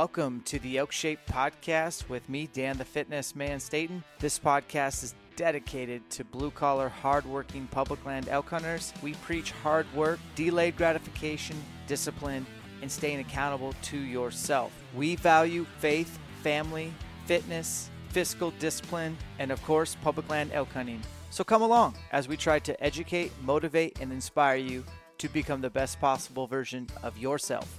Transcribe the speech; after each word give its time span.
welcome 0.00 0.40
to 0.46 0.58
the 0.60 0.78
Elk 0.78 0.92
Shape 0.92 1.18
Podcast 1.30 2.08
with 2.08 2.26
me, 2.26 2.48
Dan 2.54 2.78
the 2.78 2.86
Fitness 2.86 3.36
Man 3.36 3.60
Staten. 3.60 4.02
This 4.18 4.38
podcast 4.38 5.04
is 5.04 5.14
dedicated 5.36 6.08
to 6.08 6.24
blue 6.24 6.50
collar, 6.50 6.88
hardworking 6.88 7.66
public 7.66 8.02
land 8.06 8.26
elk 8.30 8.48
hunters. 8.48 8.94
We 9.02 9.12
preach 9.12 9.50
hard 9.50 9.86
work, 9.94 10.18
delayed 10.36 10.78
gratification, 10.78 11.54
discipline, 11.86 12.46
and 12.80 12.90
staying 12.90 13.20
accountable 13.20 13.74
to 13.82 13.98
yourself. 13.98 14.72
We 14.96 15.16
value 15.16 15.66
faith, 15.80 16.18
family, 16.42 16.94
fitness, 17.26 17.90
fiscal 18.08 18.52
discipline, 18.52 19.18
and 19.38 19.52
of 19.52 19.62
course, 19.64 19.98
public 20.00 20.30
land 20.30 20.50
elk 20.54 20.72
hunting. 20.72 21.02
So 21.28 21.44
come 21.44 21.60
along 21.60 21.94
as 22.10 22.26
we 22.26 22.38
try 22.38 22.58
to 22.60 22.82
educate, 22.82 23.32
motivate, 23.42 24.00
and 24.00 24.14
inspire 24.14 24.56
you 24.56 24.82
to 25.18 25.28
become 25.28 25.60
the 25.60 25.68
best 25.68 26.00
possible 26.00 26.46
version 26.46 26.86
of 27.02 27.18
yourself. 27.18 27.78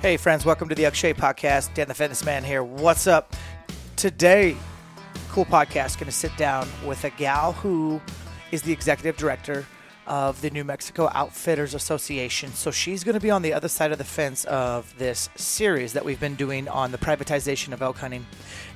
Hey, 0.00 0.16
friends, 0.16 0.44
welcome 0.44 0.68
to 0.68 0.74
the 0.74 0.84
Elk 0.86 0.94
Shape 0.94 1.18
Podcast. 1.18 1.72
Dan 1.74 1.86
the 1.86 1.94
Fitness 1.94 2.24
Man 2.24 2.42
here. 2.42 2.64
What's 2.64 3.06
up? 3.06 3.36
Today, 3.94 4.56
cool 5.28 5.44
podcast, 5.44 5.98
going 5.98 6.06
to 6.06 6.12
sit 6.12 6.36
down 6.36 6.68
with 6.84 7.04
a 7.04 7.10
gal 7.10 7.52
who 7.52 8.00
is 8.50 8.62
the 8.62 8.72
executive 8.72 9.16
director 9.16 9.64
of 10.08 10.40
the 10.40 10.50
New 10.50 10.64
Mexico 10.64 11.08
Outfitters 11.14 11.74
Association. 11.74 12.50
So 12.54 12.72
she's 12.72 13.04
going 13.04 13.14
to 13.14 13.20
be 13.20 13.30
on 13.30 13.42
the 13.42 13.52
other 13.52 13.68
side 13.68 13.92
of 13.92 13.98
the 13.98 14.04
fence 14.04 14.44
of 14.46 14.92
this 14.98 15.28
series 15.36 15.92
that 15.92 16.04
we've 16.04 16.18
been 16.18 16.34
doing 16.34 16.66
on 16.66 16.90
the 16.90 16.98
privatization 16.98 17.72
of 17.72 17.80
elk 17.80 17.98
hunting. 17.98 18.26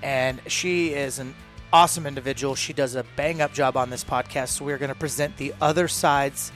And 0.03 0.41
she 0.47 0.93
is 0.93 1.19
an 1.19 1.35
awesome 1.73 2.07
individual. 2.07 2.55
She 2.55 2.73
does 2.73 2.95
a 2.95 3.05
bang 3.17 3.41
up 3.41 3.53
job 3.53 3.77
on 3.77 3.91
this 3.91 4.05
podcast. 4.05 4.51
So 4.51 4.65
we're 4.65 4.79
going 4.79 4.89
to 4.89 4.95
present 4.95 5.37
the 5.37 5.53
other 5.61 5.89
side's 5.89 6.53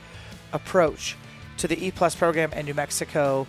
approach 0.53 1.17
to 1.57 1.67
the 1.67 1.85
E 1.85 1.91
Plus 1.91 2.15
program 2.15 2.53
in 2.53 2.67
New 2.67 2.75
Mexico. 2.75 3.49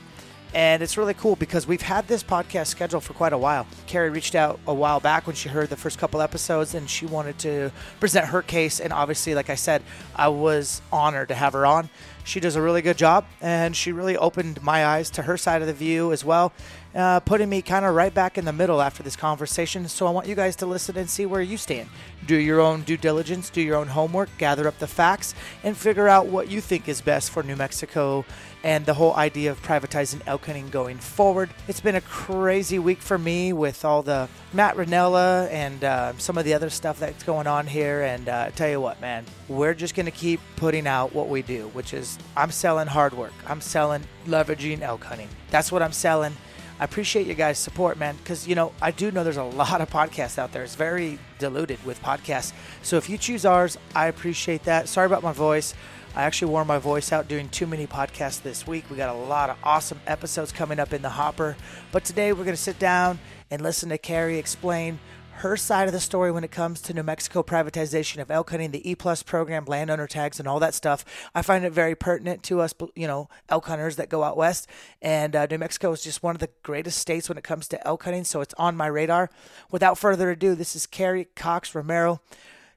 And 0.53 0.81
it's 0.81 0.97
really 0.97 1.13
cool 1.13 1.35
because 1.35 1.67
we've 1.67 1.81
had 1.81 2.07
this 2.07 2.23
podcast 2.23 2.67
scheduled 2.67 3.03
for 3.03 3.13
quite 3.13 3.33
a 3.33 3.37
while. 3.37 3.67
Kerrie 3.85 4.09
reached 4.09 4.33
out 4.33 4.59
a 4.65 4.73
while 4.73 4.99
back 4.99 5.27
when 5.27 5.35
she 5.35 5.49
heard 5.49 5.69
the 5.69 5.75
first 5.75 5.99
couple 5.99 6.21
episodes 6.21 6.73
and 6.73 6.89
she 6.89 7.05
wanted 7.05 7.37
to 7.39 7.71
present 7.99 8.27
her 8.27 8.41
case. 8.41 8.79
And 8.79 8.93
obviously, 8.93 9.35
like 9.35 9.49
I 9.49 9.55
said, 9.55 9.83
I 10.15 10.29
was 10.29 10.81
honored 10.91 11.27
to 11.27 11.35
have 11.35 11.53
her 11.53 11.65
on. 11.65 11.89
She 12.23 12.39
does 12.41 12.55
a 12.57 12.61
really 12.61 12.81
good 12.81 12.97
job 12.97 13.25
and 13.39 13.75
she 13.75 13.91
really 13.91 14.17
opened 14.17 14.61
my 14.61 14.85
eyes 14.85 15.09
to 15.11 15.21
her 15.21 15.37
side 15.37 15.61
of 15.61 15.67
the 15.67 15.73
view 15.73 16.11
as 16.11 16.25
well, 16.25 16.51
uh, 16.93 17.21
putting 17.21 17.47
me 17.47 17.61
kind 17.61 17.85
of 17.85 17.95
right 17.95 18.13
back 18.13 18.37
in 18.37 18.43
the 18.43 18.51
middle 18.51 18.81
after 18.81 19.01
this 19.01 19.15
conversation. 19.15 19.87
So 19.87 20.07
I 20.07 20.11
want 20.11 20.27
you 20.27 20.35
guys 20.35 20.57
to 20.57 20.65
listen 20.65 20.97
and 20.97 21.09
see 21.09 21.25
where 21.25 21.41
you 21.41 21.55
stand. 21.55 21.87
Do 22.25 22.35
your 22.35 22.59
own 22.59 22.81
due 22.81 22.97
diligence, 22.97 23.49
do 23.49 23.61
your 23.61 23.77
own 23.77 23.87
homework, 23.87 24.29
gather 24.37 24.67
up 24.67 24.77
the 24.79 24.87
facts, 24.87 25.35
and 25.63 25.77
figure 25.77 26.09
out 26.09 26.25
what 26.25 26.49
you 26.49 26.59
think 26.59 26.89
is 26.89 26.99
best 26.99 27.31
for 27.31 27.43
New 27.43 27.55
Mexico 27.55 28.25
and 28.63 28.85
the 28.85 28.93
whole 28.93 29.13
idea 29.15 29.51
of 29.51 29.61
privatizing 29.61 30.21
elk 30.25 30.45
hunting 30.45 30.69
going 30.69 30.97
forward. 30.97 31.49
It's 31.67 31.79
been 31.79 31.95
a 31.95 32.01
crazy 32.01 32.79
week 32.79 32.99
for 32.99 33.17
me 33.17 33.53
with 33.53 33.85
all 33.85 34.01
the 34.01 34.27
Matt 34.53 34.75
Rinella 34.75 35.49
and 35.51 35.83
uh, 35.83 36.17
some 36.17 36.37
of 36.37 36.45
the 36.45 36.53
other 36.53 36.69
stuff 36.69 36.99
that's 36.99 37.23
going 37.23 37.47
on 37.47 37.67
here. 37.67 38.03
And 38.03 38.27
uh, 38.27 38.49
tell 38.51 38.69
you 38.69 38.81
what, 38.81 38.99
man, 38.99 39.25
we're 39.47 39.73
just 39.73 39.95
going 39.95 40.05
to 40.05 40.11
keep 40.11 40.39
putting 40.55 40.87
out 40.87 41.13
what 41.13 41.29
we 41.29 41.41
do, 41.41 41.67
which 41.69 41.93
is 41.93 42.17
I'm 42.35 42.51
selling 42.51 42.87
hard 42.87 43.13
work. 43.13 43.33
I'm 43.45 43.61
selling 43.61 44.03
leveraging 44.25 44.81
elk 44.81 45.03
hunting. 45.03 45.29
That's 45.49 45.71
what 45.71 45.81
I'm 45.81 45.93
selling. 45.93 46.35
I 46.79 46.83
appreciate 46.83 47.25
you 47.25 47.33
guys' 47.33 47.57
support, 47.57 47.97
man, 47.97 48.15
because, 48.17 48.47
you 48.47 48.53
know, 48.53 48.71
I 48.81 48.91
do 48.91 49.11
know 49.11 49.23
there's 49.23 49.37
a 49.37 49.43
lot 49.43 49.81
of 49.81 49.89
podcasts 49.89 50.37
out 50.37 50.51
there. 50.51 50.63
It's 50.63 50.75
very 50.75 51.17
diluted 51.39 51.83
with 51.83 52.01
podcasts. 52.03 52.53
So 52.83 52.97
if 52.97 53.09
you 53.09 53.17
choose 53.17 53.45
ours, 53.45 53.77
I 53.95 54.07
appreciate 54.07 54.63
that. 54.65 54.87
Sorry 54.87 55.07
about 55.07 55.23
my 55.23 55.31
voice. 55.31 55.73
I 56.15 56.23
actually 56.23 56.51
wore 56.51 56.65
my 56.65 56.79
voice 56.79 57.11
out 57.11 57.27
doing 57.27 57.49
too 57.49 57.67
many 57.67 57.85
podcasts 57.85 58.41
this 58.41 58.65
week. 58.65 58.85
We 58.89 58.97
got 58.97 59.15
a 59.15 59.17
lot 59.17 59.49
of 59.49 59.57
awesome 59.63 59.99
episodes 60.07 60.51
coming 60.51 60.79
up 60.79 60.93
in 60.93 61.01
the 61.01 61.09
hopper. 61.09 61.55
But 61.91 62.05
today 62.05 62.31
we're 62.31 62.43
going 62.43 62.55
to 62.55 62.61
sit 62.61 62.79
down 62.79 63.19
and 63.49 63.61
listen 63.61 63.89
to 63.89 63.97
Kerrie 63.97 64.37
explain 64.37 64.99
her 65.37 65.55
side 65.55 65.87
of 65.87 65.93
the 65.93 65.99
story 65.99 66.31
when 66.31 66.43
it 66.43 66.49
comes 66.49 66.81
to 66.81 66.93
New 66.93 67.03
Mexico 67.03 67.43
privatization 67.43 68.19
of 68.19 68.31
elk 68.31 68.49
hunting, 68.49 68.71
the 68.71 68.89
E 68.89 68.95
Plus 68.95 69.21
program, 69.21 69.65
landowner 69.65 70.07
tags, 70.07 70.39
and 70.39 70.47
all 70.47 70.59
that 70.59 70.73
stuff. 70.73 71.05
I 71.35 71.43
find 71.43 71.63
it 71.63 71.71
very 71.71 71.93
pertinent 71.93 72.41
to 72.43 72.59
us, 72.59 72.73
you 72.95 73.05
know, 73.05 73.29
elk 73.47 73.67
hunters 73.67 73.97
that 73.97 74.09
go 74.09 74.23
out 74.23 74.35
west. 74.35 74.67
And 74.99 75.35
uh, 75.35 75.45
New 75.45 75.59
Mexico 75.59 75.91
is 75.91 76.03
just 76.03 76.23
one 76.23 76.35
of 76.35 76.39
the 76.39 76.49
greatest 76.63 76.97
states 76.97 77.29
when 77.29 77.37
it 77.37 77.43
comes 77.43 77.67
to 77.67 77.87
elk 77.87 78.03
hunting, 78.03 78.23
so 78.23 78.41
it's 78.41 78.55
on 78.55 78.75
my 78.75 78.87
radar. 78.87 79.29
Without 79.69 79.99
further 79.99 80.31
ado, 80.31 80.55
this 80.55 80.75
is 80.75 80.87
Kerrie 80.87 81.27
Cox 81.35 81.75
Romero 81.75 82.19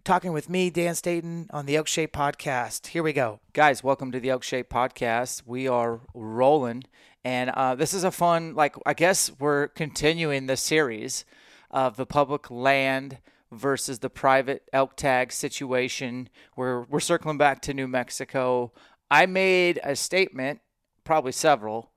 talking 0.05 0.33
with 0.33 0.51
me, 0.51 0.69
Dan 0.71 0.95
Staten, 0.95 1.49
on 1.53 1.67
the 1.67 1.77
Elk 1.77 1.87
Shape 1.87 2.13
Podcast. 2.13 2.89
Here 2.89 3.03
we 3.03 3.13
go. 3.13 3.41
Guys, 3.55 3.83
welcome 3.83 4.13
to 4.13 4.21
the 4.21 4.31
Elk 4.31 4.43
Shape 4.43 4.69
Podcast. 4.69 5.43
We 5.47 5.67
are 5.67 6.01
rolling. 6.15 6.85
And 7.25 7.51
uh, 7.51 7.75
this 7.75 7.93
is 7.95 8.05
a 8.05 8.11
fun, 8.11 8.55
like, 8.55 8.77
I 8.85 8.95
guess 8.95 9.31
we're 9.39 9.69
continuing 9.69 10.47
the 10.47 10.57
series 10.57 11.25
of 11.71 11.97
the 11.97 12.07
public 12.07 12.51
land 12.51 13.19
versus 13.53 13.99
the 13.99 14.11
private 14.11 14.69
elk 14.73 14.97
tag 14.97 15.33
situation. 15.33 16.29
We're, 16.57 16.83
we're 16.83 17.01
circling 17.01 17.39
back 17.39 17.61
to 17.63 17.75
New 17.75 17.89
Mexico. 17.89 18.73
I 19.11 19.27
made 19.27 19.81
a 19.83 19.97
statement, 19.97 20.61
probably 21.05 21.33
several, 21.33 21.91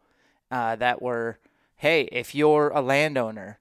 uh, 0.52 0.76
that 0.78 1.02
were 1.02 1.40
hey, 1.84 2.04
if 2.14 2.34
you're 2.34 2.70
a 2.70 2.82
landowner, 2.82 3.60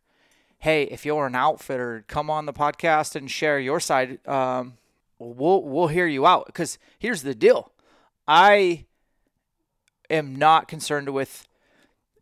hey, 0.61 0.85
if 0.85 1.05
you're 1.05 1.27
an 1.27 1.35
outfitter, 1.35 2.05
come 2.07 2.31
on 2.31 2.47
the 2.47 2.53
podcast 2.53 3.17
and 3.17 3.29
share 3.29 3.59
your 3.59 3.81
side. 3.81 4.25
Um, 4.29 4.75
we'll 5.19 5.63
we'll 5.63 5.89
hear 5.89 6.07
you 6.07 6.25
out 6.25 6.47
because 6.47 6.79
here's 6.99 7.23
the 7.23 7.35
deal. 7.35 7.73
I 8.29 8.87
am 10.09 10.37
not 10.37 10.69
concerned 10.69 11.09
with 11.09 11.49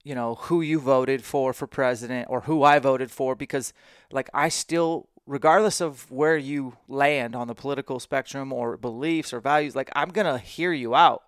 you 0.05 0.15
know 0.15 0.35
who 0.35 0.61
you 0.61 0.79
voted 0.79 1.23
for 1.25 1.53
for 1.53 1.67
president 1.67 2.27
or 2.31 2.43
who 2.43 2.63
I 2.63 2.79
voted 2.79 3.11
for 3.11 3.35
because 3.35 3.73
like 4.11 4.31
I 4.33 4.49
still 4.49 5.09
regardless 5.27 5.81
of 5.81 6.11
where 6.11 6.37
you 6.37 6.77
land 6.89 7.37
on 7.37 7.47
the 7.47 7.55
political 7.55 8.01
spectrum 8.01 8.53
or 8.53 8.77
beliefs 8.77 9.33
or 9.33 9.41
values 9.41 9.77
like 9.77 9.91
I'm 9.95 10.11
going 10.11 10.27
to 10.27 10.39
hear 10.39 10.73
you 10.73 10.95
out 10.95 11.23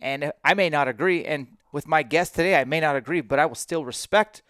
and 0.00 0.32
I 0.44 0.54
may 0.54 0.68
not 0.68 0.88
agree 0.88 1.24
and 1.24 1.46
with 1.72 1.86
my 1.86 2.02
guest 2.02 2.34
today 2.34 2.56
I 2.56 2.64
may 2.64 2.80
not 2.80 2.96
agree 2.96 3.20
but 3.20 3.38
I 3.38 3.46
will 3.46 3.54
still 3.54 3.84
respect 3.84 4.42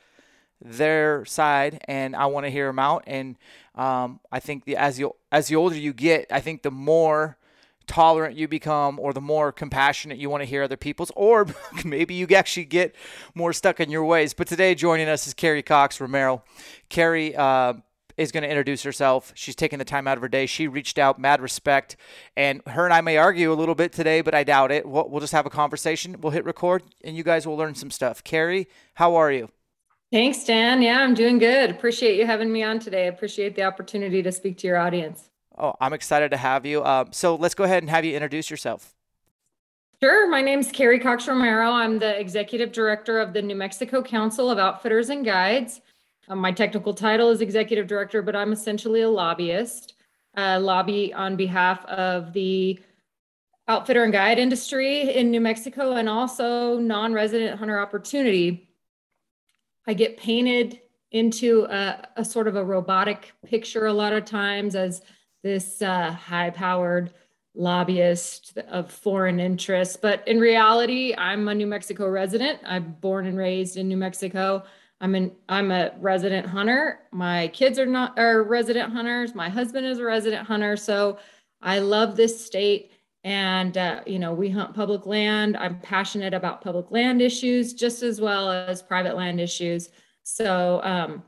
their 0.60 1.24
side, 1.24 1.82
and 1.86 2.16
I 2.16 2.26
want 2.26 2.46
to 2.46 2.50
hear 2.50 2.66
them 2.66 2.78
out. 2.78 3.04
And 3.06 3.36
um, 3.74 4.20
I 4.32 4.40
think 4.40 4.64
the, 4.64 4.76
as 4.76 4.98
you 4.98 5.14
as 5.30 5.48
the 5.48 5.56
older 5.56 5.76
you 5.76 5.92
get, 5.92 6.26
I 6.30 6.40
think 6.40 6.62
the 6.62 6.70
more 6.70 7.36
tolerant 7.86 8.36
you 8.36 8.48
become 8.48 8.98
or 8.98 9.12
the 9.12 9.20
more 9.20 9.52
compassionate 9.52 10.18
you 10.18 10.28
want 10.28 10.42
to 10.42 10.44
hear 10.44 10.62
other 10.62 10.76
people's 10.76 11.12
or 11.14 11.46
maybe 11.84 12.14
you 12.14 12.26
actually 12.34 12.64
get 12.64 12.94
more 13.34 13.52
stuck 13.52 13.80
in 13.80 13.90
your 13.90 14.04
ways 14.04 14.34
but 14.34 14.46
today 14.46 14.74
joining 14.74 15.08
us 15.08 15.26
is 15.26 15.34
kerrie 15.34 15.62
cox 15.62 16.00
romero 16.00 16.42
kerrie 16.88 17.34
uh, 17.36 17.72
is 18.16 18.32
going 18.32 18.42
to 18.42 18.48
introduce 18.48 18.82
herself 18.82 19.32
she's 19.34 19.54
taking 19.54 19.78
the 19.78 19.84
time 19.84 20.08
out 20.08 20.16
of 20.16 20.22
her 20.22 20.28
day 20.28 20.46
she 20.46 20.66
reached 20.66 20.98
out 20.98 21.18
mad 21.18 21.40
respect 21.40 21.96
and 22.36 22.60
her 22.66 22.84
and 22.84 22.92
i 22.92 23.00
may 23.00 23.16
argue 23.16 23.52
a 23.52 23.54
little 23.54 23.74
bit 23.74 23.92
today 23.92 24.20
but 24.20 24.34
i 24.34 24.42
doubt 24.42 24.72
it 24.72 24.86
we'll, 24.86 25.08
we'll 25.08 25.20
just 25.20 25.32
have 25.32 25.46
a 25.46 25.50
conversation 25.50 26.20
we'll 26.20 26.32
hit 26.32 26.44
record 26.44 26.82
and 27.04 27.16
you 27.16 27.22
guys 27.22 27.46
will 27.46 27.56
learn 27.56 27.74
some 27.74 27.90
stuff 27.90 28.24
kerrie 28.24 28.66
how 28.94 29.14
are 29.14 29.30
you 29.30 29.48
Thanks, 30.12 30.44
Dan. 30.44 30.82
Yeah, 30.82 31.00
I'm 31.00 31.14
doing 31.14 31.38
good. 31.38 31.68
Appreciate 31.68 32.16
you 32.16 32.26
having 32.26 32.52
me 32.52 32.62
on 32.62 32.78
today. 32.78 33.08
Appreciate 33.08 33.56
the 33.56 33.64
opportunity 33.64 34.22
to 34.22 34.30
speak 34.30 34.56
to 34.58 34.66
your 34.68 34.76
audience. 34.76 35.30
Oh, 35.58 35.74
I'm 35.80 35.92
excited 35.92 36.30
to 36.32 36.36
have 36.36 36.66
you. 36.66 36.82
Uh, 36.82 37.06
so 37.10 37.34
let's 37.34 37.54
go 37.54 37.64
ahead 37.64 37.82
and 37.82 37.90
have 37.90 38.04
you 38.04 38.14
introduce 38.14 38.50
yourself. 38.50 38.94
Sure. 40.02 40.28
My 40.28 40.42
name 40.42 40.58
is 40.58 40.70
Kerrie 40.70 41.00
Cox 41.00 41.26
Romero. 41.26 41.70
I'm 41.70 41.98
the 41.98 42.18
executive 42.20 42.72
director 42.72 43.18
of 43.18 43.32
the 43.32 43.40
New 43.40 43.56
Mexico 43.56 44.02
Council 44.02 44.50
of 44.50 44.58
Outfitters 44.58 45.08
and 45.08 45.24
Guides. 45.24 45.80
Um, 46.28 46.38
my 46.38 46.52
technical 46.52 46.92
title 46.92 47.30
is 47.30 47.40
executive 47.40 47.86
director, 47.86 48.20
but 48.20 48.36
I'm 48.36 48.52
essentially 48.52 49.02
a 49.02 49.08
lobbyist. 49.08 49.94
Lobby 50.36 51.14
on 51.14 51.34
behalf 51.34 51.84
of 51.86 52.34
the 52.34 52.78
outfitter 53.68 54.04
and 54.04 54.12
guide 54.12 54.38
industry 54.38 55.14
in 55.14 55.30
New 55.30 55.40
Mexico 55.40 55.92
and 55.92 56.08
also 56.08 56.78
non 56.78 57.12
resident 57.12 57.58
hunter 57.58 57.80
opportunity. 57.80 58.68
I 59.86 59.94
get 59.94 60.16
painted 60.16 60.80
into 61.12 61.64
a, 61.64 62.06
a, 62.16 62.24
sort 62.24 62.48
of 62.48 62.56
a 62.56 62.64
robotic 62.64 63.32
picture 63.46 63.86
a 63.86 63.92
lot 63.92 64.12
of 64.12 64.24
times 64.24 64.74
as 64.74 65.02
this 65.42 65.82
uh, 65.82 66.12
high 66.12 66.50
powered 66.50 67.12
lobbyist 67.54 68.58
of 68.68 68.90
foreign 68.90 69.40
interests. 69.40 69.96
But 69.96 70.26
in 70.28 70.38
reality, 70.38 71.14
I'm 71.16 71.48
a 71.48 71.54
New 71.54 71.66
Mexico 71.66 72.08
resident. 72.08 72.60
I'm 72.66 72.96
born 73.00 73.26
and 73.26 73.38
raised 73.38 73.76
in 73.76 73.88
New 73.88 73.96
Mexico. 73.96 74.64
I'm 75.00 75.14
an 75.14 75.32
I'm 75.48 75.70
a 75.70 75.92
resident 75.98 76.46
hunter. 76.46 77.00
My 77.12 77.48
kids 77.48 77.78
are 77.78 77.86
not 77.86 78.18
are 78.18 78.42
resident 78.42 78.92
hunters. 78.92 79.34
My 79.34 79.48
husband 79.48 79.86
is 79.86 79.98
a 79.98 80.04
resident 80.04 80.46
hunter. 80.46 80.76
So 80.76 81.18
I 81.62 81.78
love 81.80 82.16
this 82.16 82.44
state 82.44 82.92
and 83.26 83.76
uh, 83.76 84.00
you 84.06 84.20
know 84.20 84.32
we 84.32 84.48
hunt 84.48 84.72
public 84.72 85.04
land 85.04 85.56
i'm 85.56 85.80
passionate 85.80 86.32
about 86.32 86.62
public 86.62 86.92
land 86.92 87.20
issues 87.20 87.74
just 87.74 88.04
as 88.04 88.20
well 88.20 88.50
as 88.50 88.80
private 88.80 89.16
land 89.16 89.40
issues 89.40 89.90
so 90.22 90.80
um, 90.84 91.22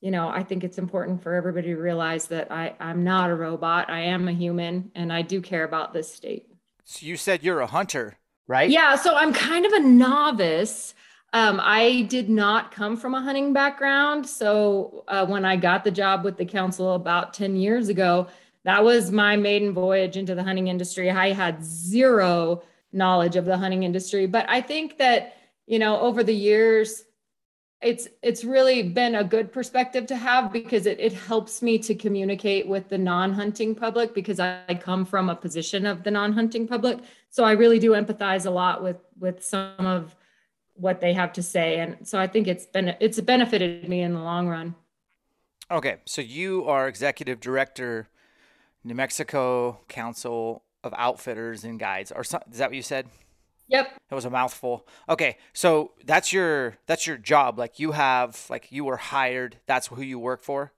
you 0.00 0.10
know 0.10 0.28
i 0.28 0.42
think 0.42 0.64
it's 0.64 0.78
important 0.78 1.22
for 1.22 1.34
everybody 1.34 1.68
to 1.68 1.76
realize 1.76 2.26
that 2.26 2.50
I, 2.50 2.74
i'm 2.80 3.04
not 3.04 3.30
a 3.30 3.34
robot. 3.34 3.90
I 3.90 4.00
am 4.00 4.28
a 4.28 4.32
human 4.32 4.90
and 4.94 5.12
i 5.12 5.22
do 5.22 5.40
care 5.40 5.64
about 5.64 5.92
this 5.92 6.12
state. 6.12 6.48
So 6.84 7.06
you 7.06 7.16
said 7.16 7.42
you're 7.42 7.60
a 7.60 7.66
hunter 7.66 8.16
right? 8.46 8.70
Yeah 8.70 8.96
so 8.96 9.14
i'm 9.14 9.32
kind 9.32 9.66
of 9.66 9.72
a 9.72 9.80
novice. 9.80 10.94
Um, 11.32 11.60
I 11.62 12.02
did 12.08 12.28
not 12.28 12.72
come 12.72 12.96
from 12.96 13.14
a 13.14 13.22
hunting 13.22 13.52
background. 13.52 14.26
So 14.26 15.04
uh, 15.06 15.24
when 15.26 15.44
I 15.44 15.54
got 15.54 15.84
the 15.84 15.90
job 15.92 16.24
with 16.24 16.36
the 16.36 16.44
council 16.44 16.94
about 16.94 17.34
10 17.34 17.54
years 17.54 17.88
ago, 17.88 18.26
that 18.64 18.82
was 18.82 19.10
my 19.10 19.36
maiden 19.36 19.72
voyage 19.72 20.16
into 20.16 20.34
the 20.34 20.42
hunting 20.42 20.68
industry. 20.68 21.10
I 21.10 21.32
had 21.32 21.64
zero 21.64 22.62
knowledge 22.92 23.36
of 23.36 23.44
the 23.44 23.56
hunting 23.56 23.84
industry, 23.84 24.26
but 24.26 24.44
I 24.48 24.60
think 24.60 24.98
that, 24.98 25.36
you 25.66 25.78
know, 25.78 26.00
over 26.00 26.24
the 26.24 26.34
years, 26.34 27.04
it's 27.82 28.08
it's 28.22 28.44
really 28.44 28.82
been 28.82 29.14
a 29.14 29.24
good 29.24 29.52
perspective 29.52 30.06
to 30.06 30.16
have 30.16 30.52
because 30.52 30.84
it, 30.84 31.00
it 31.00 31.12
helps 31.14 31.62
me 31.62 31.78
to 31.78 31.94
communicate 31.94 32.66
with 32.66 32.88
the 32.88 32.98
non-hunting 32.98 33.74
public 33.74 34.14
because 34.14 34.38
I, 34.38 34.60
I 34.68 34.74
come 34.74 35.06
from 35.06 35.30
a 35.30 35.34
position 35.34 35.86
of 35.86 36.02
the 36.02 36.10
non-hunting 36.10 36.68
public. 36.68 36.98
So 37.30 37.44
i 37.44 37.52
really 37.52 37.78
do 37.78 37.92
empathize 37.92 38.44
a 38.46 38.50
lot 38.50 38.82
with 38.82 38.98
with 39.18 39.42
some 39.42 39.86
of 39.86 40.14
what 40.74 41.00
they 41.00 41.12
have 41.12 41.32
to 41.34 41.42
say. 41.42 41.80
And 41.80 42.06
so 42.06 42.18
i 42.18 42.26
think 42.26 42.48
it's 42.48 42.66
been 42.66 42.94
it's 43.00 43.20
benefited 43.20 43.88
me 43.88 44.02
in 44.02 44.12
the 44.12 44.20
long 44.20 44.48
run. 44.48 44.74
Okay. 45.70 45.96
So 46.04 46.20
you 46.20 46.66
are 46.66 46.86
executive 46.86 47.40
director 47.40 48.08
new 48.84 48.94
mexico 48.94 49.80
council 49.88 50.64
of 50.84 50.92
outfitters 50.96 51.64
and 51.64 51.78
guides. 51.78 52.12
Or 52.12 52.22
is 52.22 52.30
that 52.30 52.50
what 52.58 52.74
you 52.74 52.82
said 52.82 53.06
Yep. 53.70 53.98
That 54.08 54.14
was 54.16 54.24
a 54.24 54.30
mouthful. 54.30 54.86
Okay, 55.08 55.36
so 55.52 55.92
that's 56.04 56.32
your 56.32 56.76
that's 56.86 57.06
your 57.06 57.16
job. 57.16 57.58
Like 57.58 57.78
you 57.78 57.92
have 57.92 58.46
like 58.50 58.70
you 58.70 58.84
were 58.84 58.96
hired. 58.96 59.58
That's 59.66 59.86
who 59.86 60.02
you 60.02 60.18
work 60.18 60.42
for. 60.42 60.72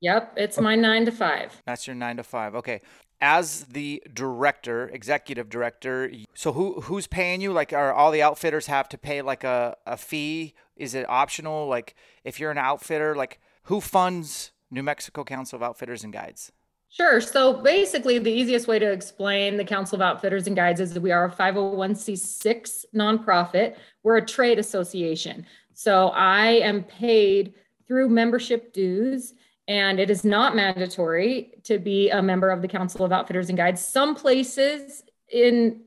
Yep, 0.00 0.34
it's 0.36 0.58
my 0.58 0.74
nine 0.74 1.04
to 1.04 1.12
five. 1.12 1.62
That's 1.66 1.86
your 1.86 1.94
nine 1.94 2.16
to 2.16 2.22
five. 2.22 2.54
Okay. 2.54 2.80
As 3.18 3.64
the 3.64 4.02
director, 4.12 4.88
executive 4.88 5.48
director, 5.48 6.10
so 6.34 6.52
who 6.52 6.82
who's 6.82 7.06
paying 7.06 7.40
you? 7.40 7.50
Like, 7.50 7.72
are 7.72 7.92
all 7.92 8.10
the 8.10 8.22
outfitters 8.22 8.66
have 8.66 8.90
to 8.90 8.98
pay 8.98 9.22
like 9.22 9.42
a, 9.42 9.74
a 9.86 9.96
fee? 9.96 10.52
Is 10.76 10.94
it 10.94 11.08
optional? 11.08 11.66
Like, 11.66 11.94
if 12.24 12.38
you're 12.38 12.50
an 12.50 12.58
outfitter, 12.58 13.14
like 13.14 13.40
who 13.64 13.80
funds 13.80 14.52
New 14.70 14.82
Mexico 14.82 15.24
Council 15.24 15.56
of 15.56 15.62
Outfitters 15.62 16.04
and 16.04 16.12
Guides? 16.12 16.52
Sure. 16.88 17.20
So 17.20 17.52
basically, 17.62 18.18
the 18.18 18.32
easiest 18.32 18.68
way 18.68 18.78
to 18.78 18.90
explain 18.90 19.56
the 19.56 19.64
Council 19.64 19.96
of 19.96 20.02
Outfitters 20.02 20.46
and 20.46 20.56
Guides 20.56 20.80
is 20.80 20.94
that 20.94 21.02
we 21.02 21.12
are 21.12 21.26
a 21.26 21.30
501c6 21.30 22.84
nonprofit. 22.94 23.76
We're 24.02 24.16
a 24.16 24.24
trade 24.24 24.58
association. 24.58 25.46
So 25.74 26.08
I 26.08 26.46
am 26.62 26.84
paid 26.84 27.54
through 27.86 28.08
membership 28.08 28.72
dues, 28.72 29.34
and 29.68 30.00
it 30.00 30.10
is 30.10 30.24
not 30.24 30.56
mandatory 30.56 31.52
to 31.64 31.78
be 31.78 32.08
a 32.10 32.22
member 32.22 32.50
of 32.50 32.62
the 32.62 32.68
Council 32.68 33.04
of 33.04 33.12
Outfitters 33.12 33.48
and 33.48 33.58
Guides. 33.58 33.84
Some 33.84 34.14
places 34.14 35.02
in 35.30 35.82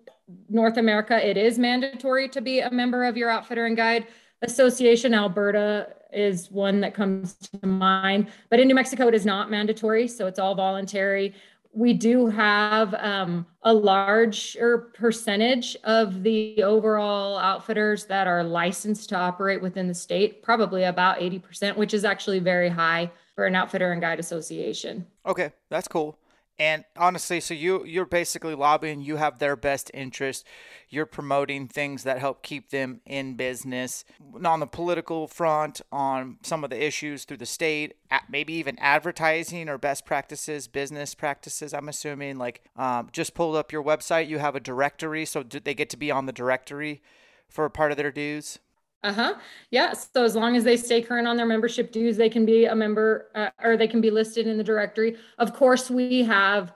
North 0.47 0.77
America, 0.77 1.27
it 1.27 1.37
is 1.37 1.57
mandatory 1.57 2.29
to 2.29 2.41
be 2.41 2.59
a 2.59 2.69
member 2.69 3.03
of 3.05 3.17
your 3.17 3.29
outfitter 3.29 3.65
and 3.65 3.75
guide 3.75 4.05
association. 4.41 5.13
Alberta 5.13 5.93
is 6.11 6.49
one 6.51 6.79
that 6.81 6.93
comes 6.93 7.35
to 7.35 7.67
mind. 7.67 8.27
But 8.49 8.59
in 8.59 8.67
New 8.67 8.75
Mexico, 8.75 9.07
it 9.07 9.13
is 9.13 9.25
not 9.25 9.51
mandatory, 9.51 10.07
so 10.07 10.27
it's 10.27 10.39
all 10.39 10.55
voluntary. 10.55 11.33
We 11.71 11.93
do 11.93 12.25
have 12.27 12.95
um, 12.95 13.45
a 13.61 13.71
larger 13.71 14.89
percentage 14.95 15.77
of 15.83 16.23
the 16.23 16.63
overall 16.63 17.37
outfitters 17.37 18.05
that 18.05 18.25
are 18.25 18.43
licensed 18.43 19.09
to 19.09 19.15
operate 19.15 19.61
within 19.61 19.87
the 19.87 19.93
state, 19.93 20.41
probably 20.41 20.85
about 20.85 21.19
80%, 21.19 21.77
which 21.77 21.93
is 21.93 22.05
actually 22.05 22.39
very 22.39 22.69
high 22.69 23.11
for 23.35 23.45
an 23.45 23.55
outfitter 23.55 23.91
and 23.91 24.01
guide 24.01 24.19
association. 24.19 25.05
Okay, 25.27 25.51
that's 25.69 25.87
cool. 25.87 26.17
And 26.59 26.83
honestly, 26.97 27.39
so 27.39 27.53
you 27.53 27.85
you're 27.85 28.05
basically 28.05 28.53
lobbying. 28.53 28.99
You 28.99 29.15
have 29.15 29.39
their 29.39 29.55
best 29.55 29.89
interest. 29.93 30.45
You're 30.89 31.05
promoting 31.05 31.69
things 31.69 32.03
that 32.03 32.19
help 32.19 32.43
keep 32.43 32.69
them 32.69 32.99
in 33.05 33.35
business 33.35 34.03
on 34.43 34.59
the 34.59 34.67
political 34.67 35.27
front, 35.27 35.79
on 35.89 36.37
some 36.43 36.65
of 36.65 36.69
the 36.69 36.83
issues 36.83 37.23
through 37.23 37.37
the 37.37 37.45
state, 37.45 37.93
maybe 38.27 38.51
even 38.53 38.77
advertising 38.79 39.69
or 39.69 39.77
best 39.77 40.05
practices, 40.05 40.67
business 40.67 41.15
practices. 41.15 41.73
I'm 41.73 41.87
assuming 41.87 42.37
like 42.37 42.61
um, 42.75 43.07
just 43.13 43.33
pulled 43.33 43.55
up 43.55 43.71
your 43.71 43.83
website. 43.83 44.27
You 44.27 44.39
have 44.39 44.55
a 44.55 44.59
directory, 44.59 45.25
so 45.25 45.43
they 45.43 45.73
get 45.73 45.89
to 45.91 45.97
be 45.97 46.11
on 46.11 46.25
the 46.25 46.33
directory 46.33 47.01
for 47.47 47.69
part 47.69 47.91
of 47.91 47.97
their 47.97 48.11
dues. 48.11 48.59
Uh-huh. 49.03 49.35
Yeah. 49.71 49.93
So 49.93 50.23
as 50.23 50.35
long 50.35 50.57
as 50.57 50.63
they 50.63 50.75
stay 50.75 51.01
current 51.01 51.27
on 51.27 51.37
their 51.37 51.45
membership 51.45 51.91
dues, 51.91 52.17
they 52.17 52.29
can 52.29 52.45
be 52.45 52.65
a 52.65 52.75
member 52.75 53.29
uh, 53.33 53.49
or 53.63 53.77
they 53.77 53.87
can 53.87 54.01
be 54.01 54.11
listed 54.11 54.45
in 54.45 54.57
the 54.57 54.63
directory. 54.63 55.17
Of 55.37 55.53
course, 55.53 55.89
we 55.89 56.23
have 56.23 56.73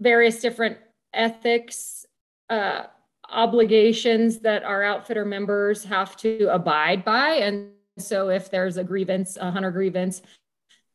various 0.00 0.40
different 0.40 0.78
ethics 1.14 2.04
uh, 2.50 2.84
obligations 3.28 4.38
that 4.40 4.64
our 4.64 4.82
outfitter 4.82 5.24
members 5.24 5.84
have 5.84 6.16
to 6.18 6.48
abide 6.52 7.04
by. 7.04 7.34
And 7.34 7.70
so 7.98 8.28
if 8.28 8.50
there's 8.50 8.76
a 8.76 8.84
grievance, 8.84 9.36
a 9.36 9.50
hunter 9.50 9.70
grievance, 9.70 10.22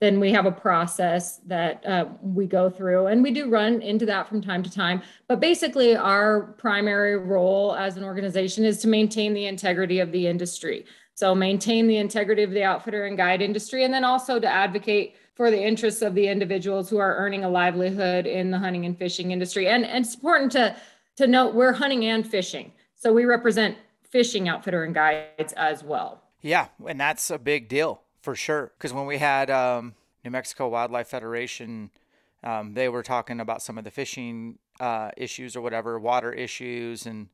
then 0.01 0.19
we 0.19 0.31
have 0.31 0.47
a 0.47 0.51
process 0.51 1.37
that 1.45 1.85
uh, 1.85 2.05
we 2.23 2.47
go 2.47 2.71
through 2.71 3.05
and 3.05 3.21
we 3.21 3.29
do 3.29 3.49
run 3.49 3.83
into 3.83 4.03
that 4.07 4.27
from 4.27 4.41
time 4.41 4.63
to 4.63 4.69
time. 4.69 4.99
But 5.27 5.39
basically 5.39 5.95
our 5.95 6.53
primary 6.57 7.17
role 7.17 7.75
as 7.75 7.97
an 7.97 8.03
organization 8.03 8.65
is 8.65 8.79
to 8.79 8.87
maintain 8.87 9.35
the 9.35 9.45
integrity 9.45 9.99
of 9.99 10.11
the 10.11 10.25
industry. 10.25 10.85
So 11.13 11.35
maintain 11.35 11.85
the 11.85 11.97
integrity 11.97 12.41
of 12.41 12.49
the 12.49 12.63
outfitter 12.63 13.05
and 13.05 13.15
guide 13.15 13.43
industry 13.43 13.85
and 13.85 13.93
then 13.93 14.03
also 14.03 14.39
to 14.39 14.47
advocate 14.47 15.15
for 15.35 15.51
the 15.51 15.61
interests 15.61 16.01
of 16.01 16.15
the 16.15 16.27
individuals 16.27 16.89
who 16.89 16.97
are 16.97 17.15
earning 17.17 17.43
a 17.43 17.49
livelihood 17.49 18.25
in 18.25 18.49
the 18.49 18.57
hunting 18.57 18.87
and 18.87 18.97
fishing 18.97 19.29
industry. 19.29 19.67
And, 19.67 19.85
and 19.85 20.03
it's 20.03 20.15
important 20.15 20.51
to 20.53 20.75
to 21.17 21.27
note 21.27 21.53
we're 21.53 21.73
hunting 21.73 22.05
and 22.05 22.25
fishing. 22.25 22.71
So 22.95 23.13
we 23.13 23.25
represent 23.25 23.77
fishing 24.09 24.49
outfitter 24.49 24.83
and 24.83 24.95
guides 24.95 25.53
as 25.53 25.83
well. 25.83 26.23
Yeah 26.41 26.69
and 26.87 26.99
that's 26.99 27.29
a 27.29 27.37
big 27.37 27.69
deal 27.69 28.01
for 28.21 28.35
sure. 28.35 28.71
Because 28.77 28.93
when 28.93 29.05
we 29.05 29.17
had 29.17 29.49
um, 29.49 29.95
New 30.23 30.31
Mexico 30.31 30.67
Wildlife 30.67 31.07
Federation, 31.07 31.91
um, 32.43 32.73
they 32.73 32.89
were 32.89 33.03
talking 33.03 33.39
about 33.39 33.61
some 33.61 33.77
of 33.77 33.83
the 33.83 33.91
fishing 33.91 34.57
uh, 34.79 35.11
issues 35.17 35.55
or 35.55 35.61
whatever, 35.61 35.99
water 35.99 36.31
issues, 36.31 37.05
and 37.05 37.27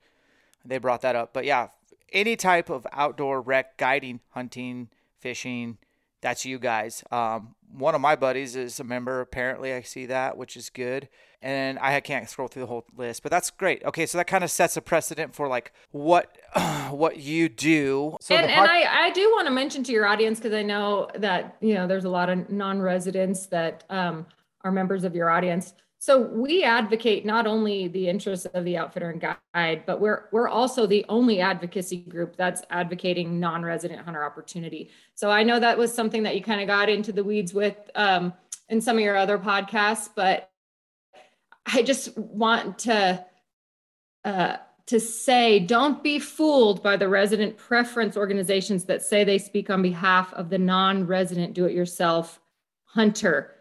they 0.65 0.77
brought 0.77 1.01
that 1.01 1.15
up. 1.15 1.33
But 1.33 1.45
yeah, 1.45 1.69
any 2.11 2.35
type 2.35 2.69
of 2.69 2.85
outdoor 2.91 3.41
rec, 3.41 3.77
guiding, 3.77 4.19
hunting, 4.31 4.89
fishing, 5.19 5.77
that's 6.21 6.45
you 6.45 6.59
guys. 6.59 7.03
Um, 7.11 7.55
one 7.77 7.95
of 7.95 8.01
my 8.01 8.15
buddies 8.15 8.55
is 8.55 8.79
a 8.79 8.83
member. 8.83 9.21
Apparently, 9.21 9.73
I 9.73 9.81
see 9.81 10.05
that, 10.07 10.37
which 10.37 10.57
is 10.57 10.69
good. 10.69 11.07
And 11.41 11.77
I 11.79 11.99
can't 11.99 12.27
scroll 12.27 12.47
through 12.47 12.63
the 12.63 12.67
whole 12.67 12.85
list, 12.97 13.21
but 13.21 13.31
that's 13.31 13.51
great. 13.51 13.83
Okay, 13.85 14.07
so 14.07 14.17
that 14.17 14.25
kind 14.25 14.43
of 14.43 14.49
sets 14.49 14.75
a 14.75 14.81
precedent 14.81 15.35
for 15.35 15.47
like 15.47 15.71
what 15.91 16.35
what 16.89 17.17
you 17.17 17.47
do. 17.47 18.17
So 18.19 18.35
and, 18.35 18.49
and 18.49 18.69
I, 18.69 19.05
I 19.05 19.11
do 19.11 19.29
want 19.31 19.45
to 19.47 19.51
mention 19.51 19.83
to 19.83 19.91
your 19.91 20.07
audience 20.07 20.39
because 20.39 20.53
I 20.53 20.63
know 20.63 21.09
that 21.15 21.57
you 21.61 21.75
know 21.75 21.85
there's 21.85 22.05
a 22.05 22.09
lot 22.09 22.29
of 22.29 22.49
non-residents 22.49 23.45
that 23.47 23.83
um, 23.91 24.25
are 24.63 24.71
members 24.71 25.03
of 25.03 25.15
your 25.15 25.29
audience. 25.29 25.73
So 25.99 26.21
we 26.21 26.63
advocate 26.63 27.25
not 27.25 27.47
only 27.47 27.87
the 27.87 28.07
interests 28.07 28.45
of 28.45 28.63
the 28.65 28.77
outfitter 28.77 29.09
and 29.09 29.19
guide, 29.19 29.83
but 29.85 29.99
we're 29.99 30.25
we're 30.31 30.47
also 30.47 30.85
the 30.85 31.05
only 31.09 31.41
advocacy 31.41 31.97
group 31.97 32.35
that's 32.35 32.61
advocating 32.69 33.39
non-resident 33.39 34.01
hunter 34.01 34.23
opportunity. 34.23 34.91
So 35.15 35.31
I 35.31 35.43
know 35.43 35.59
that 35.59 35.77
was 35.77 35.93
something 35.93 36.23
that 36.23 36.35
you 36.35 36.43
kind 36.43 36.61
of 36.61 36.67
got 36.67 36.89
into 36.89 37.11
the 37.11 37.23
weeds 37.23 37.53
with 37.53 37.75
um, 37.95 38.33
in 38.69 38.79
some 38.79 38.97
of 38.97 39.03
your 39.03 39.17
other 39.17 39.39
podcasts, 39.39 40.09
but 40.15 40.51
I 41.65 41.81
just 41.81 42.15
want 42.17 42.79
to 42.79 43.25
uh, 44.23 44.57
to 44.85 44.99
say 44.99 45.59
don't 45.59 46.03
be 46.03 46.19
fooled 46.19 46.83
by 46.83 46.95
the 46.95 47.09
resident 47.09 47.57
preference 47.57 48.15
organizations 48.15 48.85
that 48.85 49.01
say 49.01 49.23
they 49.23 49.39
speak 49.39 49.69
on 49.69 49.81
behalf 49.81 50.31
of 50.33 50.49
the 50.49 50.57
non-resident 50.57 51.53
do-it-yourself 51.53 52.39
hunter 52.85 53.56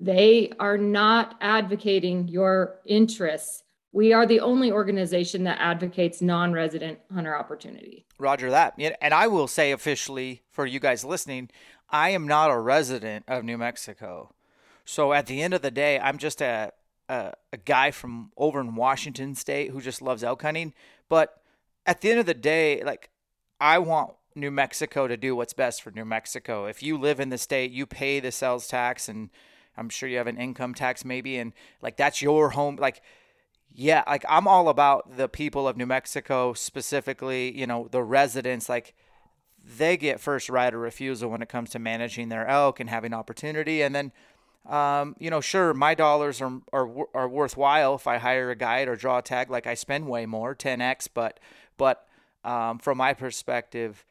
they 0.00 0.52
are 0.58 0.78
not 0.78 1.36
advocating 1.40 2.26
your 2.26 2.78
interests. 2.86 3.62
We 3.92 4.12
are 4.12 4.26
the 4.26 4.40
only 4.40 4.72
organization 4.72 5.44
that 5.44 5.58
advocates 5.60 6.22
non 6.22 6.52
resident 6.52 7.00
hunter 7.12 7.36
opportunity. 7.36 8.06
Roger 8.18 8.50
that. 8.50 8.74
And 9.00 9.12
I 9.12 9.26
will 9.26 9.46
say 9.46 9.72
officially 9.72 10.42
for 10.50 10.64
you 10.64 10.80
guys 10.80 11.04
listening, 11.04 11.50
I 11.90 12.10
am 12.10 12.26
not 12.26 12.50
a 12.50 12.58
resident 12.58 13.24
of 13.28 13.44
New 13.44 13.58
Mexico. 13.58 14.34
So 14.84 15.12
at 15.12 15.26
the 15.26 15.42
end 15.42 15.54
of 15.54 15.62
the 15.62 15.70
day, 15.70 15.98
I'm 15.98 16.18
just 16.18 16.40
a, 16.40 16.72
a, 17.08 17.32
a 17.52 17.56
guy 17.56 17.90
from 17.90 18.32
over 18.36 18.60
in 18.60 18.76
Washington 18.76 19.34
state 19.34 19.70
who 19.70 19.80
just 19.80 20.00
loves 20.00 20.24
elk 20.24 20.42
hunting. 20.42 20.72
But 21.08 21.42
at 21.84 22.00
the 22.00 22.10
end 22.10 22.20
of 22.20 22.26
the 22.26 22.34
day, 22.34 22.82
like, 22.84 23.10
I 23.60 23.78
want 23.78 24.14
New 24.34 24.50
Mexico 24.50 25.08
to 25.08 25.16
do 25.16 25.34
what's 25.36 25.52
best 25.52 25.82
for 25.82 25.90
New 25.90 26.04
Mexico. 26.04 26.66
If 26.66 26.82
you 26.82 26.96
live 26.96 27.20
in 27.20 27.28
the 27.28 27.38
state, 27.38 27.72
you 27.72 27.86
pay 27.86 28.20
the 28.20 28.32
sales 28.32 28.68
tax 28.68 29.08
and 29.08 29.30
I'm 29.80 29.88
sure 29.88 30.08
you 30.08 30.18
have 30.18 30.26
an 30.26 30.36
income 30.36 30.74
tax 30.74 31.04
maybe, 31.04 31.38
and 31.38 31.52
like 31.80 31.96
that's 31.96 32.20
your 32.20 32.50
home. 32.50 32.76
Like, 32.76 33.02
yeah, 33.72 34.04
like 34.06 34.24
I'm 34.28 34.46
all 34.46 34.68
about 34.68 35.16
the 35.16 35.28
people 35.28 35.66
of 35.66 35.76
New 35.76 35.86
Mexico, 35.86 36.52
specifically, 36.52 37.58
you 37.58 37.66
know, 37.66 37.88
the 37.90 38.02
residents. 38.02 38.68
Like, 38.68 38.94
they 39.64 39.96
get 39.96 40.20
first 40.20 40.48
right 40.48 40.72
of 40.72 40.80
refusal 40.80 41.30
when 41.30 41.42
it 41.42 41.48
comes 41.48 41.70
to 41.70 41.78
managing 41.78 42.28
their 42.28 42.46
elk 42.46 42.78
and 42.78 42.90
having 42.90 43.14
opportunity. 43.14 43.82
And 43.82 43.94
then, 43.94 44.12
um, 44.68 45.16
you 45.18 45.30
know, 45.30 45.40
sure, 45.40 45.72
my 45.72 45.94
dollars 45.94 46.42
are, 46.42 46.60
are 46.72 46.88
are 47.14 47.28
worthwhile 47.28 47.94
if 47.94 48.06
I 48.06 48.18
hire 48.18 48.50
a 48.50 48.56
guide 48.56 48.86
or 48.86 48.96
draw 48.96 49.18
a 49.18 49.22
tag. 49.22 49.50
Like 49.50 49.66
I 49.66 49.74
spend 49.74 50.06
way 50.06 50.26
more, 50.26 50.54
10x, 50.54 51.08
but 51.14 51.40
but 51.78 52.06
um, 52.44 52.78
from 52.78 52.98
my 52.98 53.14
perspective, 53.14 54.04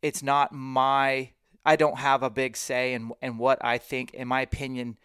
it's 0.00 0.22
not 0.22 0.52
my. 0.52 1.32
I 1.64 1.76
don't 1.76 1.98
have 1.98 2.22
a 2.22 2.30
big 2.30 2.56
say 2.56 2.92
in 2.94 3.12
in 3.20 3.38
what 3.38 3.64
I 3.64 3.78
think. 3.78 4.12
In 4.14 4.28
my 4.28 4.40
opinion, 4.40 4.96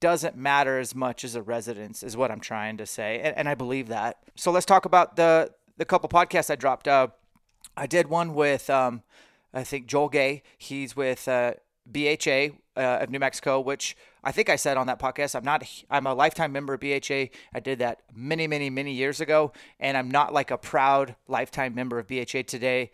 doesn't 0.00 0.36
matter 0.36 0.78
as 0.78 0.94
much 0.94 1.22
as 1.22 1.34
a 1.34 1.42
residence 1.42 2.02
is 2.02 2.16
what 2.16 2.30
I'm 2.30 2.40
trying 2.40 2.76
to 2.78 2.86
say, 2.86 3.20
and, 3.22 3.36
and 3.36 3.48
I 3.48 3.54
believe 3.54 3.88
that. 3.88 4.18
So 4.34 4.50
let's 4.50 4.66
talk 4.66 4.84
about 4.84 5.16
the 5.16 5.52
the 5.76 5.84
couple 5.84 6.08
podcasts 6.08 6.50
I 6.50 6.56
dropped. 6.56 6.88
Uh, 6.88 7.08
I 7.76 7.86
did 7.86 8.08
one 8.08 8.34
with 8.34 8.68
um, 8.68 9.02
I 9.54 9.64
think 9.64 9.86
Joel 9.86 10.08
Gay. 10.08 10.42
He's 10.58 10.96
with 10.96 11.28
uh, 11.28 11.54
BHA 11.90 12.48
uh, 12.76 12.98
of 13.02 13.10
New 13.10 13.18
Mexico, 13.18 13.60
which 13.60 13.96
I 14.24 14.32
think 14.32 14.48
I 14.48 14.56
said 14.56 14.76
on 14.76 14.86
that 14.86 14.98
podcast. 14.98 15.34
I'm 15.34 15.44
not. 15.44 15.64
I'm 15.90 16.06
a 16.06 16.14
lifetime 16.14 16.52
member 16.52 16.74
of 16.74 16.80
BHA. 16.80 17.28
I 17.52 17.60
did 17.60 17.78
that 17.80 18.00
many, 18.14 18.46
many, 18.46 18.70
many 18.70 18.92
years 18.92 19.20
ago, 19.20 19.52
and 19.78 19.96
I'm 19.96 20.10
not 20.10 20.32
like 20.32 20.50
a 20.50 20.58
proud 20.58 21.16
lifetime 21.28 21.74
member 21.74 21.98
of 21.98 22.06
BHA 22.06 22.42
today. 22.46 22.90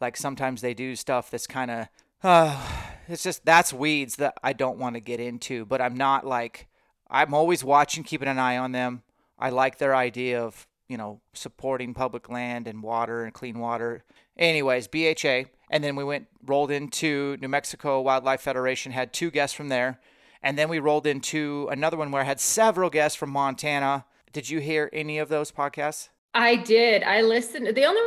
Like 0.00 0.16
sometimes 0.16 0.60
they 0.60 0.74
do 0.74 0.96
stuff 0.96 1.30
that's 1.30 1.46
kind 1.46 1.70
of. 1.70 1.88
Uh, 2.22 2.58
it's 3.08 3.22
just 3.22 3.44
that's 3.44 3.72
weeds 3.72 4.16
that 4.16 4.34
I 4.42 4.52
don't 4.52 4.78
want 4.78 4.94
to 4.94 5.00
get 5.00 5.20
into. 5.20 5.64
But 5.64 5.80
I'm 5.80 5.96
not 5.96 6.26
like. 6.26 6.68
I'm 7.10 7.34
always 7.34 7.62
watching, 7.62 8.04
keeping 8.04 8.28
an 8.28 8.38
eye 8.38 8.56
on 8.56 8.72
them. 8.72 9.02
I 9.38 9.50
like 9.50 9.76
their 9.76 9.94
idea 9.94 10.42
of 10.42 10.66
you 10.88 10.96
know 10.96 11.20
supporting 11.34 11.94
public 11.94 12.28
land 12.28 12.66
and 12.66 12.82
water 12.82 13.24
and 13.24 13.34
clean 13.34 13.58
water. 13.58 14.04
Anyways, 14.38 14.88
BHA 14.88 15.50
and 15.72 15.82
then 15.82 15.96
we 15.96 16.04
went 16.04 16.28
rolled 16.44 16.70
into 16.70 17.38
New 17.40 17.48
Mexico 17.48 18.02
Wildlife 18.02 18.42
Federation, 18.42 18.92
had 18.92 19.12
two 19.12 19.30
guests 19.30 19.56
from 19.56 19.70
there, 19.70 19.98
and 20.42 20.58
then 20.58 20.68
we 20.68 20.78
rolled 20.78 21.06
into 21.06 21.66
another 21.72 21.96
one 21.96 22.10
where 22.10 22.22
I 22.22 22.26
had 22.26 22.40
several 22.40 22.90
guests 22.90 23.16
from 23.16 23.30
Montana. 23.30 24.04
Did 24.32 24.50
you 24.50 24.60
hear 24.60 24.90
any 24.92 25.18
of 25.18 25.30
those 25.30 25.50
podcasts? 25.50 26.10
I 26.34 26.56
did. 26.56 27.02
I 27.02 27.22
listened. 27.22 27.74
The 27.74 27.84
only 27.86 28.00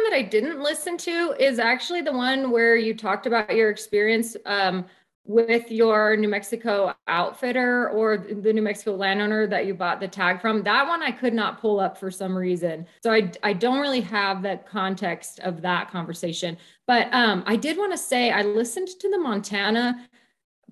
that 0.00 0.12
I 0.12 0.22
didn't 0.22 0.62
listen 0.62 0.96
to 0.98 1.34
is 1.38 1.58
actually 1.58 2.00
the 2.00 2.12
one 2.12 2.50
where 2.50 2.76
you 2.76 2.94
talked 2.94 3.26
about 3.26 3.54
your 3.54 3.70
experience 3.70 4.36
um, 4.46 4.86
with 5.24 5.70
your 5.70 6.16
New 6.16 6.28
Mexico 6.28 6.94
outfitter 7.06 7.90
or 7.90 8.16
the 8.18 8.52
New 8.52 8.62
Mexico 8.62 8.96
landowner 8.96 9.46
that 9.46 9.66
you 9.66 9.74
bought 9.74 10.00
the 10.00 10.08
tag 10.08 10.40
from. 10.40 10.62
That 10.62 10.88
one 10.88 11.02
I 11.02 11.12
could 11.12 11.34
not 11.34 11.60
pull 11.60 11.78
up 11.78 11.96
for 11.96 12.10
some 12.10 12.36
reason. 12.36 12.86
So 13.02 13.12
I, 13.12 13.30
I 13.42 13.52
don't 13.52 13.80
really 13.80 14.00
have 14.00 14.42
the 14.42 14.58
context 14.66 15.38
of 15.40 15.62
that 15.62 15.90
conversation. 15.90 16.56
But 16.86 17.12
um, 17.12 17.44
I 17.46 17.56
did 17.56 17.76
want 17.76 17.92
to 17.92 17.98
say 17.98 18.30
I 18.30 18.42
listened 18.42 18.88
to 18.88 19.10
the 19.10 19.18
Montana 19.18 20.08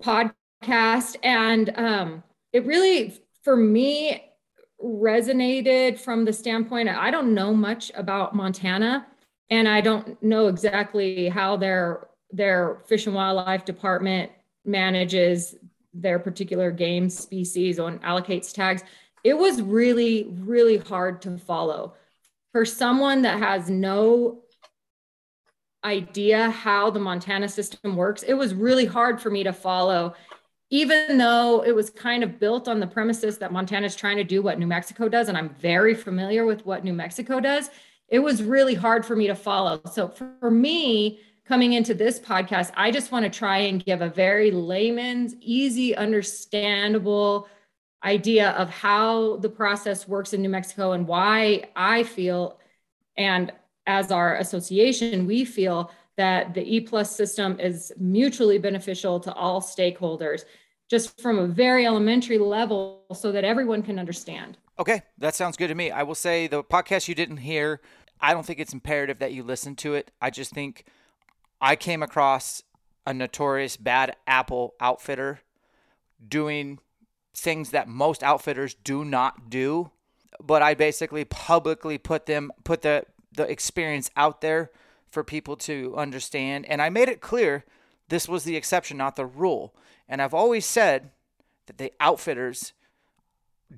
podcast 0.02 1.16
and 1.22 1.72
um, 1.76 2.22
it 2.52 2.66
really, 2.66 3.20
for 3.44 3.56
me, 3.56 4.26
resonated 4.82 5.98
from 5.98 6.24
the 6.24 6.32
standpoint 6.32 6.88
I 6.88 7.10
don't 7.10 7.34
know 7.34 7.52
much 7.52 7.92
about 7.94 8.34
Montana 8.34 9.06
and 9.50 9.68
I 9.68 9.80
don't 9.80 10.22
know 10.22 10.46
exactly 10.46 11.28
how 11.28 11.56
their 11.56 12.08
their 12.32 12.80
fish 12.86 13.06
and 13.06 13.14
wildlife 13.14 13.64
department 13.64 14.30
manages 14.64 15.56
their 15.92 16.18
particular 16.18 16.70
game 16.70 17.10
species 17.10 17.80
or 17.80 17.90
allocates 17.98 18.52
tags. 18.52 18.82
It 19.24 19.36
was 19.36 19.60
really, 19.60 20.28
really 20.38 20.76
hard 20.78 21.20
to 21.22 21.36
follow. 21.38 21.94
For 22.52 22.64
someone 22.64 23.22
that 23.22 23.40
has 23.40 23.68
no 23.68 24.42
idea 25.84 26.50
how 26.50 26.90
the 26.90 27.00
Montana 27.00 27.48
system 27.48 27.96
works, 27.96 28.22
it 28.22 28.34
was 28.34 28.54
really 28.54 28.86
hard 28.86 29.20
for 29.20 29.30
me 29.30 29.42
to 29.42 29.52
follow, 29.52 30.14
even 30.70 31.18
though 31.18 31.64
it 31.64 31.74
was 31.74 31.90
kind 31.90 32.22
of 32.22 32.38
built 32.38 32.68
on 32.68 32.78
the 32.78 32.86
premises 32.86 33.38
that 33.38 33.52
Montana 33.52 33.86
is 33.86 33.96
trying 33.96 34.16
to 34.16 34.24
do 34.24 34.42
what 34.42 34.58
New 34.58 34.66
Mexico 34.66 35.08
does. 35.08 35.28
And 35.28 35.36
I'm 35.36 35.50
very 35.56 35.94
familiar 35.94 36.44
with 36.44 36.64
what 36.64 36.84
New 36.84 36.92
Mexico 36.92 37.40
does. 37.40 37.70
It 38.10 38.18
was 38.18 38.42
really 38.42 38.74
hard 38.74 39.06
for 39.06 39.16
me 39.16 39.28
to 39.28 39.34
follow. 39.34 39.80
So 39.92 40.08
for 40.08 40.50
me, 40.50 41.20
coming 41.46 41.72
into 41.72 41.94
this 41.94 42.18
podcast, 42.18 42.72
I 42.76 42.90
just 42.90 43.12
want 43.12 43.24
to 43.24 43.30
try 43.30 43.58
and 43.58 43.84
give 43.84 44.02
a 44.02 44.08
very 44.08 44.50
layman's, 44.50 45.34
easy, 45.40 45.96
understandable 45.96 47.48
idea 48.04 48.50
of 48.50 48.68
how 48.70 49.36
the 49.36 49.48
process 49.48 50.08
works 50.08 50.32
in 50.32 50.42
New 50.42 50.48
Mexico 50.48 50.92
and 50.92 51.06
why 51.06 51.64
I 51.76 52.02
feel, 52.02 52.58
and 53.16 53.52
as 53.86 54.10
our 54.10 54.36
association, 54.36 55.26
we 55.26 55.44
feel 55.44 55.90
that 56.16 56.54
the 56.54 56.62
E 56.62 56.80
plus 56.80 57.14
system 57.14 57.58
is 57.60 57.92
mutually 57.98 58.58
beneficial 58.58 59.20
to 59.20 59.32
all 59.34 59.60
stakeholders, 59.60 60.44
just 60.88 61.20
from 61.20 61.38
a 61.38 61.46
very 61.46 61.86
elementary 61.86 62.38
level 62.38 63.04
so 63.14 63.32
that 63.32 63.44
everyone 63.44 63.82
can 63.82 63.98
understand. 63.98 64.58
Okay, 64.78 65.02
that 65.18 65.34
sounds 65.34 65.56
good 65.56 65.68
to 65.68 65.74
me. 65.74 65.90
I 65.90 66.02
will 66.02 66.14
say 66.14 66.46
the 66.46 66.64
podcast 66.64 67.06
you 67.06 67.14
didn't 67.14 67.38
hear, 67.38 67.80
I 68.20 68.32
don't 68.32 68.44
think 68.44 68.58
it's 68.60 68.72
imperative 68.72 69.18
that 69.18 69.32
you 69.32 69.42
listen 69.42 69.76
to 69.76 69.94
it. 69.94 70.10
I 70.20 70.30
just 70.30 70.52
think 70.52 70.84
I 71.60 71.76
came 71.76 72.02
across 72.02 72.62
a 73.06 73.14
notorious 73.14 73.76
bad 73.76 74.16
apple 74.26 74.74
outfitter 74.80 75.40
doing 76.26 76.78
things 77.34 77.70
that 77.70 77.88
most 77.88 78.22
outfitters 78.22 78.74
do 78.74 79.04
not 79.04 79.48
do 79.48 79.90
but 80.42 80.62
I 80.62 80.74
basically 80.74 81.24
publicly 81.24 81.98
put 81.98 82.26
them 82.26 82.52
put 82.64 82.82
the 82.82 83.04
the 83.32 83.50
experience 83.50 84.10
out 84.16 84.40
there 84.40 84.70
for 85.08 85.22
people 85.22 85.56
to 85.56 85.94
understand. 85.96 86.66
And 86.66 86.80
I 86.82 86.88
made 86.88 87.08
it 87.08 87.20
clear 87.20 87.64
this 88.08 88.28
was 88.28 88.44
the 88.44 88.56
exception 88.56 88.96
not 88.96 89.16
the 89.16 89.26
rule. 89.26 89.74
And 90.08 90.20
I've 90.20 90.34
always 90.34 90.66
said 90.66 91.10
that 91.66 91.78
the 91.78 91.92
outfitters 92.00 92.72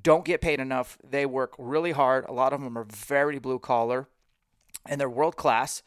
don't 0.02 0.24
get 0.24 0.40
paid 0.40 0.58
enough. 0.58 0.96
They 1.04 1.26
work 1.26 1.54
really 1.58 1.92
hard. 1.92 2.24
A 2.26 2.32
lot 2.32 2.54
of 2.54 2.62
them 2.62 2.78
are 2.78 2.84
very 2.84 3.38
blue 3.38 3.58
collar 3.58 4.08
and 4.86 5.00
they're 5.00 5.08
world 5.08 5.36
class 5.36 5.82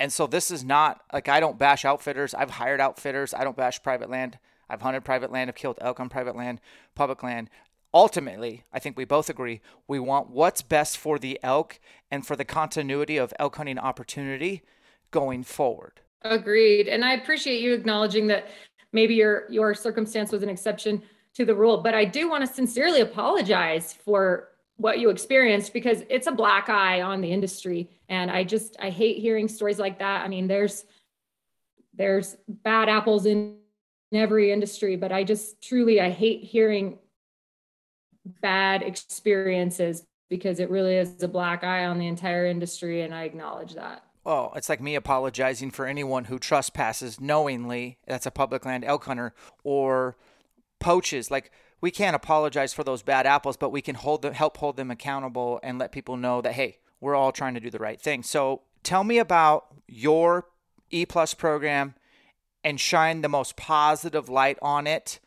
and 0.00 0.10
so 0.10 0.26
this 0.26 0.50
is 0.50 0.64
not 0.64 1.02
like 1.12 1.28
I 1.28 1.40
don't 1.40 1.58
bash 1.58 1.84
outfitters. 1.84 2.32
I've 2.34 2.52
hired 2.52 2.80
outfitters. 2.80 3.34
I 3.34 3.44
don't 3.44 3.56
bash 3.56 3.82
private 3.82 4.08
land. 4.08 4.38
I've 4.68 4.80
hunted 4.80 5.04
private 5.04 5.30
land. 5.30 5.50
I've 5.50 5.56
killed 5.56 5.78
elk 5.80 6.00
on 6.00 6.08
private 6.08 6.34
land, 6.34 6.60
public 6.94 7.22
land. 7.22 7.50
Ultimately, 7.92 8.64
I 8.72 8.78
think 8.78 8.96
we 8.96 9.04
both 9.04 9.28
agree 9.28 9.60
we 9.86 9.98
want 9.98 10.30
what's 10.30 10.62
best 10.62 10.96
for 10.96 11.18
the 11.18 11.38
elk 11.42 11.78
and 12.10 12.26
for 12.26 12.34
the 12.34 12.46
continuity 12.46 13.18
of 13.18 13.34
elk 13.38 13.56
hunting 13.56 13.78
opportunity 13.78 14.62
going 15.10 15.42
forward. 15.42 16.00
Agreed. 16.22 16.88
And 16.88 17.04
I 17.04 17.14
appreciate 17.14 17.60
you 17.60 17.74
acknowledging 17.74 18.26
that 18.28 18.46
maybe 18.92 19.14
your 19.14 19.50
your 19.50 19.74
circumstance 19.74 20.32
was 20.32 20.42
an 20.42 20.48
exception 20.48 21.02
to 21.34 21.44
the 21.44 21.54
rule, 21.54 21.82
but 21.82 21.94
I 21.94 22.06
do 22.06 22.28
want 22.30 22.46
to 22.46 22.52
sincerely 22.52 23.02
apologize 23.02 23.92
for 23.92 24.48
what 24.80 24.98
you 24.98 25.10
experienced 25.10 25.74
because 25.74 26.02
it's 26.08 26.26
a 26.26 26.32
black 26.32 26.70
eye 26.70 27.02
on 27.02 27.20
the 27.20 27.30
industry. 27.30 27.90
And 28.08 28.30
i 28.30 28.42
just 28.44 28.76
i 28.80 28.90
hate 28.90 29.18
hearing 29.18 29.46
stories 29.48 29.78
like 29.78 29.98
that. 29.98 30.24
I 30.24 30.28
mean 30.28 30.48
there's 30.48 30.84
there's 31.94 32.36
bad 32.48 32.88
apples 32.88 33.26
in 33.26 33.56
every 34.12 34.50
industry 34.50 34.96
but 34.96 35.12
i 35.12 35.22
just 35.22 35.62
truly 35.62 36.00
i 36.00 36.10
hate 36.10 36.42
hearing 36.42 36.98
bad 38.42 38.82
experiences 38.82 40.04
because 40.28 40.60
it 40.60 40.70
really 40.70 40.96
is 40.96 41.22
a 41.22 41.28
black 41.28 41.62
eye 41.62 41.84
on 41.84 41.98
the 41.98 42.06
entire 42.06 42.46
industry 42.46 43.02
and 43.02 43.14
i 43.14 43.24
acknowledge 43.24 43.74
that. 43.74 44.02
Well, 44.24 44.52
it's 44.54 44.68
like 44.68 44.80
me 44.80 44.94
apologizing 44.94 45.70
for 45.70 45.86
anyone 45.86 46.24
who 46.24 46.38
trespasses 46.38 47.20
knowingly, 47.20 47.98
that's 48.06 48.26
a 48.26 48.30
public 48.30 48.66
land 48.66 48.84
elk 48.84 49.04
hunter, 49.04 49.32
or 49.64 50.16
poaches. 50.78 51.30
Like, 51.30 51.50
we 51.80 51.90
can't 51.90 52.16
apologize 52.16 52.72
for 52.72 52.84
those 52.84 53.02
bad 53.02 53.26
apples, 53.26 53.56
but 53.56 53.70
we 53.70 53.82
can 53.82 53.94
hold 53.94 54.22
them, 54.22 54.34
help 54.34 54.56
hold 54.58 54.76
them 54.76 54.90
accountable 54.90 55.60
and 55.62 55.78
let 55.78 55.92
people 55.92 56.16
know 56.16 56.40
that 56.40 56.52
hey, 56.52 56.78
we're 57.00 57.14
all 57.14 57.32
trying 57.32 57.54
to 57.54 57.60
do 57.60 57.70
the 57.70 57.78
right 57.78 58.00
thing. 58.00 58.22
So 58.22 58.62
tell 58.82 59.04
me 59.04 59.18
about 59.18 59.66
your 59.88 60.46
E 60.90 61.06
plus 61.06 61.34
program 61.34 61.94
and 62.62 62.78
shine 62.78 63.22
the 63.22 63.28
most 63.28 63.56
positive 63.56 64.28
light 64.28 64.58
on 64.60 64.86
it. 64.86 65.20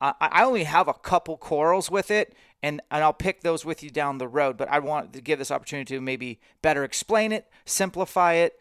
Uh, 0.00 0.14
I 0.20 0.44
only 0.44 0.64
have 0.64 0.88
a 0.88 0.94
couple 0.94 1.36
quarrels 1.36 1.90
with 1.90 2.10
it, 2.10 2.34
and, 2.62 2.80
and 2.90 3.04
I'll 3.04 3.12
pick 3.12 3.42
those 3.42 3.66
with 3.66 3.82
you 3.82 3.90
down 3.90 4.16
the 4.16 4.28
road. 4.28 4.56
But 4.56 4.70
I 4.70 4.78
want 4.78 5.12
to 5.12 5.20
give 5.20 5.38
this 5.38 5.50
opportunity 5.50 5.94
to 5.94 6.00
maybe 6.00 6.40
better 6.62 6.84
explain 6.84 7.32
it, 7.32 7.48
simplify 7.66 8.34
it, 8.34 8.58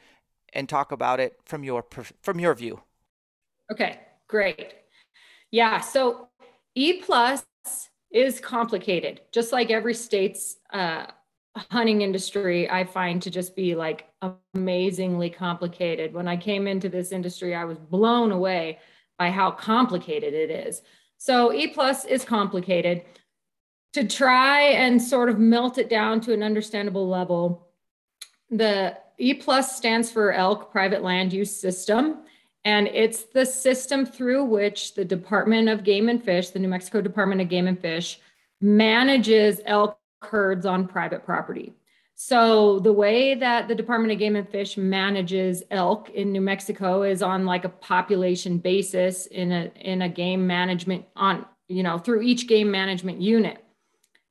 and 0.51 0.67
talk 0.67 0.91
about 0.91 1.19
it 1.19 1.39
from 1.45 1.63
your 1.63 1.85
from 2.21 2.39
your 2.39 2.55
view. 2.55 2.81
Okay, 3.71 3.99
great. 4.27 4.73
Yeah, 5.51 5.79
so 5.79 6.28
E 6.79 7.01
plus 7.01 7.45
is 8.09 8.39
complicated, 8.39 9.19
just 9.33 9.51
like 9.51 9.69
every 9.69 9.93
state's 9.93 10.55
uh, 10.71 11.07
hunting 11.53 12.03
industry. 12.03 12.69
I 12.69 12.85
find 12.85 13.21
to 13.21 13.29
just 13.29 13.53
be 13.53 13.75
like 13.75 14.07
amazingly 14.55 15.29
complicated. 15.29 16.13
When 16.13 16.25
I 16.25 16.37
came 16.37 16.67
into 16.67 16.87
this 16.87 17.11
industry, 17.11 17.53
I 17.53 17.65
was 17.65 17.77
blown 17.77 18.31
away 18.31 18.79
by 19.17 19.29
how 19.29 19.51
complicated 19.51 20.33
it 20.33 20.49
is. 20.49 20.81
So 21.17 21.51
E 21.51 21.67
plus 21.67 22.05
is 22.05 22.23
complicated. 22.23 23.03
To 23.93 24.07
try 24.07 24.61
and 24.61 25.01
sort 25.01 25.27
of 25.27 25.37
melt 25.37 25.79
it 25.79 25.89
down 25.89 26.21
to 26.21 26.33
an 26.33 26.43
understandable 26.43 27.09
level, 27.09 27.67
the 28.49 28.95
E 29.17 29.33
plus 29.33 29.75
stands 29.75 30.09
for 30.09 30.31
elk 30.31 30.71
private 30.71 31.03
land 31.03 31.33
use 31.33 31.53
system. 31.53 32.19
And 32.65 32.87
it's 32.87 33.23
the 33.23 33.45
system 33.45 34.05
through 34.05 34.43
which 34.43 34.95
the 34.95 35.05
Department 35.05 35.69
of 35.69 35.83
Game 35.83 36.09
and 36.09 36.23
Fish, 36.23 36.49
the 36.49 36.59
New 36.59 36.67
Mexico 36.67 37.01
Department 37.01 37.41
of 37.41 37.49
Game 37.49 37.67
and 37.67 37.79
Fish, 37.79 38.19
manages 38.61 39.61
elk 39.65 39.97
herds 40.21 40.65
on 40.65 40.87
private 40.87 41.23
property. 41.23 41.73
So 42.21 42.79
the 42.79 42.91
way 42.91 43.35
that 43.35 43.69
the 43.69 43.75
Department 43.75 44.11
of 44.11 44.19
Game 44.19 44.35
and 44.35 44.47
Fish 44.47 44.75
manages 44.75 45.63
elk 45.71 46.09
in 46.09 46.33
New 46.33 46.41
Mexico 46.41 47.03
is 47.03 47.23
on 47.23 47.45
like 47.45 47.63
a 47.63 47.69
population 47.69 48.57
basis 48.57 49.25
in 49.27 49.53
a 49.53 49.71
in 49.79 50.01
a 50.01 50.09
game 50.09 50.45
management 50.45 51.05
on 51.15 51.45
you 51.69 51.81
know 51.81 51.97
through 51.97 52.23
each 52.23 52.45
game 52.45 52.69
management 52.69 53.21
unit. 53.21 53.63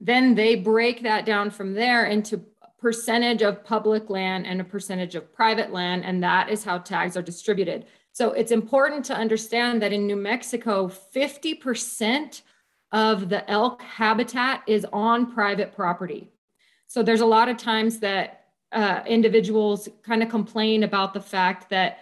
Then 0.01 0.35
they 0.35 0.55
break 0.55 1.03
that 1.03 1.25
down 1.25 1.51
from 1.51 1.73
there 1.73 2.05
into 2.05 2.45
percentage 2.79 3.41
of 3.41 3.65
public 3.65 4.11
land 4.11 4.47
and 4.47 4.61
a 4.61 4.65
percentage 4.65 5.15
of 5.15 5.33
private 5.33 5.73
land 5.73 6.05
and 6.05 6.23
that 6.23 6.51
is 6.51 6.63
how 6.63 6.77
tags 6.77 7.17
are 7.17 7.23
distributed. 7.23 7.87
So 8.19 8.33
it's 8.33 8.51
important 8.51 9.05
to 9.05 9.15
understand 9.15 9.81
that 9.81 9.93
in 9.93 10.05
New 10.05 10.17
Mexico 10.17 10.89
50% 10.89 12.43
of 12.91 13.29
the 13.29 13.49
elk 13.49 13.81
habitat 13.81 14.65
is 14.67 14.85
on 14.93 15.33
private 15.33 15.73
property. 15.73 16.29
So 16.89 17.05
there's 17.05 17.21
a 17.21 17.27
lot 17.27 17.49
of 17.49 17.59
times 17.59 18.01
that 18.01 18.47
uh, 18.73 19.03
individuals 19.07 19.89
kind 20.03 20.25
of 20.25 20.31
complain 20.31 20.83
about 20.83 21.15
the 21.15 21.21
fact 21.21 21.71
that 21.71 22.01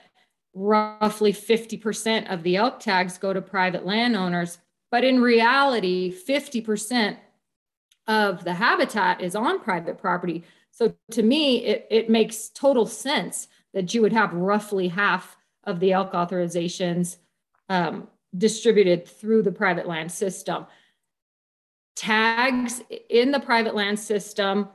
roughly 0.55 1.35
50% 1.35 2.33
of 2.33 2.43
the 2.43 2.57
elk 2.57 2.81
tags 2.81 3.19
go 3.19 3.35
to 3.35 3.43
private 3.43 3.85
landowners. 3.85 4.57
But 4.91 5.05
in 5.05 5.21
reality, 5.21 6.11
50% 6.11 7.19
of 8.07 8.43
the 8.43 8.55
habitat 8.55 9.21
is 9.21 9.37
on 9.37 9.61
private 9.61 9.99
property. 9.99 10.45
So 10.71 10.95
to 11.11 11.23
me, 11.23 11.67
it, 11.67 11.87
it 11.91 12.09
makes 12.09 12.49
total 12.49 12.87
sense 12.87 13.49
that 13.75 13.93
you 13.93 14.01
would 14.01 14.15
have 14.15 14.33
roughly 14.33 14.89
half 14.89 15.36
of 15.67 15.81
the 15.81 15.93
elk 15.93 16.13
authorizations 16.13 17.17
um, 17.69 18.09
distributed 18.37 19.07
through 19.07 19.43
the 19.43 19.53
private 19.53 19.87
land 19.87 20.11
system. 20.11 20.67
Tags 21.97 22.83
in 23.11 23.33
the 23.33 23.41
private 23.41 23.75
land 23.75 23.99
system 23.99 24.69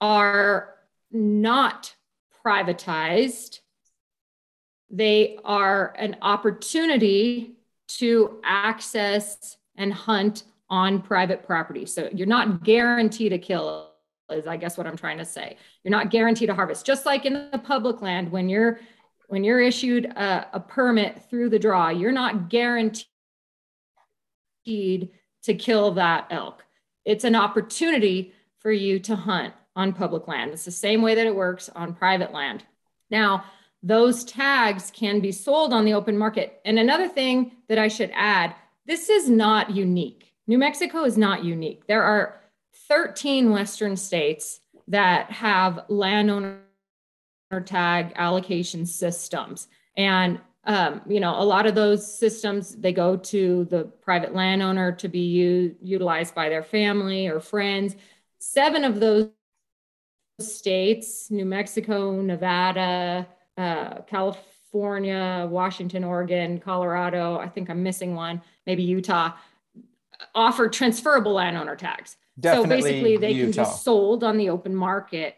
are 0.00 0.74
not 1.10 1.94
privatized. 2.44 3.60
They 4.90 5.38
are 5.44 5.94
an 5.98 6.16
opportunity 6.22 7.56
to 7.86 8.40
access 8.44 9.56
and 9.76 9.92
hunt 9.92 10.44
on 10.70 11.02
private 11.02 11.46
property. 11.46 11.86
So 11.86 12.08
you're 12.12 12.26
not 12.26 12.64
guaranteed 12.64 13.32
a 13.32 13.38
kill, 13.38 13.90
is 14.30 14.46
I 14.46 14.56
guess 14.56 14.78
what 14.78 14.86
I'm 14.86 14.96
trying 14.96 15.18
to 15.18 15.24
say. 15.24 15.56
You're 15.82 15.90
not 15.90 16.10
guaranteed 16.10 16.48
a 16.48 16.54
harvest. 16.54 16.86
Just 16.86 17.06
like 17.06 17.26
in 17.26 17.50
the 17.52 17.58
public 17.58 18.00
land, 18.00 18.30
when 18.32 18.48
you're 18.48 18.80
when 19.28 19.44
you're 19.44 19.60
issued 19.60 20.06
a, 20.06 20.46
a 20.52 20.60
permit 20.60 21.22
through 21.28 21.50
the 21.50 21.58
draw, 21.58 21.88
you're 21.88 22.12
not 22.12 22.48
guaranteed 22.48 23.06
to 24.66 25.54
kill 25.54 25.92
that 25.92 26.26
elk. 26.30 26.64
It's 27.04 27.24
an 27.24 27.34
opportunity 27.34 28.32
for 28.60 28.72
you 28.72 28.98
to 29.00 29.16
hunt 29.16 29.54
on 29.76 29.92
public 29.92 30.28
land. 30.28 30.52
It's 30.52 30.64
the 30.64 30.70
same 30.70 31.02
way 31.02 31.14
that 31.14 31.26
it 31.26 31.34
works 31.34 31.68
on 31.68 31.94
private 31.94 32.32
land. 32.32 32.64
Now, 33.10 33.44
those 33.82 34.24
tags 34.24 34.90
can 34.90 35.20
be 35.20 35.32
sold 35.32 35.74
on 35.74 35.84
the 35.84 35.92
open 35.92 36.16
market. 36.16 36.60
And 36.64 36.78
another 36.78 37.08
thing 37.08 37.52
that 37.68 37.78
I 37.78 37.88
should 37.88 38.10
add 38.14 38.54
this 38.86 39.08
is 39.08 39.28
not 39.30 39.70
unique. 39.70 40.32
New 40.46 40.58
Mexico 40.58 41.04
is 41.04 41.16
not 41.16 41.44
unique. 41.44 41.86
There 41.86 42.02
are 42.02 42.40
13 42.88 43.50
Western 43.50 43.96
states 43.96 44.60
that 44.88 45.30
have 45.30 45.84
landowner 45.88 46.63
tag 47.60 48.12
allocation 48.16 48.86
systems. 48.86 49.68
And 49.96 50.40
um, 50.66 51.02
you 51.06 51.20
know, 51.20 51.38
a 51.38 51.44
lot 51.44 51.66
of 51.66 51.74
those 51.74 52.18
systems 52.18 52.74
they 52.74 52.92
go 52.92 53.16
to 53.16 53.66
the 53.66 53.84
private 53.84 54.34
landowner 54.34 54.92
to 54.92 55.08
be 55.08 55.20
u- 55.20 55.76
utilized 55.82 56.34
by 56.34 56.48
their 56.48 56.62
family 56.62 57.26
or 57.28 57.38
friends. 57.38 57.96
Seven 58.38 58.84
of 58.84 58.98
those 58.98 59.28
states 60.40 61.30
New 61.30 61.44
Mexico, 61.44 62.20
Nevada, 62.20 63.26
uh, 63.56 64.00
California, 64.02 65.46
Washington, 65.50 66.02
Oregon, 66.02 66.58
Colorado. 66.58 67.38
I 67.38 67.48
think 67.48 67.68
I'm 67.68 67.82
missing 67.82 68.14
one, 68.14 68.40
maybe 68.66 68.82
Utah, 68.82 69.32
offer 70.34 70.68
transferable 70.68 71.34
landowner 71.34 71.76
tags. 71.76 72.16
Definitely 72.40 72.80
so 72.80 72.86
basically, 72.88 73.16
they 73.18 73.30
Utah. 73.32 73.64
can 73.64 73.70
be 73.70 73.76
sold 73.78 74.24
on 74.24 74.36
the 74.38 74.50
open 74.50 74.74
market. 74.74 75.36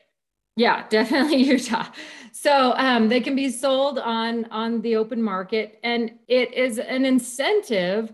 Yeah, 0.56 0.86
definitely 0.90 1.42
Utah. 1.42 1.86
So 2.32 2.74
um, 2.76 3.08
they 3.08 3.20
can 3.20 3.34
be 3.34 3.48
sold 3.50 3.98
on 3.98 4.44
on 4.46 4.80
the 4.82 4.96
open 4.96 5.22
market, 5.22 5.78
and 5.82 6.12
it 6.28 6.52
is 6.52 6.78
an 6.78 7.04
incentive 7.04 8.12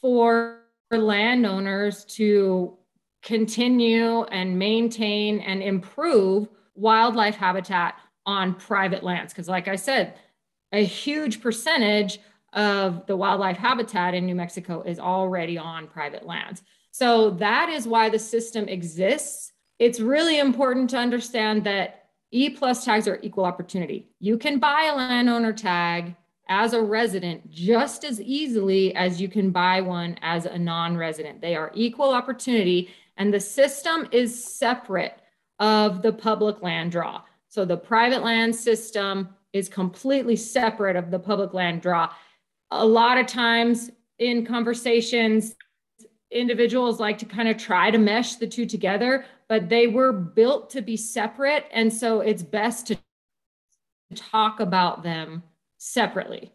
for 0.00 0.60
landowners 0.90 2.04
to 2.04 2.76
continue 3.22 4.24
and 4.24 4.58
maintain 4.58 5.40
and 5.40 5.62
improve 5.62 6.48
wildlife 6.74 7.36
habitat 7.36 7.94
on 8.26 8.54
private 8.54 9.02
lands. 9.02 9.32
Because, 9.32 9.48
like 9.48 9.68
I 9.68 9.76
said, 9.76 10.14
a 10.72 10.84
huge 10.84 11.40
percentage 11.40 12.18
of 12.52 13.06
the 13.06 13.16
wildlife 13.16 13.56
habitat 13.56 14.12
in 14.14 14.26
New 14.26 14.34
Mexico 14.34 14.82
is 14.82 14.98
already 14.98 15.56
on 15.56 15.86
private 15.86 16.26
lands. 16.26 16.62
So, 16.90 17.30
that 17.30 17.70
is 17.70 17.88
why 17.88 18.10
the 18.10 18.18
system 18.18 18.68
exists. 18.68 19.51
It's 19.82 19.98
really 19.98 20.38
important 20.38 20.90
to 20.90 20.96
understand 20.96 21.64
that 21.64 22.04
E 22.30 22.50
plus 22.50 22.84
tags 22.84 23.08
are 23.08 23.18
equal 23.20 23.44
opportunity. 23.44 24.12
You 24.20 24.38
can 24.38 24.60
buy 24.60 24.84
a 24.84 24.94
landowner 24.94 25.52
tag 25.52 26.14
as 26.48 26.72
a 26.72 26.80
resident 26.80 27.50
just 27.50 28.04
as 28.04 28.20
easily 28.20 28.94
as 28.94 29.20
you 29.20 29.26
can 29.26 29.50
buy 29.50 29.80
one 29.80 30.18
as 30.22 30.46
a 30.46 30.56
non 30.56 30.96
resident. 30.96 31.40
They 31.40 31.56
are 31.56 31.72
equal 31.74 32.14
opportunity 32.14 32.90
and 33.16 33.34
the 33.34 33.40
system 33.40 34.06
is 34.12 34.44
separate 34.44 35.18
of 35.58 36.00
the 36.02 36.12
public 36.12 36.62
land 36.62 36.92
draw. 36.92 37.22
So 37.48 37.64
the 37.64 37.76
private 37.76 38.22
land 38.22 38.54
system 38.54 39.30
is 39.52 39.68
completely 39.68 40.36
separate 40.36 40.94
of 40.94 41.10
the 41.10 41.18
public 41.18 41.54
land 41.54 41.82
draw. 41.82 42.08
A 42.70 42.86
lot 42.86 43.18
of 43.18 43.26
times 43.26 43.90
in 44.20 44.46
conversations, 44.46 45.56
individuals 46.30 47.00
like 47.00 47.18
to 47.18 47.24
kind 47.24 47.48
of 47.48 47.56
try 47.56 47.90
to 47.90 47.98
mesh 47.98 48.36
the 48.36 48.46
two 48.46 48.64
together, 48.64 49.24
but 49.52 49.68
they 49.68 49.86
were 49.86 50.14
built 50.14 50.70
to 50.70 50.80
be 50.80 50.96
separate. 50.96 51.66
And 51.72 51.92
so 51.92 52.22
it's 52.22 52.42
best 52.42 52.86
to 52.86 52.96
talk 54.14 54.60
about 54.60 55.02
them 55.02 55.42
separately. 55.76 56.54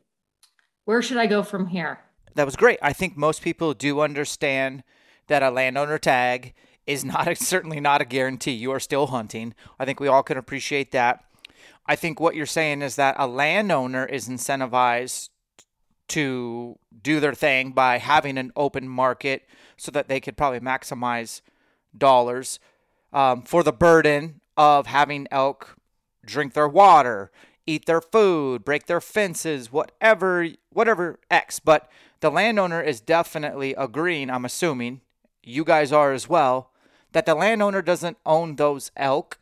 Where 0.86 1.04
should 1.04 1.18
I 1.18 1.28
go 1.28 1.44
from 1.44 1.68
here? 1.68 2.00
That 2.34 2.48
was 2.48 2.56
great. 2.56 2.80
I 2.82 2.94
think 2.94 3.16
most 3.16 3.44
people 3.44 3.76
do 3.76 4.00
understand 4.00 4.84
that 5.28 5.44
a 5.44 5.52
landowner 5.52 6.00
tag 6.00 6.56
is 6.88 7.06
not 7.06 7.28
a, 7.28 7.36
certainly 7.36 7.80
not 7.80 8.02
a 8.02 8.06
guarantee. 8.06 8.54
You 8.54 8.72
are 8.72 8.80
still 8.80 9.06
hunting. 9.06 9.54
I 9.78 9.86
think 9.86 10.00
we 10.00 10.08
all 10.08 10.24
can 10.24 10.38
appreciate 10.38 10.92
that. 10.94 11.24
I 11.86 11.96
think 11.96 12.20
what 12.20 12.34
you're 12.34 12.48
saying 12.48 12.82
is 12.82 12.96
that 12.96 13.16
a 13.20 13.28
landowner 13.28 14.08
is 14.08 14.28
incentivized 14.28 15.30
to 16.08 16.80
do 17.00 17.20
their 17.20 17.36
thing 17.36 17.74
by 17.74 18.00
having 18.00 18.40
an 18.40 18.52
open 18.56 18.90
market 18.90 19.44
so 19.78 19.92
that 19.92 20.08
they 20.08 20.20
could 20.20 20.36
probably 20.36 20.62
maximize 20.62 21.42
dollars 21.96 22.60
um, 23.18 23.42
for 23.42 23.64
the 23.64 23.74
burden 23.74 24.42
of 24.56 24.86
having 24.86 25.28
elk 25.32 25.76
drink 26.24 26.54
their 26.54 26.68
water, 26.68 27.32
eat 27.66 27.88
their 27.88 28.00
food, 28.00 28.64
break 28.64 28.86
their 28.86 29.02
fences, 29.02 29.72
whatever, 29.72 30.50
whatever 30.72 31.20
X. 31.32 31.60
But 31.60 31.90
the 32.20 32.30
landowner 32.30 32.80
is 32.80 33.02
definitely 33.02 33.74
agreeing, 33.74 34.30
I'm 34.30 34.46
assuming, 34.46 35.02
you 35.42 35.64
guys 35.64 35.92
are 35.92 36.14
as 36.14 36.30
well, 36.30 36.70
that 37.14 37.26
the 37.26 37.34
landowner 37.34 37.82
doesn't 37.82 38.18
own 38.24 38.56
those 38.56 38.92
elk, 38.96 39.40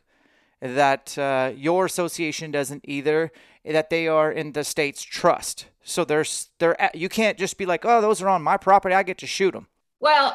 that 0.62 1.18
uh, 1.18 1.52
your 1.54 1.84
association 1.84 2.50
doesn't 2.50 2.82
either, 2.88 3.30
that 3.62 3.90
they 3.90 4.08
are 4.08 4.32
in 4.32 4.52
the 4.52 4.64
state's 4.64 5.02
trust. 5.02 5.66
So 5.82 6.02
there's 6.02 6.48
there 6.60 6.76
you 6.94 7.10
can't 7.10 7.36
just 7.36 7.58
be 7.58 7.66
like, 7.66 7.84
oh, 7.84 8.00
those 8.00 8.22
are 8.22 8.28
on 8.28 8.42
my 8.42 8.56
property, 8.56 8.94
I 8.94 9.02
get 9.02 9.18
to 9.18 9.26
shoot 9.26 9.52
them. 9.52 9.66
Well, 10.00 10.34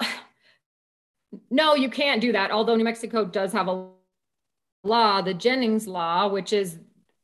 no, 1.49 1.75
you 1.75 1.89
can't 1.89 2.21
do 2.21 2.31
that. 2.31 2.51
Although 2.51 2.75
New 2.75 2.83
Mexico 2.83 3.25
does 3.25 3.53
have 3.53 3.67
a 3.67 3.87
law, 4.83 5.21
the 5.21 5.33
Jennings 5.33 5.87
law, 5.87 6.27
which 6.27 6.53
is 6.53 6.77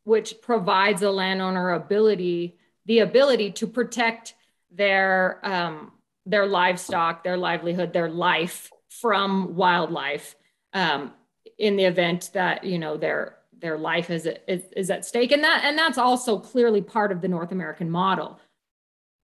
which 0.03 0.41
provides 0.41 1.01
a 1.01 1.11
landowner 1.11 1.71
ability 1.71 2.57
the 2.85 2.99
ability 2.99 3.51
to 3.51 3.67
protect 3.67 4.33
their 4.71 5.39
um, 5.43 5.91
their 6.25 6.45
livestock, 6.45 7.23
their 7.23 7.37
livelihood, 7.37 7.93
their 7.93 8.09
life 8.09 8.71
from 8.89 9.55
wildlife 9.55 10.35
um, 10.73 11.13
in 11.57 11.75
the 11.75 11.83
event 11.83 12.31
that 12.33 12.63
you 12.63 12.79
know 12.79 12.97
their 12.97 13.37
their 13.59 13.77
life 13.77 14.09
is, 14.09 14.27
is 14.47 14.63
is 14.75 14.89
at 14.89 15.05
stake, 15.05 15.31
and 15.31 15.43
that 15.43 15.63
and 15.63 15.77
that's 15.77 15.97
also 15.97 16.39
clearly 16.39 16.81
part 16.81 17.11
of 17.11 17.21
the 17.21 17.27
North 17.27 17.51
American 17.51 17.89
model. 17.89 18.39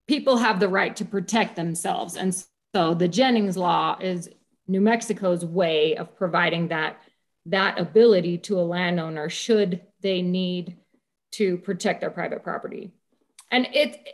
People 0.06 0.36
have 0.36 0.60
the 0.60 0.68
right 0.68 0.94
to 0.96 1.04
protect 1.04 1.56
themselves, 1.56 2.16
and 2.16 2.34
so 2.74 2.94
the 2.94 3.08
Jennings 3.08 3.56
Law 3.56 3.96
is 4.00 4.28
New 4.66 4.80
Mexico's 4.80 5.44
way 5.44 5.96
of 5.96 6.16
providing 6.16 6.68
that 6.68 6.98
that 7.46 7.78
ability 7.78 8.38
to 8.38 8.58
a 8.58 8.62
landowner 8.62 9.28
should 9.28 9.82
they 10.00 10.22
need 10.22 10.76
to 11.32 11.58
protect 11.58 12.00
their 12.00 12.10
private 12.10 12.42
property. 12.42 12.90
And 13.50 13.68
it 13.72 14.08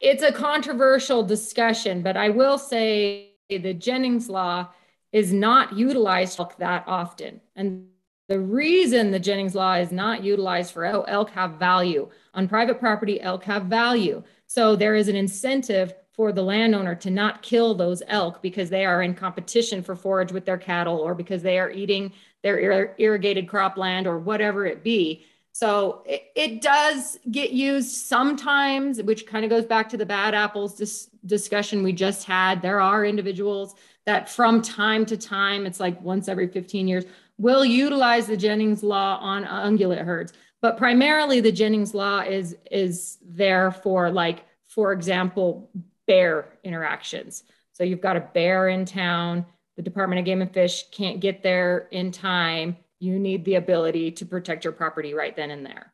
it's 0.00 0.22
a 0.22 0.32
controversial 0.32 1.22
discussion, 1.22 2.02
but 2.02 2.16
I 2.16 2.30
will 2.30 2.58
say 2.58 3.34
the 3.48 3.72
Jennings 3.72 4.28
law 4.28 4.68
is 5.12 5.32
not 5.32 5.76
utilized 5.76 6.40
that 6.58 6.84
often. 6.86 7.40
And 7.54 7.86
The 8.28 8.40
reason 8.40 9.10
the 9.10 9.20
Jennings 9.20 9.54
Law 9.54 9.74
is 9.74 9.92
not 9.92 10.24
utilized 10.24 10.72
for 10.72 10.86
oh, 10.86 11.02
elk 11.02 11.30
have 11.30 11.52
value. 11.58 12.08
On 12.32 12.48
private 12.48 12.80
property, 12.80 13.20
elk 13.20 13.44
have 13.44 13.66
value. 13.66 14.22
So 14.46 14.76
there 14.76 14.94
is 14.94 15.08
an 15.08 15.16
incentive 15.16 15.94
for 16.14 16.32
the 16.32 16.42
landowner 16.42 16.94
to 16.94 17.10
not 17.10 17.42
kill 17.42 17.74
those 17.74 18.02
elk 18.06 18.40
because 18.40 18.70
they 18.70 18.84
are 18.84 19.02
in 19.02 19.14
competition 19.14 19.82
for 19.82 19.96
forage 19.96 20.32
with 20.32 20.44
their 20.44 20.56
cattle 20.56 20.98
or 20.98 21.14
because 21.14 21.42
they 21.42 21.58
are 21.58 21.70
eating 21.70 22.12
their 22.42 22.58
ir- 22.58 22.94
irrigated 22.98 23.48
cropland 23.48 24.06
or 24.06 24.18
whatever 24.18 24.64
it 24.64 24.84
be. 24.84 25.24
So 25.52 26.02
it, 26.06 26.24
it, 26.34 26.62
does 26.62 27.18
get 27.30 27.52
used 27.52 27.94
sometimes, 27.94 29.00
which 29.02 29.26
kind 29.26 29.44
of 29.44 29.50
goes 29.50 29.64
back 29.64 29.88
to 29.90 29.96
the 29.96 30.06
bad 30.06 30.34
apples 30.34 30.74
dis- 30.74 31.10
discussion 31.26 31.82
we 31.82 31.92
just 31.92 32.24
had. 32.24 32.60
There 32.60 32.80
are 32.80 33.04
individuals 33.04 33.74
that 34.04 34.28
from 34.28 34.62
time 34.62 35.06
to 35.06 35.16
time, 35.16 35.64
it's 35.64 35.80
like 35.80 36.00
once 36.00 36.28
every 36.28 36.48
15 36.48 36.88
years, 36.88 37.04
will 37.38 37.64
utilize 37.64 38.26
the 38.26 38.36
Jennings 38.36 38.82
law 38.82 39.18
on 39.20 39.44
ungulate 39.44 40.04
herds. 40.04 40.32
But 40.60 40.76
primarily 40.76 41.40
the 41.40 41.52
Jennings 41.52 41.94
law 41.94 42.20
is 42.20 42.56
is 42.70 43.18
there 43.22 43.70
for 43.70 44.10
like, 44.10 44.44
for 44.66 44.92
example, 44.92 45.70
bear 46.06 46.58
interactions. 46.64 47.44
So 47.72 47.84
you've 47.84 48.00
got 48.00 48.16
a 48.16 48.28
bear 48.32 48.68
in 48.68 48.84
town, 48.84 49.46
the 49.76 49.82
Department 49.82 50.20
of 50.20 50.24
Game 50.24 50.42
and 50.42 50.52
Fish 50.52 50.84
can't 50.90 51.20
get 51.20 51.42
there 51.42 51.88
in 51.90 52.12
time. 52.12 52.76
You 53.00 53.18
need 53.18 53.44
the 53.44 53.56
ability 53.56 54.12
to 54.12 54.24
protect 54.24 54.64
your 54.64 54.72
property 54.72 55.14
right 55.14 55.34
then 55.34 55.50
and 55.50 55.66
there. 55.66 55.92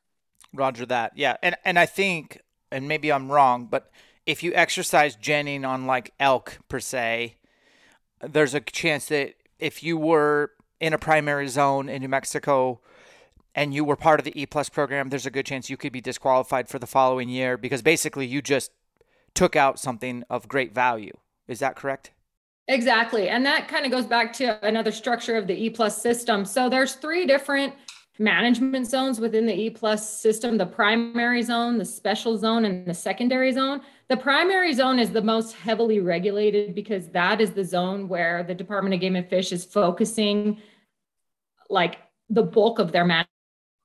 Roger 0.52 0.84
that. 0.86 1.12
Yeah. 1.16 1.36
And 1.42 1.56
and 1.64 1.78
I 1.78 1.86
think 1.86 2.40
and 2.70 2.86
maybe 2.86 3.10
I'm 3.10 3.30
wrong, 3.30 3.66
but 3.66 3.90
if 4.26 4.42
you 4.42 4.52
exercise 4.54 5.16
jenning 5.16 5.64
on 5.64 5.86
like 5.86 6.12
elk 6.20 6.58
per 6.68 6.80
se, 6.80 7.36
there's 8.20 8.54
a 8.54 8.60
chance 8.60 9.06
that 9.06 9.34
if 9.58 9.82
you 9.82 9.96
were 9.96 10.52
in 10.80 10.92
a 10.92 10.98
primary 10.98 11.48
zone 11.48 11.88
in 11.88 12.02
New 12.02 12.08
Mexico 12.08 12.80
and 13.54 13.74
you 13.74 13.84
were 13.84 13.96
part 13.96 14.20
of 14.20 14.24
the 14.24 14.40
E 14.40 14.46
plus 14.46 14.68
program, 14.68 15.08
there's 15.08 15.26
a 15.26 15.30
good 15.30 15.46
chance 15.46 15.68
you 15.68 15.76
could 15.76 15.92
be 15.92 16.00
disqualified 16.00 16.68
for 16.68 16.78
the 16.78 16.86
following 16.86 17.28
year 17.28 17.56
because 17.56 17.82
basically 17.82 18.26
you 18.26 18.40
just 18.40 18.70
took 19.34 19.56
out 19.56 19.78
something 19.78 20.24
of 20.30 20.48
great 20.48 20.74
value. 20.74 21.12
Is 21.48 21.58
that 21.60 21.76
correct? 21.76 22.12
Exactly. 22.68 23.28
And 23.28 23.44
that 23.46 23.66
kind 23.66 23.84
of 23.84 23.90
goes 23.90 24.06
back 24.06 24.32
to 24.34 24.64
another 24.64 24.92
structure 24.92 25.36
of 25.36 25.46
the 25.46 25.54
E 25.54 25.70
plus 25.70 26.00
system. 26.00 26.44
So 26.44 26.68
there's 26.68 26.94
three 26.94 27.26
different 27.26 27.74
management 28.20 28.86
zones 28.86 29.18
within 29.18 29.46
the 29.46 29.58
E 29.58 29.70
plus 29.70 30.20
system, 30.20 30.58
the 30.58 30.66
primary 30.66 31.42
zone, 31.42 31.78
the 31.78 31.84
special 31.84 32.36
zone, 32.36 32.64
and 32.64 32.86
the 32.86 32.94
secondary 32.94 33.50
zone. 33.50 33.80
The 34.08 34.16
primary 34.16 34.72
zone 34.74 34.98
is 34.98 35.10
the 35.10 35.22
most 35.22 35.54
heavily 35.54 36.00
regulated 36.00 36.74
because 36.74 37.08
that 37.08 37.40
is 37.40 37.52
the 37.52 37.64
zone 37.64 38.08
where 38.08 38.42
the 38.42 38.54
Department 38.54 38.94
of 38.94 39.00
Game 39.00 39.16
and 39.16 39.28
Fish 39.28 39.52
is 39.52 39.64
focusing 39.64 40.60
like 41.70 41.98
the 42.28 42.42
bulk 42.42 42.78
of 42.78 42.92
their 42.92 43.26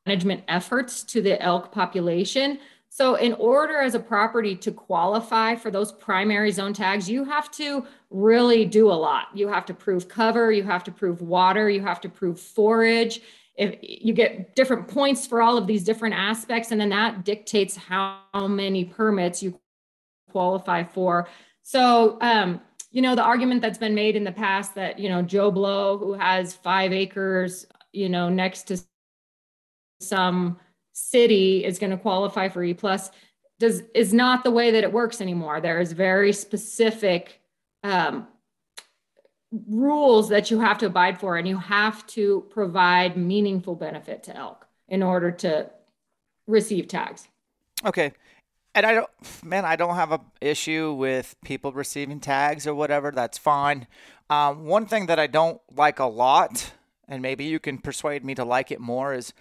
management 0.06 0.44
efforts 0.48 1.04
to 1.04 1.22
the 1.22 1.42
elk 1.42 1.72
population. 1.72 2.60
So, 2.98 3.16
in 3.16 3.34
order 3.34 3.82
as 3.82 3.94
a 3.94 4.00
property 4.00 4.56
to 4.56 4.72
qualify 4.72 5.56
for 5.56 5.70
those 5.70 5.92
primary 5.92 6.50
zone 6.54 6.72
tags, 6.72 7.10
you 7.10 7.26
have 7.26 7.52
to 7.52 7.86
really 8.10 8.64
do 8.64 8.90
a 8.90 8.94
lot. 8.94 9.28
You 9.34 9.50
have 9.50 9.66
to 9.66 9.74
prove 9.74 10.08
cover, 10.08 10.50
you 10.50 10.64
have 10.64 10.82
to 10.86 10.94
prove 10.94 11.20
water, 11.20 11.70
you 11.70 11.82
have 11.82 12.00
to 12.02 12.10
prove 12.10 12.40
forage. 12.40 13.20
If 13.58 13.76
you 13.82 14.14
get 14.14 14.56
different 14.56 14.88
points 14.88 15.28
for 15.28 15.42
all 15.42 15.58
of 15.58 15.68
these 15.68 15.84
different 15.84 16.16
aspects, 16.16 16.72
and 16.72 16.80
then 16.80 16.88
that 16.88 17.26
dictates 17.26 17.76
how 17.76 18.22
many 18.48 18.86
permits 18.86 19.44
you 19.44 19.60
qualify 20.32 20.86
for. 20.86 21.28
So, 21.64 22.18
um, 22.22 22.62
you 22.92 23.02
know, 23.02 23.14
the 23.14 23.24
argument 23.24 23.62
that's 23.62 23.78
been 23.78 23.94
made 23.94 24.16
in 24.16 24.24
the 24.24 24.32
past 24.32 24.74
that, 24.76 25.00
you 25.00 25.10
know, 25.10 25.22
Joe 25.22 25.52
Blow, 25.52 25.98
who 25.98 26.14
has 26.14 26.54
five 26.54 26.94
acres, 26.94 27.66
you 27.92 28.08
know, 28.08 28.30
next 28.30 28.68
to 28.70 28.78
some 30.00 30.58
city 30.96 31.66
is 31.66 31.78
going 31.78 31.92
to 31.92 31.98
qualify 31.98 32.48
for 32.48 32.64
E 32.64 32.74
plus 32.74 33.12
does 33.60 33.84
is 33.94 34.14
not 34.14 34.44
the 34.44 34.52
way 34.52 34.72
that 34.72 34.84
it 34.84 34.92
works 34.92 35.22
anymore. 35.22 35.60
There 35.60 35.80
is 35.80 35.92
very 35.92 36.32
specific 36.34 37.42
um, 37.84 38.28
rules 39.70 40.30
that 40.30 40.50
you 40.50 40.60
have 40.60 40.78
to 40.80 40.88
abide 40.88 41.20
for, 41.20 41.38
and 41.38 41.48
you 41.48 41.58
have 41.58 42.06
to 42.08 42.46
provide 42.50 43.18
meaningful 43.18 43.76
benefit 43.76 44.24
to 44.24 44.36
elk 44.36 44.68
in 44.88 45.04
order 45.04 45.32
to 45.32 45.70
receive 46.48 46.88
tags. 46.88 47.28
Okay. 47.86 48.14
And 48.74 48.86
I 48.86 48.94
don't, 48.94 49.10
man, 49.44 49.64
I 49.64 49.78
don't 49.78 49.96
have 49.96 50.12
a 50.12 50.20
issue 50.42 50.94
with 50.94 51.36
people 51.46 51.72
receiving 51.72 52.20
tags 52.20 52.68
or 52.68 52.76
whatever. 52.76 53.12
That's 53.12 53.38
fine. 53.38 53.88
Um, 54.30 54.66
one 54.66 54.86
thing 54.86 55.06
that 55.06 55.20
I 55.20 55.28
don't 55.28 55.62
like 55.74 56.00
a 56.00 56.06
lot, 56.06 56.74
and 57.08 57.22
maybe 57.22 57.46
you 57.46 57.60
can 57.60 57.78
persuade 57.78 58.26
me 58.26 58.36
to 58.36 58.44
like 58.44 58.72
it 58.72 58.82
more, 58.82 59.14
is 59.14 59.34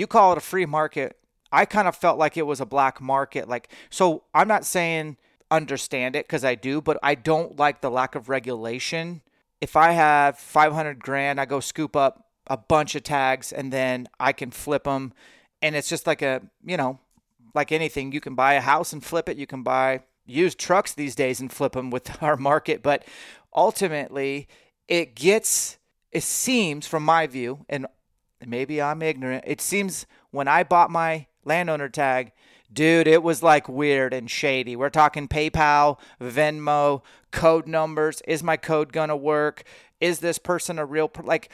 you 0.00 0.06
call 0.06 0.32
it 0.32 0.38
a 0.38 0.40
free 0.40 0.64
market. 0.64 1.18
I 1.52 1.66
kind 1.66 1.86
of 1.86 1.94
felt 1.94 2.18
like 2.18 2.38
it 2.38 2.46
was 2.46 2.58
a 2.58 2.66
black 2.66 3.02
market. 3.02 3.48
Like, 3.48 3.70
so 3.90 4.24
I'm 4.34 4.48
not 4.48 4.64
saying 4.64 5.18
understand 5.50 6.16
it 6.16 6.26
because 6.26 6.42
I 6.42 6.54
do, 6.54 6.80
but 6.80 6.98
I 7.02 7.14
don't 7.14 7.58
like 7.58 7.82
the 7.82 7.90
lack 7.90 8.14
of 8.14 8.30
regulation. 8.30 9.20
If 9.60 9.76
I 9.76 9.90
have 9.92 10.38
500 10.38 11.00
grand, 11.00 11.38
I 11.38 11.44
go 11.44 11.60
scoop 11.60 11.94
up 11.94 12.28
a 12.46 12.56
bunch 12.56 12.94
of 12.94 13.02
tags 13.02 13.52
and 13.52 13.70
then 13.70 14.08
I 14.18 14.32
can 14.32 14.50
flip 14.50 14.84
them. 14.84 15.12
And 15.60 15.76
it's 15.76 15.90
just 15.90 16.06
like 16.06 16.22
a, 16.22 16.40
you 16.64 16.78
know, 16.78 16.98
like 17.54 17.70
anything, 17.70 18.10
you 18.12 18.22
can 18.22 18.34
buy 18.34 18.54
a 18.54 18.60
house 18.62 18.94
and 18.94 19.04
flip 19.04 19.28
it. 19.28 19.36
You 19.36 19.46
can 19.46 19.62
buy 19.62 20.00
used 20.24 20.58
trucks 20.58 20.94
these 20.94 21.14
days 21.14 21.40
and 21.40 21.52
flip 21.52 21.72
them 21.72 21.90
with 21.90 22.22
our 22.22 22.38
market. 22.38 22.82
But 22.82 23.04
ultimately, 23.54 24.48
it 24.88 25.14
gets, 25.14 25.76
it 26.10 26.22
seems 26.22 26.86
from 26.86 27.04
my 27.04 27.26
view, 27.26 27.66
and 27.68 27.86
maybe 28.46 28.80
I'm 28.80 29.02
ignorant. 29.02 29.44
It 29.46 29.60
seems 29.60 30.06
when 30.30 30.48
I 30.48 30.62
bought 30.62 30.90
my 30.90 31.26
landowner 31.44 31.88
tag, 31.88 32.32
dude, 32.72 33.06
it 33.06 33.22
was 33.22 33.42
like 33.42 33.68
weird 33.68 34.14
and 34.14 34.30
shady. 34.30 34.76
We're 34.76 34.90
talking 34.90 35.28
PayPal, 35.28 35.98
Venmo, 36.20 37.02
code 37.30 37.66
numbers. 37.66 38.22
Is 38.26 38.42
my 38.42 38.56
code 38.56 38.92
gonna 38.92 39.16
work? 39.16 39.64
Is 40.00 40.20
this 40.20 40.38
person 40.38 40.78
a 40.78 40.84
real 40.84 41.08
per-? 41.08 41.22
like? 41.22 41.50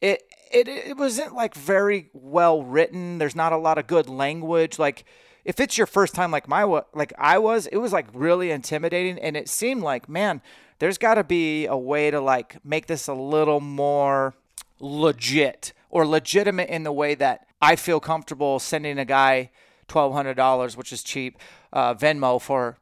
It 0.00 0.22
it 0.50 0.68
it 0.68 0.96
wasn't 0.96 1.34
like 1.34 1.54
very 1.54 2.10
well 2.12 2.62
written. 2.62 3.18
There's 3.18 3.36
not 3.36 3.52
a 3.52 3.58
lot 3.58 3.78
of 3.78 3.86
good 3.86 4.08
language. 4.08 4.78
Like 4.78 5.04
if 5.44 5.60
it's 5.60 5.78
your 5.78 5.86
first 5.86 6.14
time, 6.14 6.30
like 6.30 6.48
my 6.48 6.64
like 6.94 7.12
I 7.18 7.38
was, 7.38 7.66
it 7.66 7.76
was 7.78 7.92
like 7.92 8.06
really 8.12 8.50
intimidating, 8.50 9.18
and 9.18 9.36
it 9.36 9.48
seemed 9.48 9.82
like 9.82 10.08
man, 10.08 10.42
there's 10.78 10.98
got 10.98 11.14
to 11.14 11.24
be 11.24 11.66
a 11.66 11.76
way 11.76 12.10
to 12.10 12.20
like 12.20 12.64
make 12.64 12.86
this 12.86 13.06
a 13.06 13.14
little 13.14 13.60
more 13.60 14.34
legit 14.80 15.72
or 15.90 16.06
legitimate 16.06 16.68
in 16.68 16.82
the 16.82 16.92
way 16.92 17.14
that 17.14 17.46
I 17.60 17.76
feel 17.76 18.00
comfortable 18.00 18.58
sending 18.58 18.98
a 18.98 19.04
guy 19.04 19.50
$1,200, 19.88 20.76
which 20.76 20.92
is 20.92 21.02
cheap, 21.02 21.38
uh, 21.72 21.94
Venmo 21.94 22.40
for 22.40 22.78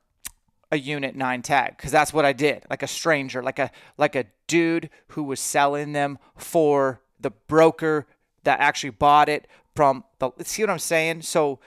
a 0.70 0.78
unit 0.78 1.16
nine 1.16 1.42
tag 1.42 1.76
because 1.76 1.90
that's 1.90 2.12
what 2.12 2.24
I 2.24 2.32
did 2.32 2.62
like 2.68 2.82
a 2.82 2.86
stranger 2.86 3.42
like 3.42 3.58
a 3.58 3.70
like 3.96 4.14
a 4.14 4.26
dude 4.46 4.90
who 5.08 5.22
was 5.22 5.40
selling 5.40 5.92
them 5.92 6.18
for 6.36 7.00
the 7.18 7.30
broker 7.30 8.06
that 8.44 8.60
actually 8.60 8.90
bought 8.90 9.28
it 9.28 9.46
from 9.74 10.04
the 10.18 10.30
see 10.42 10.62
what 10.62 10.70
I'm 10.70 10.78
saying? 10.78 11.22
So 11.22 11.60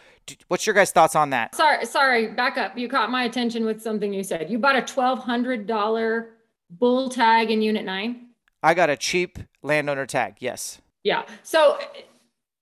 what's 0.49 0.67
your 0.67 0.75
guys 0.75 0.91
thoughts 0.91 1.15
on 1.15 1.31
that? 1.31 1.55
Sorry 1.55 1.85
sorry 1.85 2.27
back 2.27 2.57
up. 2.57 2.77
You 2.77 2.87
caught 2.87 3.09
my 3.09 3.23
attention 3.23 3.65
with 3.65 3.81
something 3.81 4.13
you 4.13 4.23
said. 4.23 4.49
You 4.49 4.59
bought 4.59 4.75
a 4.75 4.81
$1200 4.81 6.27
bull 6.69 7.09
tag 7.09 7.51
in 7.51 7.61
unit 7.61 7.83
9 7.83 8.27
I 8.63 8.73
got 8.73 8.89
a 8.89 8.95
cheap 8.95 9.39
landowner 9.61 10.05
tag 10.05 10.35
yes 10.39 10.79
yeah. 11.03 11.23
So, 11.43 11.79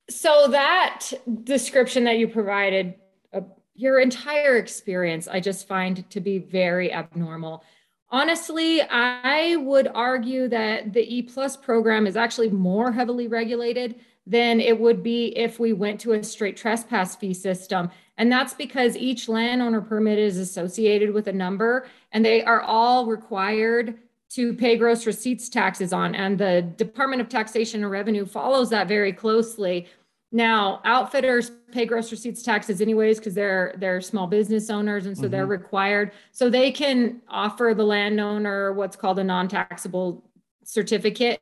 so 0.10 0.48
that 0.50 1.12
description 1.44 2.04
that 2.06 2.18
you 2.18 2.28
provided, 2.28 2.96
uh, 3.34 3.42
your 3.76 4.00
entire 4.00 4.58
experience, 4.58 5.28
I 5.28 5.40
just 5.40 5.68
find 5.68 6.10
to 6.10 6.20
be 6.20 6.40
very 6.40 6.92
abnormal. 6.94 7.64
Honestly, 8.12 8.82
I 8.82 9.56
would 9.58 9.88
argue 9.94 10.48
that 10.48 10.94
the 10.94 11.16
E 11.16 11.22
plus 11.22 11.56
program 11.56 12.08
is 12.08 12.18
actually 12.18 12.50
more 12.50 12.92
heavily 12.92 13.28
regulated 13.28 13.96
than 14.26 14.60
it 14.60 14.80
would 14.80 15.04
be 15.04 15.28
if 15.38 15.60
we 15.60 15.74
went 15.74 16.00
to 16.00 16.14
a 16.14 16.24
straight 16.24 16.58
trespass 16.58 17.16
fee 17.16 17.34
system. 17.34 17.90
And 18.18 18.32
that's 18.32 18.54
because 18.54 18.96
each 18.98 19.30
landowner 19.30 19.82
permit 19.82 20.20
is 20.20 20.38
associated 20.38 21.12
with 21.12 21.28
a 21.28 21.34
number 21.34 21.88
and 22.12 22.24
they 22.24 22.44
are 22.44 22.62
all 22.62 23.06
required 23.06 23.98
to 24.30 24.54
pay 24.54 24.78
gross 24.78 25.06
receipts 25.08 25.50
taxes 25.50 25.92
on. 25.92 26.14
And 26.16 26.38
the 26.38 26.62
Department 26.78 27.22
of 27.22 27.30
Taxation 27.30 27.82
and 27.82 27.92
Revenue 27.92 28.26
follows 28.26 28.70
that 28.70 28.88
very 28.88 29.12
closely. 29.12 29.88
Now, 30.32 30.82
outfitters 30.86 31.52
pay 31.72 31.86
gross 31.86 32.12
receipts 32.12 32.44
taxes 32.44 32.82
anyways 32.82 33.18
because 33.18 33.34
they're 33.34 33.74
they're 33.78 34.02
small 34.02 34.28
business 34.28 34.70
owners 34.70 35.08
and 35.08 35.18
so 35.18 35.24
mm-hmm. 35.24 35.32
they're 35.32 35.48
required. 35.48 36.12
So 36.32 36.50
they 36.50 36.72
can 36.72 37.22
offer 37.28 37.74
the 37.76 37.84
landowner 37.84 38.74
what's 38.74 38.96
called 38.96 39.18
a 39.18 39.24
non-taxable 39.24 40.24
certificate 40.64 41.42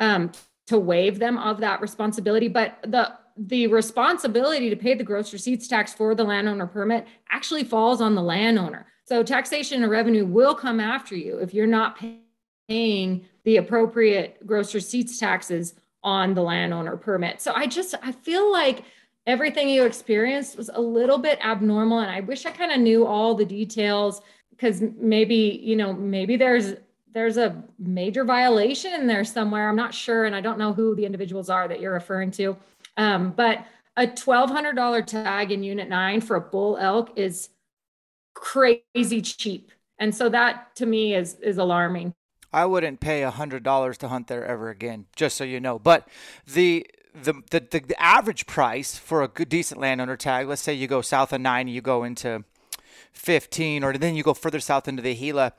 um, 0.00 0.32
to 0.66 0.78
waive 0.78 1.20
them 1.20 1.38
of 1.38 1.60
that 1.60 1.80
responsibility. 1.80 2.48
But 2.48 2.78
the 2.82 3.12
the 3.36 3.68
responsibility 3.68 4.70
to 4.70 4.76
pay 4.76 4.94
the 4.94 5.04
gross 5.04 5.32
receipts 5.32 5.68
tax 5.68 5.92
for 5.92 6.14
the 6.14 6.24
landowner 6.24 6.66
permit 6.66 7.06
actually 7.30 7.64
falls 7.64 8.00
on 8.00 8.14
the 8.14 8.22
landowner. 8.22 8.86
So 9.06 9.22
taxation 9.22 9.82
and 9.82 9.90
revenue 9.90 10.26
will 10.26 10.54
come 10.54 10.80
after 10.80 11.14
you 11.14 11.38
if 11.38 11.54
you're 11.54 11.66
not 11.66 11.98
paying 12.68 13.24
the 13.44 13.58
appropriate 13.58 14.44
gross 14.44 14.74
receipts 14.74 15.18
taxes 15.18 15.74
on 16.02 16.34
the 16.34 16.42
landowner 16.42 16.96
permit. 16.96 17.40
So 17.40 17.52
I 17.54 17.66
just 17.66 17.94
I 18.02 18.10
feel 18.10 18.50
like 18.50 18.82
everything 19.26 19.68
you 19.68 19.84
experienced 19.84 20.56
was 20.56 20.70
a 20.72 20.80
little 20.80 21.18
bit 21.18 21.38
abnormal 21.44 22.00
and 22.00 22.10
I 22.10 22.20
wish 22.20 22.46
I 22.46 22.50
kind 22.50 22.72
of 22.72 22.80
knew 22.80 23.06
all 23.06 23.34
the 23.34 23.44
details 23.44 24.22
because 24.50 24.82
maybe, 24.98 25.60
you 25.62 25.76
know, 25.76 25.92
maybe 25.92 26.36
there's 26.36 26.74
there's 27.12 27.36
a 27.36 27.62
major 27.78 28.24
violation 28.24 28.92
in 28.92 29.06
there 29.06 29.24
somewhere. 29.24 29.68
I'm 29.68 29.76
not 29.76 29.94
sure 29.94 30.24
and 30.24 30.34
I 30.34 30.40
don't 30.40 30.58
know 30.58 30.72
who 30.72 30.96
the 30.96 31.06
individuals 31.06 31.48
are 31.48 31.68
that 31.68 31.80
you're 31.80 31.92
referring 31.92 32.30
to. 32.32 32.56
Um, 32.96 33.30
but 33.30 33.64
a 33.96 34.06
$1200 34.06 35.06
tag 35.06 35.52
in 35.52 35.62
unit 35.62 35.88
9 35.88 36.20
for 36.20 36.36
a 36.36 36.40
bull 36.40 36.76
elk 36.76 37.12
is 37.16 37.50
crazy 38.36 39.22
cheap. 39.22 39.72
And 39.98 40.14
so 40.14 40.28
that 40.28 40.76
to 40.76 40.86
me 40.86 41.14
is 41.14 41.36
is 41.40 41.58
alarming. 41.58 42.14
I 42.52 42.66
wouldn't 42.66 43.00
pay 43.00 43.22
a 43.22 43.30
hundred 43.30 43.62
dollars 43.62 43.98
to 43.98 44.08
hunt 44.08 44.28
there 44.28 44.44
ever 44.44 44.68
again, 44.70 45.06
just 45.16 45.36
so 45.36 45.44
you 45.44 45.58
know. 45.58 45.78
But 45.78 46.06
the 46.46 46.86
the, 47.14 47.32
the 47.50 47.60
the 47.60 48.00
average 48.00 48.46
price 48.46 48.96
for 48.98 49.22
a 49.22 49.28
good 49.28 49.48
decent 49.48 49.80
landowner 49.80 50.16
tag, 50.16 50.46
let's 50.46 50.62
say 50.62 50.74
you 50.74 50.86
go 50.86 51.00
south 51.00 51.32
of 51.32 51.40
nine, 51.40 51.66
you 51.66 51.80
go 51.80 52.04
into 52.04 52.44
fifteen, 53.12 53.82
or 53.82 53.94
then 53.94 54.14
you 54.14 54.22
go 54.22 54.34
further 54.34 54.60
south 54.60 54.86
into 54.86 55.02
the 55.02 55.14
Gila, 55.14 55.54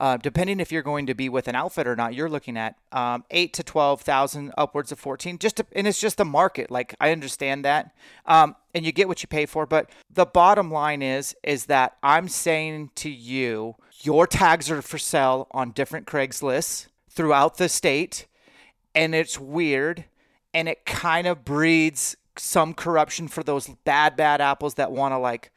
uh, 0.00 0.16
depending 0.16 0.60
if 0.60 0.72
you're 0.72 0.82
going 0.82 1.06
to 1.06 1.14
be 1.14 1.28
with 1.28 1.46
an 1.46 1.54
outfit 1.54 1.86
or 1.86 1.94
not, 1.94 2.14
you're 2.14 2.30
looking 2.30 2.56
at 2.56 2.74
um, 2.90 3.22
eight 3.30 3.52
to 3.52 3.62
twelve 3.62 4.00
thousand, 4.00 4.52
upwards 4.56 4.90
of 4.90 4.98
fourteen. 4.98 5.38
Just 5.38 5.58
to, 5.58 5.66
and 5.72 5.86
it's 5.86 6.00
just 6.00 6.16
the 6.16 6.24
market. 6.24 6.70
Like 6.70 6.94
I 6.98 7.12
understand 7.12 7.64
that, 7.66 7.94
um, 8.24 8.56
and 8.74 8.86
you 8.86 8.92
get 8.92 9.08
what 9.08 9.22
you 9.22 9.28
pay 9.28 9.44
for. 9.44 9.66
But 9.66 9.90
the 10.10 10.24
bottom 10.24 10.70
line 10.70 11.02
is, 11.02 11.36
is 11.42 11.66
that 11.66 11.98
I'm 12.02 12.28
saying 12.28 12.92
to 12.96 13.10
you, 13.10 13.76
your 14.00 14.26
tags 14.26 14.70
are 14.70 14.80
for 14.80 14.98
sale 14.98 15.46
on 15.50 15.72
different 15.72 16.06
Craigslist 16.06 16.86
throughout 17.10 17.58
the 17.58 17.68
state, 17.68 18.26
and 18.94 19.14
it's 19.14 19.38
weird, 19.38 20.06
and 20.54 20.66
it 20.66 20.86
kind 20.86 21.26
of 21.26 21.44
breeds 21.44 22.16
some 22.38 22.72
corruption 22.72 23.28
for 23.28 23.42
those 23.42 23.68
bad, 23.84 24.16
bad 24.16 24.40
apples 24.40 24.74
that 24.76 24.92
want 24.92 25.12
to 25.12 25.18
like. 25.18 25.50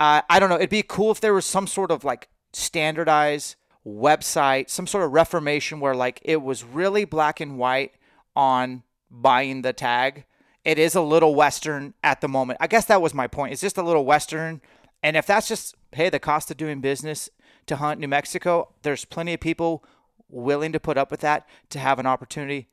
Uh, 0.00 0.22
I 0.30 0.40
don't 0.40 0.48
know. 0.48 0.56
It'd 0.56 0.70
be 0.70 0.82
cool 0.82 1.10
if 1.10 1.20
there 1.20 1.34
was 1.34 1.44
some 1.44 1.66
sort 1.66 1.90
of 1.90 2.04
like 2.04 2.28
standardized 2.54 3.56
website, 3.86 4.70
some 4.70 4.86
sort 4.86 5.04
of 5.04 5.12
reformation 5.12 5.80
where 5.80 5.94
like 5.94 6.20
it 6.22 6.42
was 6.42 6.64
really 6.64 7.04
black 7.04 7.40
and 7.40 7.58
white 7.58 7.94
on 8.36 8.82
buying 9.10 9.62
the 9.62 9.72
tag. 9.72 10.24
It 10.64 10.78
is 10.78 10.94
a 10.94 11.00
little 11.00 11.34
western 11.34 11.94
at 12.04 12.20
the 12.20 12.28
moment. 12.28 12.58
I 12.60 12.68
guess 12.68 12.84
that 12.86 13.02
was 13.02 13.14
my 13.14 13.26
point. 13.26 13.52
It's 13.52 13.62
just 13.62 13.78
a 13.78 13.82
little 13.82 14.04
western. 14.04 14.60
And 15.02 15.16
if 15.16 15.26
that's 15.26 15.48
just 15.48 15.74
hey, 15.92 16.08
the 16.08 16.18
cost 16.18 16.50
of 16.50 16.56
doing 16.56 16.80
business 16.80 17.28
to 17.66 17.76
hunt 17.76 18.00
New 18.00 18.08
Mexico, 18.08 18.72
there's 18.82 19.04
plenty 19.04 19.34
of 19.34 19.40
people 19.40 19.84
willing 20.28 20.72
to 20.72 20.80
put 20.80 20.98
up 20.98 21.10
with 21.10 21.20
that 21.20 21.46
to 21.70 21.78
have 21.78 21.98
an 21.98 22.06
opportunity, 22.06 22.68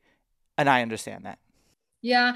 and 0.56 0.68
I 0.68 0.82
understand 0.82 1.24
that. 1.24 1.38
Yeah, 2.02 2.34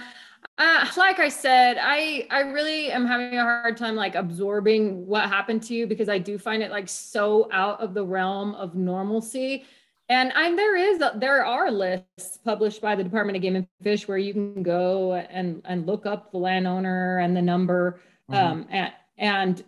uh, 0.57 0.87
like 0.96 1.18
I 1.18 1.29
said, 1.29 1.79
I 1.81 2.27
I 2.31 2.40
really 2.40 2.92
am 2.92 3.07
having 3.07 3.38
a 3.38 3.42
hard 3.42 3.77
time 3.77 3.96
like 3.96 4.14
absorbing 4.14 5.05
what 5.07 5.29
happened 5.29 5.62
to 5.64 5.74
you 5.74 5.87
because 5.87 6.09
I 6.09 6.18
do 6.18 6.38
find 6.38 6.62
it 6.62 6.70
like 6.70 6.88
so 6.88 7.48
out 7.53 7.81
of 7.81 7.92
the 7.92 8.05
realm 8.05 8.55
of 8.55 8.74
normalcy. 8.74 9.64
And 10.09 10.33
I'm 10.37 10.55
there 10.55 10.77
is 10.77 11.03
there 11.16 11.44
are 11.44 11.70
lists 11.70 12.38
published 12.44 12.81
by 12.81 12.94
the 12.94 13.03
Department 13.03 13.37
of 13.37 13.42
Game 13.42 13.57
and 13.57 13.66
Fish 13.83 14.07
where 14.07 14.18
you 14.18 14.33
can 14.33 14.62
go 14.62 15.14
and 15.14 15.61
and 15.64 15.87
look 15.87 16.07
up 16.07 16.31
the 16.31 16.38
landowner 16.38 17.18
and 17.18 17.37
the 17.37 17.42
number 17.42 18.00
mm-hmm. 18.31 18.35
um, 18.35 18.66
and 18.70 18.92
and 19.18 19.64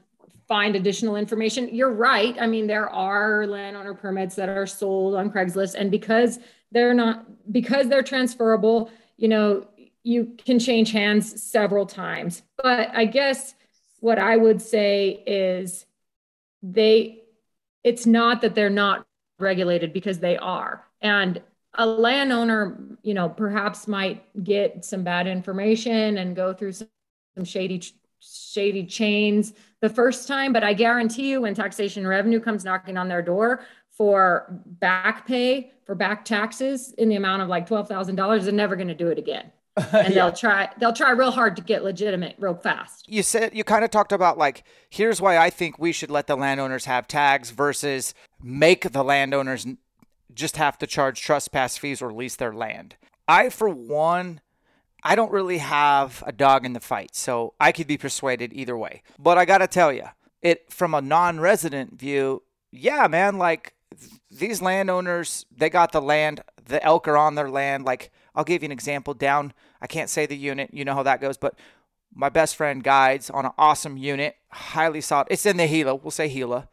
find 0.47 0.77
additional 0.77 1.17
information. 1.17 1.75
You're 1.75 1.93
right. 1.93 2.37
I 2.41 2.47
mean, 2.47 2.69
there 2.69 2.89
are 2.91 3.45
landowner 3.49 3.95
permits 3.95 4.37
that 4.37 4.49
are 4.49 4.67
sold 4.67 5.17
on 5.17 5.31
Craigslist, 5.33 5.75
and 5.75 5.91
because 5.91 6.39
they're 6.71 6.95
not 6.95 7.27
because 7.51 7.89
they're 7.89 8.05
transferable, 8.05 8.91
you 9.17 9.27
know, 9.27 9.67
you 10.07 10.37
can 10.45 10.61
change 10.61 10.93
hands 10.93 11.43
several 11.43 11.85
times. 11.85 12.43
But 12.63 12.91
I 12.95 13.07
guess 13.07 13.55
what 13.99 14.21
I 14.21 14.37
would 14.37 14.63
say 14.63 15.23
is 15.27 15.85
they 16.63 17.23
it's 17.83 18.07
not 18.07 18.41
that 18.43 18.55
they're 18.55 18.71
not 18.71 19.05
regulated 19.41 19.93
because 19.93 20.21
they 20.21 20.37
are. 20.37 20.85
And 21.01 21.43
a 21.75 21.85
landowner, 21.85 22.79
you 23.03 23.15
know, 23.15 23.29
perhaps 23.29 23.89
might 23.89 24.23
get 24.45 24.85
some 24.85 25.03
bad 25.03 25.27
information 25.27 26.19
and 26.19 26.35
go 26.35 26.53
through 26.53 26.73
some, 26.73 26.89
some 27.35 27.45
shady 27.45 27.83
shady 28.21 28.87
chains 28.87 29.55
the 29.81 29.89
first 29.89 30.27
time, 30.27 30.53
but 30.53 30.65
I 30.65 30.73
guarantee 30.73 31.31
you 31.31 31.43
when 31.43 31.55
taxation 31.55 32.07
revenue 32.07 32.41
comes 32.41 32.65
knocking 32.65 32.97
on 32.97 33.09
their 33.09 33.23
door, 33.23 33.61
for 33.91 34.47
back 34.67 35.27
pay 35.27 35.73
for 35.85 35.95
back 35.95 36.25
taxes 36.25 36.93
in 36.93 37.09
the 37.09 37.17
amount 37.17 37.43
of 37.43 37.49
like 37.49 37.69
$12,000 37.69 38.43
they're 38.43 38.53
never 38.53 38.77
going 38.77 38.89
to 38.89 38.95
do 38.95 39.09
it 39.09 39.19
again 39.19 39.51
and 39.93 40.09
yeah. 40.09 40.09
they'll 40.09 40.33
try 40.33 40.71
they'll 40.79 40.93
try 40.93 41.11
real 41.11 41.31
hard 41.31 41.57
to 41.57 41.63
get 41.63 41.85
legitimate 41.85 42.35
real 42.39 42.55
fast. 42.55 43.05
You 43.09 43.23
said 43.23 43.55
you 43.55 43.63
kind 43.63 43.85
of 43.85 43.91
talked 43.91 44.13
about 44.13 44.39
like 44.39 44.65
here's 44.89 45.21
why 45.21 45.37
I 45.37 45.51
think 45.51 45.79
we 45.79 45.93
should 45.93 46.11
let 46.11 46.27
the 46.27 46.37
landowners 46.37 46.87
have 46.87 47.07
tags 47.07 47.51
versus 47.51 48.15
make 48.43 48.93
the 48.93 49.05
landowners 49.05 49.67
just 50.33 50.57
have 50.57 50.79
to 50.79 50.87
charge 50.87 51.21
trespass 51.21 51.77
fees 51.77 52.01
or 52.01 52.13
lease 52.13 52.37
their 52.37 52.55
land. 52.55 52.97
I 53.29 53.51
for 53.51 53.69
one 53.69 54.41
I 55.03 55.15
don't 55.15 55.31
really 55.31 55.59
have 55.59 56.25
a 56.27 56.33
dog 56.33 56.65
in 56.65 56.73
the 56.73 56.81
fight, 56.81 57.15
so 57.15 57.55
I 57.61 57.71
could 57.71 57.87
be 57.87 57.97
persuaded 57.97 58.53
either 58.53 58.77
way. 58.77 59.03
But 59.19 59.39
I 59.39 59.45
got 59.45 59.59
to 59.59 59.69
tell 59.69 59.93
you, 59.93 60.07
it 60.43 60.73
from 60.73 60.95
a 60.95 61.01
non-resident 61.01 61.99
view, 61.99 62.43
yeah, 62.73 63.07
man, 63.07 63.39
like 63.39 63.75
these 64.31 64.61
landowners, 64.61 65.47
they 65.57 65.71
got 65.71 65.93
the 65.93 66.03
land, 66.03 66.41
the 66.67 66.83
elk 66.85 67.09
are 67.09 67.17
on 67.17 67.35
their 67.35 67.51
land 67.51 67.85
like 67.85 68.11
I'll 68.35 68.45
give 68.45 68.63
you 68.63 68.67
an 68.67 68.73
example 68.73 69.15
down. 69.15 69.53
I 69.81 69.87
can't 69.87 70.11
say 70.11 70.27
the 70.27 70.37
unit, 70.37 70.71
you 70.73 70.85
know 70.85 70.95
how 70.95 71.03
that 71.05 71.21
goes, 71.21 71.39
but 71.39 71.59
my 72.15 72.29
best 72.29 72.57
friend 72.57 72.83
guides 72.83 73.31
on 73.31 73.45
an 73.45 73.53
awesome 73.59 73.97
unit, 73.97 74.37
highly 74.51 75.01
sought. 75.01 75.27
It's 75.31 75.47
in 75.47 75.57
the 75.57 75.67
Gila. 75.67 75.97
We'll 75.97 76.11
say 76.11 76.29
Gila. 76.29 76.69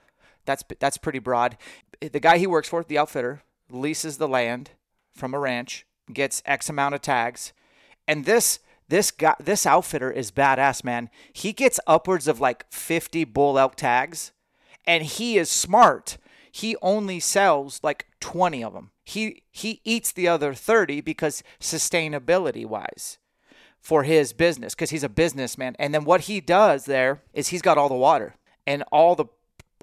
That's 0.45 0.63
that's 0.79 0.97
pretty 0.97 1.19
broad. 1.19 1.57
The 1.99 2.19
guy 2.19 2.37
he 2.37 2.47
works 2.47 2.69
for, 2.69 2.83
the 2.83 2.97
outfitter, 2.97 3.43
leases 3.69 4.17
the 4.17 4.27
land 4.27 4.71
from 5.13 5.33
a 5.33 5.39
ranch, 5.39 5.85
gets 6.11 6.41
X 6.45 6.69
amount 6.69 6.95
of 6.95 7.01
tags, 7.01 7.53
and 8.07 8.25
this 8.25 8.59
this 8.87 9.11
guy 9.11 9.35
this 9.39 9.65
outfitter 9.65 10.11
is 10.11 10.31
badass, 10.31 10.83
man. 10.83 11.09
He 11.31 11.53
gets 11.53 11.79
upwards 11.87 12.27
of 12.27 12.41
like 12.41 12.65
50 12.71 13.23
bull 13.25 13.57
elk 13.57 13.75
tags, 13.75 14.31
and 14.85 15.03
he 15.03 15.37
is 15.37 15.49
smart. 15.49 16.17
He 16.53 16.75
only 16.81 17.19
sells 17.19 17.81
like 17.83 18.07
20 18.21 18.63
of 18.63 18.73
them 18.73 18.91
he 19.03 19.43
he 19.51 19.81
eats 19.83 20.11
the 20.11 20.27
other 20.27 20.53
30 20.53 21.01
because 21.01 21.43
sustainability 21.59 22.65
wise 22.65 23.17
for 23.79 24.03
his 24.03 24.31
business 24.31 24.73
because 24.73 24.91
he's 24.91 25.03
a 25.03 25.09
businessman. 25.09 25.75
And 25.77 25.93
then 25.93 26.05
what 26.05 26.21
he 26.21 26.39
does 26.39 26.85
there 26.85 27.21
is 27.33 27.49
he's 27.49 27.61
got 27.61 27.77
all 27.77 27.89
the 27.89 27.95
water 27.95 28.35
and 28.65 28.83
all 28.91 29.15
the 29.15 29.25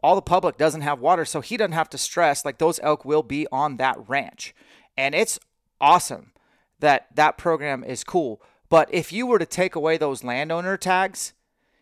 all 0.02 0.14
the 0.14 0.22
public 0.22 0.56
doesn't 0.56 0.80
have 0.80 1.00
water 1.00 1.26
so 1.26 1.42
he 1.42 1.58
doesn't 1.58 1.72
have 1.72 1.90
to 1.90 1.98
stress 1.98 2.44
like 2.44 2.56
those 2.56 2.80
elk 2.82 3.04
will 3.04 3.22
be 3.22 3.46
on 3.52 3.76
that 3.76 3.98
ranch. 4.08 4.54
And 4.96 5.14
it's 5.14 5.38
awesome 5.80 6.32
that 6.78 7.08
that 7.14 7.36
program 7.36 7.84
is 7.84 8.04
cool. 8.04 8.40
But 8.70 8.88
if 8.90 9.12
you 9.12 9.26
were 9.26 9.38
to 9.38 9.46
take 9.46 9.74
away 9.74 9.98
those 9.98 10.24
landowner 10.24 10.78
tags 10.78 11.34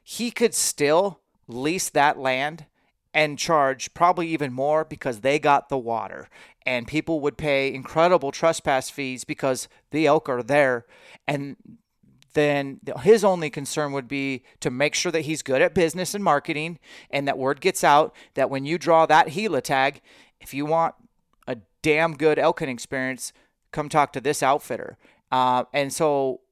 he 0.03 0.31
could 0.31 0.55
still 0.55 1.21
lease 1.47 1.91
that 1.91 2.19
land 2.19 2.65
and 3.19 3.37
charge 3.37 3.93
probably 3.95 4.29
even 4.29 4.53
more 4.53 4.85
because 4.85 5.23
they 5.23 5.41
got 5.41 5.69
the 5.69 5.77
water 5.77 6.29
and 6.65 6.87
people 6.87 7.19
would 7.19 7.37
pay 7.37 7.75
incredible 7.75 8.31
trespass 8.31 8.91
fees 8.91 9.25
because 9.25 9.67
the 9.91 10.07
elk 10.07 10.29
are 10.29 10.41
there 10.41 10.87
and 11.27 11.57
then 12.35 12.79
his 13.01 13.25
only 13.25 13.51
concern 13.51 13.91
would 13.91 14.07
be 14.07 14.45
to 14.61 14.71
make 14.71 14.95
sure 14.95 15.11
that 15.11 15.23
he's 15.23 15.43
good 15.43 15.61
at 15.61 15.75
business 15.75 16.15
and 16.15 16.23
marketing 16.23 16.79
and 17.11 17.27
that 17.27 17.37
word 17.37 17.61
gets 17.61 17.83
out 17.83 18.15
that 18.35 18.51
when 18.51 18.65
you 18.65 18.79
draw 18.79 19.05
that 19.05 19.31
Gila 19.31 19.63
tag, 19.63 20.01
if 20.41 20.55
you 20.55 20.65
want 20.65 20.95
a 21.49 21.57
damn 21.83 22.17
good 22.17 22.39
elk 22.39 22.61
hunting 22.61 22.77
experience, 22.77 23.33
come 23.73 23.89
talk 23.89 24.13
to 24.13 24.21
this 24.21 24.45
outfitter. 24.45 24.97
Uh, 25.33 25.65
and 25.73 25.93
so 25.93 26.43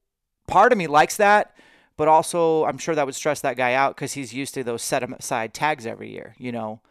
part 0.47 0.73
of 0.73 0.77
me 0.77 0.85
likes 0.85 1.15
that, 1.15 1.55
but 1.97 2.07
also 2.07 2.63
I'm 2.65 2.77
sure 2.77 2.95
that 2.95 3.05
would 3.05 3.15
stress 3.15 3.41
that 3.41 3.57
guy 3.57 3.73
out 3.73 3.95
because 3.95 4.13
he's 4.13 4.33
used 4.33 4.53
to 4.53 4.63
those 4.63 4.83
set 4.83 5.03
aside 5.03 5.53
tags 5.53 5.85
every 5.85 6.11
year, 6.11 6.35
you 6.37 6.51
know. 6.51 6.81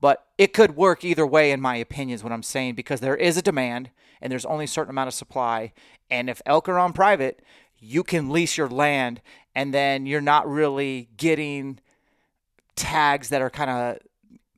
But 0.00 0.26
it 0.38 0.52
could 0.52 0.74
work 0.74 1.04
either 1.04 1.26
way, 1.26 1.52
in 1.52 1.60
my 1.60 1.76
opinion, 1.76 2.16
is 2.16 2.24
what 2.24 2.32
I'm 2.32 2.42
saying, 2.42 2.74
because 2.74 3.00
there 3.00 3.16
is 3.16 3.36
a 3.36 3.42
demand 3.42 3.90
and 4.20 4.32
there's 4.32 4.46
only 4.46 4.64
a 4.64 4.68
certain 4.68 4.90
amount 4.90 5.08
of 5.08 5.14
supply. 5.14 5.72
And 6.10 6.28
if 6.30 6.42
elk 6.46 6.68
are 6.68 6.78
on 6.78 6.92
private, 6.92 7.42
you 7.78 8.02
can 8.02 8.30
lease 8.30 8.56
your 8.56 8.68
land 8.68 9.20
and 9.54 9.74
then 9.74 10.06
you're 10.06 10.20
not 10.20 10.48
really 10.48 11.08
getting 11.16 11.78
tags 12.74 13.28
that 13.28 13.42
are 13.42 13.50
kind 13.50 13.70
of 13.70 13.98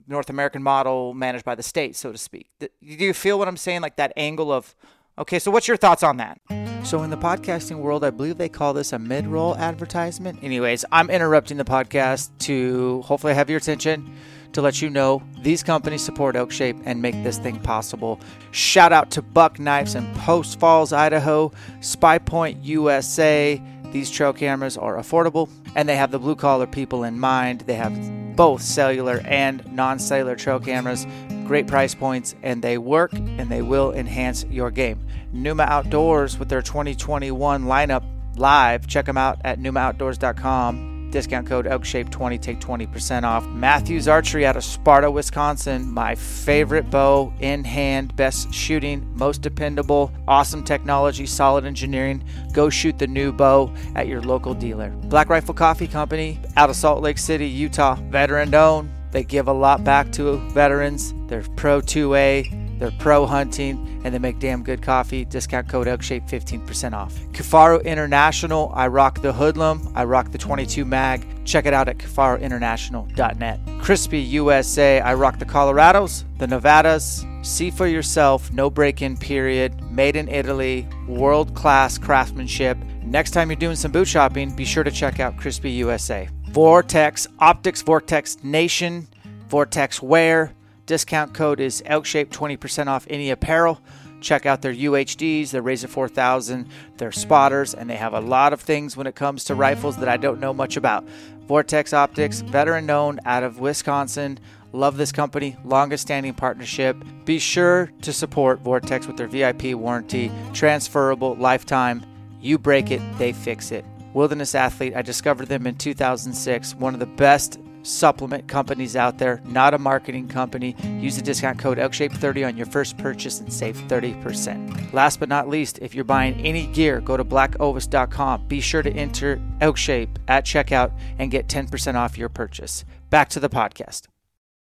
North 0.06 0.30
American 0.30 0.62
model 0.62 1.14
managed 1.14 1.44
by 1.44 1.54
the 1.54 1.62
state, 1.62 1.96
so 1.96 2.12
to 2.12 2.18
speak. 2.18 2.50
Do 2.60 2.68
you 2.80 3.14
feel 3.14 3.38
what 3.38 3.48
I'm 3.48 3.56
saying? 3.56 3.80
Like 3.80 3.96
that 3.96 4.12
angle 4.16 4.52
of, 4.52 4.74
okay, 5.18 5.38
so 5.38 5.50
what's 5.50 5.68
your 5.68 5.76
thoughts 5.76 6.02
on 6.02 6.18
that? 6.18 6.40
So, 6.84 7.02
in 7.02 7.08
the 7.08 7.16
podcasting 7.16 7.78
world, 7.78 8.04
I 8.04 8.10
believe 8.10 8.36
they 8.36 8.50
call 8.50 8.74
this 8.74 8.92
a 8.92 8.98
mid 8.98 9.26
roll 9.26 9.56
advertisement. 9.56 10.38
Anyways, 10.42 10.84
I'm 10.92 11.08
interrupting 11.08 11.56
the 11.56 11.64
podcast 11.64 12.28
to 12.40 13.00
hopefully 13.02 13.32
have 13.32 13.48
your 13.48 13.56
attention 13.56 14.14
to 14.52 14.60
let 14.60 14.82
you 14.82 14.90
know 14.90 15.22
these 15.40 15.62
companies 15.62 16.04
support 16.04 16.36
Elk 16.36 16.52
Shape 16.52 16.76
and 16.84 17.00
make 17.00 17.14
this 17.24 17.38
thing 17.38 17.58
possible. 17.58 18.20
Shout 18.50 18.92
out 18.92 19.10
to 19.12 19.22
Buck 19.22 19.58
Knives 19.58 19.94
in 19.94 20.14
Post 20.16 20.60
Falls, 20.60 20.92
Idaho, 20.92 21.52
Spy 21.80 22.18
Point 22.18 22.62
USA. 22.62 23.60
These 23.90 24.10
trail 24.10 24.34
cameras 24.34 24.76
are 24.76 24.96
affordable 24.96 25.48
and 25.74 25.88
they 25.88 25.96
have 25.96 26.10
the 26.10 26.18
blue 26.18 26.36
collar 26.36 26.66
people 26.66 27.02
in 27.04 27.18
mind. 27.18 27.62
They 27.62 27.74
have 27.74 28.36
both 28.36 28.60
cellular 28.60 29.22
and 29.24 29.64
non 29.72 29.98
cellular 29.98 30.36
trail 30.36 30.60
cameras, 30.60 31.06
great 31.44 31.66
price 31.66 31.94
points, 31.94 32.34
and 32.42 32.62
they 32.62 32.78
work 32.78 33.12
and 33.12 33.48
they 33.48 33.62
will 33.62 33.92
enhance 33.92 34.44
your 34.46 34.70
game. 34.70 35.06
Numa 35.32 35.64
Outdoors 35.64 36.38
with 36.38 36.48
their 36.48 36.62
2021 36.62 37.64
lineup 37.64 38.04
live. 38.36 38.86
Check 38.86 39.06
them 39.06 39.16
out 39.16 39.40
at 39.44 39.58
numaoutdoors.com. 39.58 40.92
Discount 41.14 41.46
code 41.46 41.66
ElkShape20, 41.66 42.42
take 42.42 42.58
20% 42.58 43.22
off. 43.22 43.46
Matthews 43.46 44.08
Archery 44.08 44.44
out 44.44 44.56
of 44.56 44.64
Sparta, 44.64 45.08
Wisconsin. 45.08 45.88
My 45.88 46.16
favorite 46.16 46.90
bow 46.90 47.32
in 47.38 47.62
hand, 47.62 48.16
best 48.16 48.52
shooting, 48.52 49.08
most 49.16 49.40
dependable, 49.40 50.12
awesome 50.26 50.64
technology, 50.64 51.24
solid 51.24 51.66
engineering. 51.66 52.24
Go 52.52 52.68
shoot 52.68 52.98
the 52.98 53.06
new 53.06 53.32
bow 53.32 53.72
at 53.94 54.08
your 54.08 54.22
local 54.22 54.54
dealer. 54.54 54.90
Black 55.04 55.28
Rifle 55.28 55.54
Coffee 55.54 55.86
Company 55.86 56.40
out 56.56 56.68
of 56.68 56.74
Salt 56.74 57.00
Lake 57.00 57.18
City, 57.18 57.46
Utah. 57.46 57.94
Veteran 58.10 58.52
owned. 58.52 58.90
They 59.14 59.24
give 59.24 59.48
a 59.48 59.52
lot 59.52 59.82
back 59.82 60.12
to 60.12 60.36
veterans. 60.50 61.14
They're 61.28 61.44
pro 61.56 61.80
2A 61.80 62.64
they're 62.78 62.92
pro 62.98 63.24
hunting 63.24 64.00
and 64.04 64.12
they 64.12 64.18
make 64.18 64.38
damn 64.38 64.62
good 64.62 64.82
coffee. 64.82 65.24
Discount 65.24 65.68
code 65.68 65.86
ElkShape 65.86 66.28
15% 66.28 66.92
off. 66.92 67.14
Kifaru 67.32 67.84
International, 67.84 68.70
I 68.74 68.88
rock 68.88 69.22
the 69.22 69.32
Hoodlum, 69.32 69.92
I 69.94 70.04
rock 70.04 70.32
the 70.32 70.38
22 70.38 70.84
mag. 70.84 71.26
Check 71.44 71.66
it 71.66 71.72
out 71.72 71.88
at 71.88 71.98
kifaruinternational.net. 71.98 73.64
Crispi 73.80 74.28
USA, 74.30 75.00
I 75.00 75.14
rock 75.14 75.38
the 75.38 75.44
Colorados, 75.44 76.24
the 76.38 76.46
Nevadas. 76.46 77.24
See 77.42 77.70
for 77.70 77.86
yourself, 77.86 78.50
no 78.52 78.70
break 78.70 79.02
in 79.02 79.16
period, 79.16 79.80
made 79.90 80.16
in 80.16 80.28
Italy, 80.28 80.88
world 81.06 81.54
class 81.54 81.98
craftsmanship. 81.98 82.78
Next 83.02 83.32
time 83.32 83.50
you're 83.50 83.56
doing 83.56 83.76
some 83.76 83.92
boot 83.92 84.08
shopping, 84.08 84.54
be 84.56 84.64
sure 84.64 84.82
to 84.82 84.90
check 84.90 85.20
out 85.20 85.36
Crispi 85.36 85.74
USA. 85.76 86.28
Vortex 86.54 87.26
Optics, 87.40 87.82
Vortex 87.82 88.36
Nation, 88.44 89.08
Vortex 89.48 90.00
Wear. 90.00 90.52
Discount 90.86 91.34
code 91.34 91.58
is 91.58 91.82
ElkShape, 91.82 92.26
20% 92.26 92.86
off 92.86 93.08
any 93.10 93.30
apparel. 93.30 93.80
Check 94.20 94.46
out 94.46 94.62
their 94.62 94.72
UHDs, 94.72 95.50
their 95.50 95.62
Razor 95.62 95.88
4000, 95.88 96.68
their 96.96 97.10
spotters, 97.10 97.74
and 97.74 97.90
they 97.90 97.96
have 97.96 98.14
a 98.14 98.20
lot 98.20 98.52
of 98.52 98.60
things 98.60 98.96
when 98.96 99.08
it 99.08 99.16
comes 99.16 99.42
to 99.46 99.56
rifles 99.56 99.96
that 99.96 100.08
I 100.08 100.16
don't 100.16 100.38
know 100.38 100.54
much 100.54 100.76
about. 100.76 101.04
Vortex 101.48 101.92
Optics, 101.92 102.42
veteran 102.42 102.86
known 102.86 103.18
out 103.24 103.42
of 103.42 103.58
Wisconsin. 103.58 104.38
Love 104.70 104.96
this 104.96 105.10
company, 105.10 105.56
longest 105.64 106.02
standing 106.02 106.34
partnership. 106.34 106.96
Be 107.24 107.40
sure 107.40 107.90
to 108.02 108.12
support 108.12 108.60
Vortex 108.60 109.08
with 109.08 109.16
their 109.16 109.26
VIP 109.26 109.74
warranty, 109.74 110.30
transferable, 110.52 111.34
lifetime. 111.34 112.06
You 112.40 112.58
break 112.58 112.92
it, 112.92 113.02
they 113.18 113.32
fix 113.32 113.72
it. 113.72 113.84
Wilderness 114.14 114.54
Athlete, 114.54 114.94
I 114.94 115.02
discovered 115.02 115.48
them 115.48 115.66
in 115.66 115.74
2006. 115.74 116.74
One 116.76 116.94
of 116.94 117.00
the 117.00 117.06
best 117.06 117.58
supplement 117.82 118.48
companies 118.48 118.96
out 118.96 119.18
there, 119.18 119.42
not 119.44 119.74
a 119.74 119.78
marketing 119.78 120.28
company. 120.28 120.74
Use 121.00 121.16
the 121.16 121.22
discount 121.22 121.58
code 121.58 121.78
ElkShape30 121.78 122.46
on 122.46 122.56
your 122.56 122.66
first 122.66 122.96
purchase 122.96 123.40
and 123.40 123.52
save 123.52 123.76
30%. 123.76 124.92
Last 124.92 125.20
but 125.20 125.28
not 125.28 125.48
least, 125.48 125.80
if 125.82 125.94
you're 125.94 126.04
buying 126.04 126.40
any 126.40 126.66
gear, 126.68 127.00
go 127.00 127.16
to 127.16 127.24
blackovis.com. 127.24 128.46
Be 128.46 128.60
sure 128.60 128.82
to 128.82 128.90
enter 128.92 129.36
ElkShape 129.60 130.16
at 130.28 130.44
checkout 130.44 130.92
and 131.18 131.30
get 131.30 131.48
10% 131.48 131.94
off 131.94 132.16
your 132.16 132.28
purchase. 132.28 132.84
Back 133.10 133.28
to 133.30 133.40
the 133.40 133.50
podcast. 133.50 134.02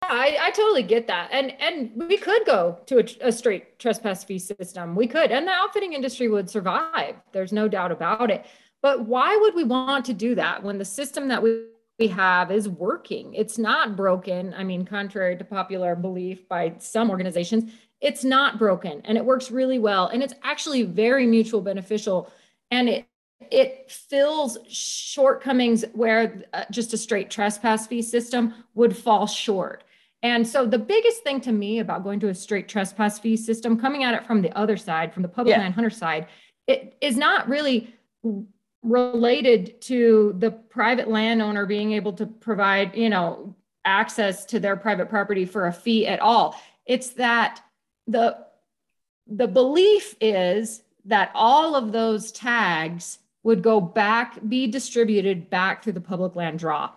I, 0.01 0.39
I 0.41 0.51
totally 0.53 0.85
get 0.85 1.07
that. 1.09 1.29
And 1.33 1.53
and 1.61 1.91
we 2.09 2.17
could 2.17 2.47
go 2.47 2.79
to 2.87 2.99
a, 2.99 3.29
a 3.29 3.33
straight 3.33 3.79
trespass 3.79 4.25
fee 4.25 4.39
system. 4.39 4.95
We 4.95 5.07
could. 5.07 5.33
And 5.33 5.47
the 5.47 5.53
outfitting 5.53 5.93
industry 5.93 6.29
would 6.29 6.49
survive. 6.49 7.17
There's 7.33 7.53
no 7.53 7.69
doubt 7.69 7.93
about 7.93 8.31
it. 8.31 8.47
But 8.83 9.07
why 9.07 9.37
would 9.37 9.55
we 9.55 9.65
want 9.65 10.05
to 10.07 10.15
do 10.15 10.35
that 10.37 10.63
when 10.63 10.79
the 10.79 10.85
system 10.85 11.29
that 11.29 11.43
we 11.43 11.65
we 11.99 12.09
have 12.09 12.51
is 12.51 12.69
working. 12.69 13.35
It's 13.35 13.59
not 13.59 13.97
broken. 13.97 14.55
I 14.55 14.63
mean, 14.63 14.85
contrary 14.85 15.37
to 15.37 15.45
popular 15.45 15.97
belief 15.97 16.49
by 16.49 16.75
some 16.79 17.11
organizations, 17.11 17.73
it's 18.01 18.23
not 18.23 18.59
broken 18.59 19.03
and 19.05 19.19
it 19.19 19.25
works 19.25 19.51
really 19.51 19.79
well. 19.79 20.07
And 20.07 20.23
it's 20.23 20.35
actually 20.45 20.85
very 20.85 21.27
mutual 21.27 21.61
beneficial. 21.61 22.31
And 22.71 22.89
it 22.89 23.07
it 23.51 23.91
fills 23.91 24.59
shortcomings 24.69 25.85
where 25.93 26.43
uh, 26.53 26.65
just 26.73 26.93
a 26.93 26.97
straight 26.99 27.31
trespass 27.31 27.87
fee 27.87 28.03
system 28.03 28.53
would 28.75 28.97
fall 28.97 29.29
short. 29.29 29.85
And 30.25 30.47
so 30.47 30.67
the 30.67 30.79
biggest 30.79 31.23
thing 31.23 31.41
to 31.43 31.53
me 31.53 31.79
about 31.79 32.03
going 32.03 32.19
to 32.21 32.29
a 32.29 32.35
straight 32.35 32.69
trespass 32.69 33.21
fee 33.21 33.37
system, 33.37 33.79
coming 33.79 34.03
at 34.03 34.15
it 34.15 34.27
from 34.27 34.43
the 34.43 34.57
other 34.59 34.77
side, 34.77 35.15
from 35.15 35.23
the 35.23 35.29
public 35.29 35.55
yeah. 35.55 35.63
land 35.63 35.75
hunter 35.75 35.89
side, 35.89 36.27
it 36.67 36.97
is 37.01 37.17
not 37.17 37.49
really 37.49 37.95
related 38.83 39.81
to 39.83 40.35
the 40.39 40.51
private 40.51 41.09
landowner 41.09 41.67
being 41.67 41.93
able 41.93 42.13
to 42.15 42.27
provide, 42.27 42.97
you 42.97 43.11
know, 43.11 43.55
access 43.85 44.45
to 44.45 44.61
their 44.61 44.77
private 44.77 45.09
property 45.09 45.45
for 45.45 45.67
a 45.67 45.73
fee 45.73 46.07
at 46.07 46.21
all. 46.21 46.61
It's 46.87 47.11
that 47.11 47.63
the 48.07 48.37
the 49.27 49.49
belief 49.49 50.15
is 50.21 50.83
that 51.05 51.31
all 51.35 51.75
of 51.75 51.93
those 51.93 52.33
tags 52.33 53.19
would 53.43 53.63
go 53.63 53.81
back, 53.81 54.39
be 54.49 54.67
distributed 54.67 55.51
back 55.51 55.83
through 55.83 55.93
the 55.93 56.01
public 56.01 56.35
land 56.35 56.59
draw. 56.59 56.91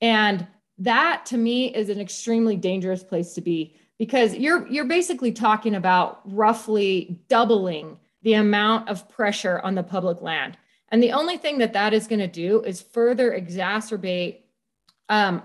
And 0.00 0.46
that 0.78 1.26
to 1.26 1.36
me 1.36 1.74
is 1.74 1.88
an 1.88 2.00
extremely 2.00 2.56
dangerous 2.56 3.02
place 3.02 3.34
to 3.34 3.40
be 3.40 3.76
because 3.98 4.34
you're 4.34 4.66
you're 4.68 4.84
basically 4.84 5.32
talking 5.32 5.74
about 5.74 6.20
roughly 6.24 7.20
doubling 7.28 7.98
the 8.22 8.34
amount 8.34 8.88
of 8.88 9.08
pressure 9.08 9.60
on 9.60 9.74
the 9.74 9.82
public 9.82 10.20
land. 10.22 10.56
And 10.92 11.02
the 11.02 11.12
only 11.12 11.38
thing 11.38 11.58
that 11.58 11.72
that 11.72 11.94
is 11.94 12.06
going 12.06 12.20
to 12.20 12.28
do 12.28 12.62
is 12.62 12.82
further 12.82 13.32
exacerbate 13.32 14.42
um, 15.08 15.42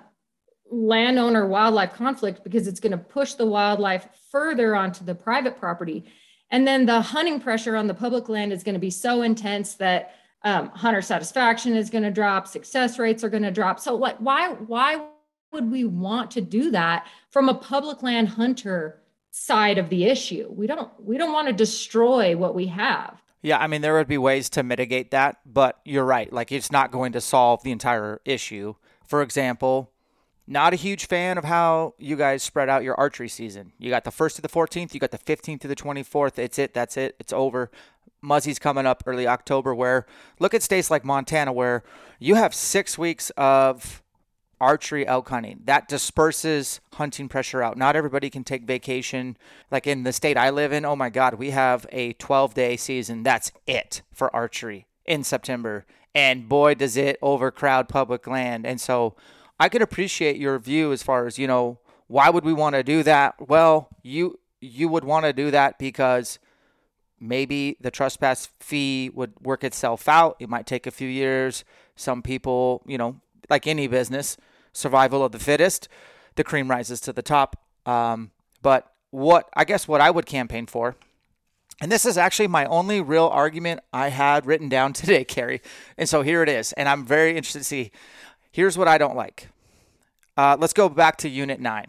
landowner 0.70 1.48
wildlife 1.48 1.94
conflict 1.94 2.44
because 2.44 2.68
it's 2.68 2.82
going 2.82 2.92
to 2.92 2.98
push 2.98 3.34
the 3.34 3.46
wildlife 3.46 4.08
further 4.30 4.76
onto 4.76 5.06
the 5.06 5.16
private 5.16 5.58
property. 5.58 6.04
And 6.52 6.68
then 6.68 6.86
the 6.86 7.00
hunting 7.00 7.40
pressure 7.40 7.78
on 7.78 7.88
the 7.88 7.94
public 7.94 8.28
land 8.28 8.52
is 8.52 8.62
going 8.62 8.74
to 8.74 8.80
be 8.80 8.90
so 8.90 9.22
intense 9.22 9.76
that 9.76 10.16
um, 10.44 10.68
hunter 10.70 11.02
satisfaction 11.02 11.76
is 11.76 11.90
going 11.90 12.04
to 12.04 12.12
drop, 12.12 12.46
success 12.48 13.00
rates 13.00 13.24
are 13.24 13.30
going 13.30 13.44
to 13.44 13.52
drop. 13.52 13.80
So, 13.80 13.96
like, 13.96 14.18
why 14.18 14.50
why 14.50 15.08
would 15.52 15.72
we 15.72 15.86
want 15.86 16.32
to 16.32 16.42
do 16.42 16.72
that 16.72 17.08
from 17.32 17.50
a 17.50 17.54
public 17.54 18.04
land 18.04 18.30
hunter 18.30 19.02
side 19.32 19.78
of 19.78 19.90
the 19.90 20.06
issue? 20.06 20.48
We 20.50 20.68
don't 20.68 20.92
we 21.02 21.18
don't 21.18 21.34
want 21.34 21.48
to 21.48 21.54
destroy 21.54 22.38
what 22.38 22.54
we 22.54 22.68
have. 22.68 23.22
Yeah, 23.42 23.60
I 23.60 23.68
mean, 23.68 23.82
there 23.82 23.94
would 23.94 24.08
be 24.08 24.18
ways 24.18 24.50
to 24.52 24.64
mitigate 24.64 25.12
that, 25.12 25.40
but 25.46 25.80
you're 25.86 26.04
right. 26.04 26.32
Like, 26.32 26.52
it's 26.52 26.72
not 26.72 26.92
going 26.92 27.12
to 27.14 27.22
solve 27.22 27.64
the 27.64 27.72
entire 27.72 28.20
issue. 28.26 28.76
For 29.06 29.22
example, 29.22 29.92
not 30.48 30.74
a 30.74 30.78
huge 30.78 31.08
fan 31.08 31.38
of 31.38 31.44
how 31.44 31.94
you 31.98 32.16
guys 32.16 32.42
spread 32.42 32.70
out 32.70 32.84
your 32.84 32.96
archery 32.96 33.30
season. 33.30 33.74
You 33.78 33.90
got 33.90 34.06
the 34.06 34.12
1st 34.12 34.36
to 34.36 34.42
the 34.42 34.50
14th, 34.50 34.94
you 34.94 35.00
got 35.00 35.12
the 35.12 35.18
15th 35.18 35.62
to 35.62 35.68
the 35.68 35.76
24th. 35.76 36.40
It's 36.40 36.58
it, 36.58 36.74
that's 36.74 36.98
it, 36.98 37.16
it's 37.20 37.34
over. 37.34 37.70
Muzzy's 38.22 38.58
coming 38.58 38.86
up 38.86 39.04
early 39.06 39.28
October, 39.28 39.76
where 39.76 40.06
look 40.40 40.54
at 40.54 40.64
states 40.64 40.90
like 40.90 41.06
Montana, 41.06 41.54
where 41.54 41.84
you 42.20 42.36
have 42.36 42.56
six 42.56 42.98
weeks 42.98 43.30
of 43.38 44.02
archery 44.60 45.06
elk 45.06 45.30
hunting. 45.30 45.62
That 45.66 45.88
disperses 45.88 46.80
hunting 46.94 47.30
pressure 47.30 47.62
out. 47.62 47.78
Not 47.78 47.96
everybody 47.96 48.30
can 48.30 48.44
take 48.44 48.64
vacation. 48.64 49.38
Like 49.72 49.88
in 49.88 50.04
the 50.04 50.14
state 50.14 50.38
I 50.38 50.50
live 50.50 50.72
in, 50.72 50.86
oh 50.86 50.96
my 50.96 51.10
God, 51.10 51.36
we 51.36 51.52
have 51.52 51.86
a 51.92 52.14
12 52.14 52.54
day 52.54 52.78
season. 52.78 53.24
That's 53.24 53.52
it 53.66 54.02
for 54.12 54.36
archery 54.36 54.88
in 55.06 55.24
September. 55.24 55.86
And 56.16 56.50
boy, 56.50 56.76
does 56.76 56.98
it 56.98 57.18
overcrowd 57.22 57.88
public 57.90 58.26
land. 58.28 58.66
And 58.66 58.82
so 58.82 59.16
I 59.60 59.70
could 59.70 59.82
appreciate 59.82 60.38
your 60.38 60.58
view 60.60 60.92
as 60.92 61.04
far 61.04 61.28
as, 61.28 61.38
you 61.38 61.48
know, 61.48 61.80
why 62.08 62.30
would 62.30 62.44
we 62.44 62.54
want 62.54 62.76
to 62.76 62.84
do 62.84 63.04
that? 63.04 63.36
Well, 63.48 63.90
you 64.02 64.40
you 64.60 64.88
would 64.90 65.04
want 65.04 65.26
to 65.26 65.34
do 65.34 65.52
that 65.52 65.78
because 65.78 66.40
maybe 67.20 67.78
the 67.80 67.92
trespass 67.92 68.50
fee 68.60 69.12
would 69.14 69.34
work 69.42 69.64
itself 69.64 70.08
out. 70.08 70.36
It 70.40 70.50
might 70.50 70.66
take 70.66 70.88
a 70.88 70.92
few 70.92 71.08
years. 71.08 71.64
Some 71.96 72.22
people, 72.22 72.84
you 72.88 72.98
know, 72.98 73.20
like 73.50 73.68
any 73.68 73.88
business, 73.88 74.38
survival 74.78 75.24
of 75.24 75.32
the 75.32 75.40
fittest. 75.40 75.88
The 76.36 76.44
cream 76.44 76.70
rises 76.70 77.02
to 77.02 77.14
the 77.14 77.22
top. 77.22 77.60
Um, 77.86 78.32
but 78.62 78.94
what 79.12 79.50
I 79.56 79.66
guess 79.66 79.88
what 79.88 80.02
I 80.02 80.12
would 80.12 80.26
campaign 80.26 80.68
for, 80.68 80.96
and 81.82 81.92
this 81.92 82.06
is 82.06 82.18
actually 82.18 82.48
my 82.48 82.66
only 82.66 83.02
real 83.02 83.28
argument 83.28 83.82
I 83.92 84.10
had 84.10 84.46
written 84.46 84.70
down 84.70 84.94
today, 84.94 85.24
Kerrie. 85.26 85.62
And 85.98 86.08
so 86.08 86.22
here 86.22 86.44
it 86.44 86.50
is. 86.50 86.74
And 86.74 86.88
I'm 86.88 87.06
very 87.06 87.32
interested 87.32 87.60
to 87.60 87.66
see. 87.66 87.92
Here's 88.52 88.78
what 88.78 88.88
I 88.88 88.98
don't 88.98 89.16
like. 89.16 89.50
Uh, 90.36 90.56
let's 90.60 90.74
go 90.74 90.90
back 90.90 91.18
to 91.18 91.30
Unit 91.30 91.60
9. 91.60 91.88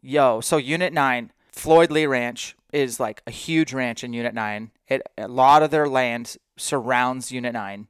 Yo, 0.00 0.40
so 0.40 0.56
Unit 0.56 0.92
9, 0.92 1.30
Floyd 1.52 1.90
Lee 1.90 2.06
Ranch 2.06 2.56
is 2.72 2.98
like 2.98 3.22
a 3.26 3.30
huge 3.30 3.72
ranch 3.72 4.02
in 4.02 4.12
Unit 4.12 4.34
9. 4.34 4.70
It, 4.88 5.02
a 5.16 5.28
lot 5.28 5.62
of 5.62 5.70
their 5.70 5.88
land 5.88 6.36
surrounds 6.56 7.30
Unit 7.30 7.52
9 7.52 7.86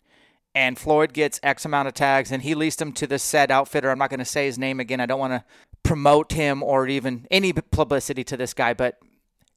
and 0.55 0.79
Floyd 0.79 1.13
gets 1.13 1.41
X 1.43 1.65
amount 1.65 1.89
of 1.89 1.95
tags, 1.95 2.31
and 2.31 2.43
he 2.43 2.55
leased 2.55 2.79
them 2.79 2.93
to 2.93 3.07
the 3.07 3.19
said 3.19 3.51
outfitter. 3.51 3.91
I'm 3.91 3.99
not 3.99 4.11
going 4.11 4.19
to 4.19 4.25
say 4.25 4.47
his 4.47 4.59
name 4.59 4.81
again. 4.81 5.01
I 5.01 5.07
don't 5.07 5.21
want 5.21 5.33
to 5.33 5.45
promote 5.83 6.33
him 6.33 6.63
or 6.63 6.87
even 6.87 7.27
any 7.31 7.53
publicity 7.53 8.25
to 8.25 8.37
this 8.37 8.55
guy, 8.55 8.75
but 8.75 8.99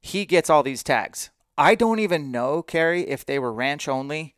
he 0.00 0.24
gets 0.24 0.50
all 0.50 0.62
these 0.62 0.82
tags. 0.82 1.30
I 1.58 1.74
don't 1.74 2.00
even 2.00 2.30
know, 2.30 2.62
Kerrie, 2.62 3.08
if 3.08 3.24
they 3.24 3.38
were 3.38 3.52
ranch 3.52 3.88
only 3.88 4.34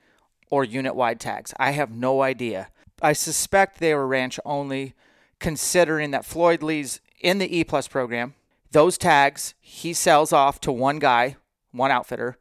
or 0.51 0.65
unit 0.65 0.95
wide 0.95 1.21
tags. 1.21 1.53
I 1.59 1.73
have 1.73 1.91
no 1.91 2.23
idea. 2.23 2.69
I 3.03 3.13
suspect 3.13 3.79
they 3.79 3.95
were 3.95 4.07
ranch 4.07 4.41
only, 4.45 4.95
considering 5.39 6.11
that 6.11 6.25
Floyd 6.25 6.63
Lee's 6.63 7.01
in 7.21 7.39
the 7.39 7.57
E 7.57 7.65
Plus 7.65 7.89
program. 7.89 8.35
Those 8.71 8.99
tags 8.99 9.55
he 9.61 9.93
sells 9.93 10.33
off 10.33 10.61
to 10.61 10.73
one 10.73 10.99
guy, 10.99 11.37
one 11.73 11.91
outfitter, 11.91 12.39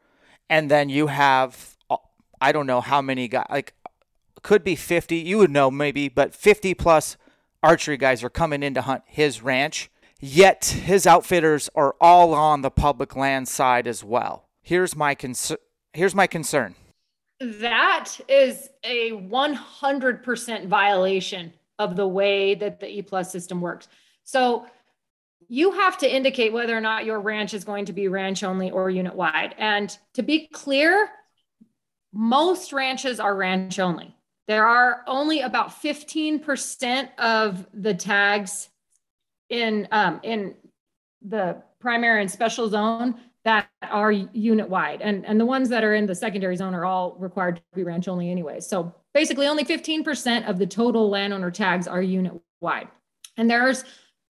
and 0.49 0.69
then 0.69 0.89
you 0.89 1.07
have 1.07 1.77
uh, 1.89 1.97
I 2.41 2.51
don't 2.51 2.67
know 2.67 2.81
how 2.81 3.01
many 3.01 3.27
guys 3.27 3.47
like 3.49 3.73
could 4.47 4.63
be 4.63 4.77
50. 4.77 5.17
You 5.17 5.39
would 5.39 5.51
know 5.51 5.69
maybe, 5.69 6.07
but 6.07 6.33
50 6.33 6.73
plus 6.73 7.17
archery 7.61 7.97
guys 7.97 8.23
are 8.23 8.29
coming 8.29 8.63
in 8.63 8.73
to 8.75 8.81
hunt 8.81 9.03
his 9.05 9.41
ranch. 9.41 9.91
Yet 10.21 10.63
his 10.85 11.05
outfitters 11.05 11.69
are 11.75 11.97
all 11.99 12.33
on 12.33 12.61
the 12.61 12.71
public 12.71 13.17
land 13.17 13.49
side 13.49 13.87
as 13.87 14.05
well. 14.05 14.47
Here's 14.61 14.95
my 14.95 15.15
concern. 15.15 15.57
Here's 15.91 16.15
my 16.15 16.27
concern. 16.27 16.75
That 17.41 18.13
is 18.29 18.69
a 18.85 19.11
100% 19.11 20.67
violation 20.67 21.51
of 21.77 21.97
the 21.97 22.07
way 22.07 22.55
that 22.55 22.79
the 22.79 22.87
E 22.87 23.01
plus 23.01 23.29
system 23.29 23.59
works. 23.59 23.89
So 24.23 24.65
you 25.49 25.71
have 25.73 25.97
to 25.97 26.09
indicate 26.09 26.53
whether 26.53 26.75
or 26.75 26.81
not 26.81 27.03
your 27.03 27.19
ranch 27.19 27.53
is 27.53 27.65
going 27.65 27.83
to 27.85 27.93
be 27.93 28.07
ranch 28.07 28.43
only 28.43 28.71
or 28.71 28.89
unit 28.89 29.13
wide. 29.13 29.55
And 29.57 29.95
to 30.13 30.23
be 30.23 30.47
clear, 30.47 31.09
most 32.13 32.71
ranches 32.71 33.19
are 33.19 33.35
ranch 33.35 33.77
only. 33.77 34.16
There 34.47 34.65
are 34.65 35.03
only 35.07 35.41
about 35.41 35.69
15% 35.69 37.09
of 37.17 37.67
the 37.73 37.93
tags 37.93 38.69
in 39.49 39.87
um, 39.91 40.19
in 40.23 40.55
the 41.21 41.61
primary 41.79 42.21
and 42.21 42.31
special 42.31 42.69
zone 42.69 43.15
that 43.43 43.67
are 43.81 44.11
unit 44.11 44.69
wide 44.69 45.01
and 45.01 45.25
and 45.25 45.39
the 45.39 45.45
ones 45.45 45.69
that 45.69 45.83
are 45.83 45.93
in 45.93 46.05
the 46.05 46.15
secondary 46.15 46.55
zone 46.55 46.73
are 46.73 46.85
all 46.85 47.15
required 47.17 47.57
to 47.57 47.61
be 47.75 47.83
ranch 47.83 48.07
only 48.07 48.29
anyway. 48.29 48.59
So 48.59 48.93
basically 49.13 49.47
only 49.47 49.63
15% 49.65 50.49
of 50.49 50.59
the 50.59 50.67
total 50.67 51.09
landowner 51.09 51.51
tags 51.51 51.87
are 51.87 52.01
unit 52.01 52.33
wide 52.61 52.87
and 53.35 53.49
there's 53.49 53.83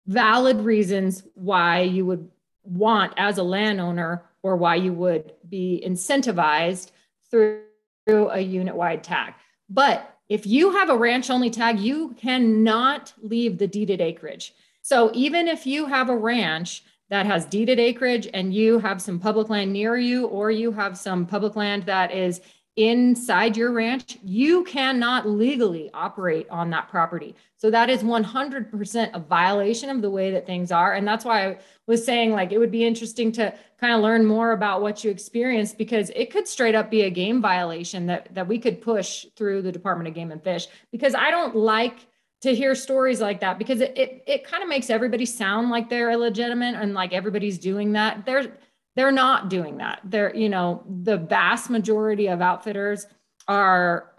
valid 0.06 0.60
reasons 0.60 1.22
why 1.34 1.80
you 1.80 2.06
would 2.06 2.28
want 2.64 3.12
as 3.16 3.38
a 3.38 3.42
landowner 3.42 4.24
or 4.42 4.56
why 4.56 4.74
you 4.74 4.92
would 4.92 5.32
be 5.48 5.82
incentivized 5.86 6.90
through 7.30 7.62
a 8.06 8.40
unit 8.40 8.74
wide 8.74 9.02
tag 9.02 9.34
but 9.68 10.18
if 10.28 10.46
you 10.46 10.72
have 10.72 10.88
a 10.88 10.96
ranch 10.96 11.30
only 11.30 11.50
tag, 11.50 11.78
you 11.78 12.14
cannot 12.18 13.12
leave 13.22 13.58
the 13.58 13.66
deeded 13.66 14.00
acreage. 14.00 14.54
So 14.82 15.10
even 15.14 15.48
if 15.48 15.66
you 15.66 15.86
have 15.86 16.08
a 16.08 16.16
ranch 16.16 16.82
that 17.10 17.26
has 17.26 17.44
deeded 17.44 17.78
acreage 17.78 18.28
and 18.32 18.54
you 18.54 18.78
have 18.78 19.00
some 19.02 19.18
public 19.18 19.50
land 19.50 19.72
near 19.72 19.96
you, 19.96 20.26
or 20.26 20.50
you 20.50 20.72
have 20.72 20.96
some 20.96 21.26
public 21.26 21.56
land 21.56 21.84
that 21.84 22.12
is 22.12 22.40
inside 22.76 23.56
your 23.56 23.70
ranch, 23.70 24.18
you 24.24 24.64
cannot 24.64 25.28
legally 25.28 25.90
operate 25.94 26.48
on 26.50 26.70
that 26.70 26.88
property. 26.88 27.36
So 27.56 27.70
that 27.70 27.88
is 27.88 28.02
100% 28.02 29.10
a 29.14 29.18
violation 29.20 29.90
of 29.90 30.02
the 30.02 30.10
way 30.10 30.32
that 30.32 30.44
things 30.44 30.72
are. 30.72 30.94
And 30.94 31.06
that's 31.06 31.24
why 31.24 31.46
I 31.46 31.58
was 31.86 32.04
saying, 32.04 32.32
like, 32.32 32.50
it 32.50 32.58
would 32.58 32.72
be 32.72 32.84
interesting 32.84 33.30
to 33.32 33.54
kind 33.78 33.94
of 33.94 34.00
learn 34.00 34.24
more 34.24 34.52
about 34.52 34.82
what 34.82 35.04
you 35.04 35.10
experienced 35.10 35.78
because 35.78 36.10
it 36.16 36.30
could 36.30 36.48
straight 36.48 36.74
up 36.74 36.90
be 36.90 37.02
a 37.02 37.10
game 37.10 37.40
violation 37.40 38.06
that, 38.06 38.34
that 38.34 38.48
we 38.48 38.58
could 38.58 38.82
push 38.82 39.26
through 39.36 39.62
the 39.62 39.72
Department 39.72 40.08
of 40.08 40.14
Game 40.14 40.32
and 40.32 40.42
Fish. 40.42 40.66
Because 40.90 41.14
I 41.14 41.30
don't 41.30 41.54
like 41.54 42.06
to 42.42 42.54
hear 42.54 42.74
stories 42.74 43.22
like 43.22 43.40
that 43.40 43.58
because 43.58 43.80
it, 43.80 43.96
it, 43.96 44.22
it 44.26 44.44
kind 44.44 44.62
of 44.62 44.68
makes 44.68 44.90
everybody 44.90 45.24
sound 45.24 45.70
like 45.70 45.88
they're 45.88 46.10
illegitimate 46.10 46.74
and 46.74 46.92
like 46.92 47.14
everybody's 47.14 47.56
doing 47.56 47.92
that. 47.92 48.26
There's 48.26 48.48
they're 48.96 49.12
not 49.12 49.48
doing 49.48 49.78
that. 49.78 50.00
They're, 50.04 50.34
you 50.34 50.48
know, 50.48 50.84
the 50.88 51.16
vast 51.16 51.70
majority 51.70 52.28
of 52.28 52.40
outfitters 52.40 53.06
are 53.48 54.12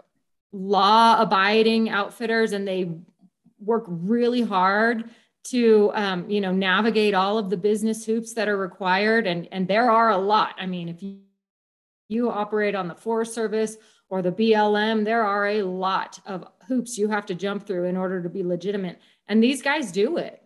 law 0.52 1.20
abiding 1.20 1.88
outfitters 1.88 2.52
and 2.52 2.66
they 2.66 2.90
work 3.58 3.84
really 3.88 4.42
hard 4.42 5.10
to 5.44 5.90
um, 5.94 6.28
you 6.28 6.40
know 6.40 6.52
navigate 6.52 7.14
all 7.14 7.38
of 7.38 7.50
the 7.50 7.56
business 7.56 8.04
hoops 8.04 8.34
that 8.34 8.48
are 8.48 8.56
required. 8.56 9.26
And 9.26 9.48
and 9.52 9.66
there 9.68 9.90
are 9.90 10.10
a 10.10 10.18
lot. 10.18 10.54
I 10.58 10.66
mean 10.66 10.88
if 10.88 11.02
you 11.02 11.20
you 12.08 12.30
operate 12.30 12.74
on 12.74 12.88
the 12.88 12.94
forest 12.94 13.34
service 13.34 13.76
or 14.08 14.22
the 14.22 14.30
blm 14.30 15.04
there 15.04 15.24
are 15.24 15.48
a 15.48 15.62
lot 15.62 16.20
of 16.24 16.46
hoops 16.68 16.96
you 16.96 17.08
have 17.08 17.26
to 17.26 17.34
jump 17.34 17.66
through 17.66 17.84
in 17.84 17.96
order 17.96 18.22
to 18.22 18.28
be 18.28 18.42
legitimate. 18.42 19.00
And 19.26 19.42
these 19.42 19.62
guys 19.62 19.90
do 19.90 20.16
it 20.18 20.40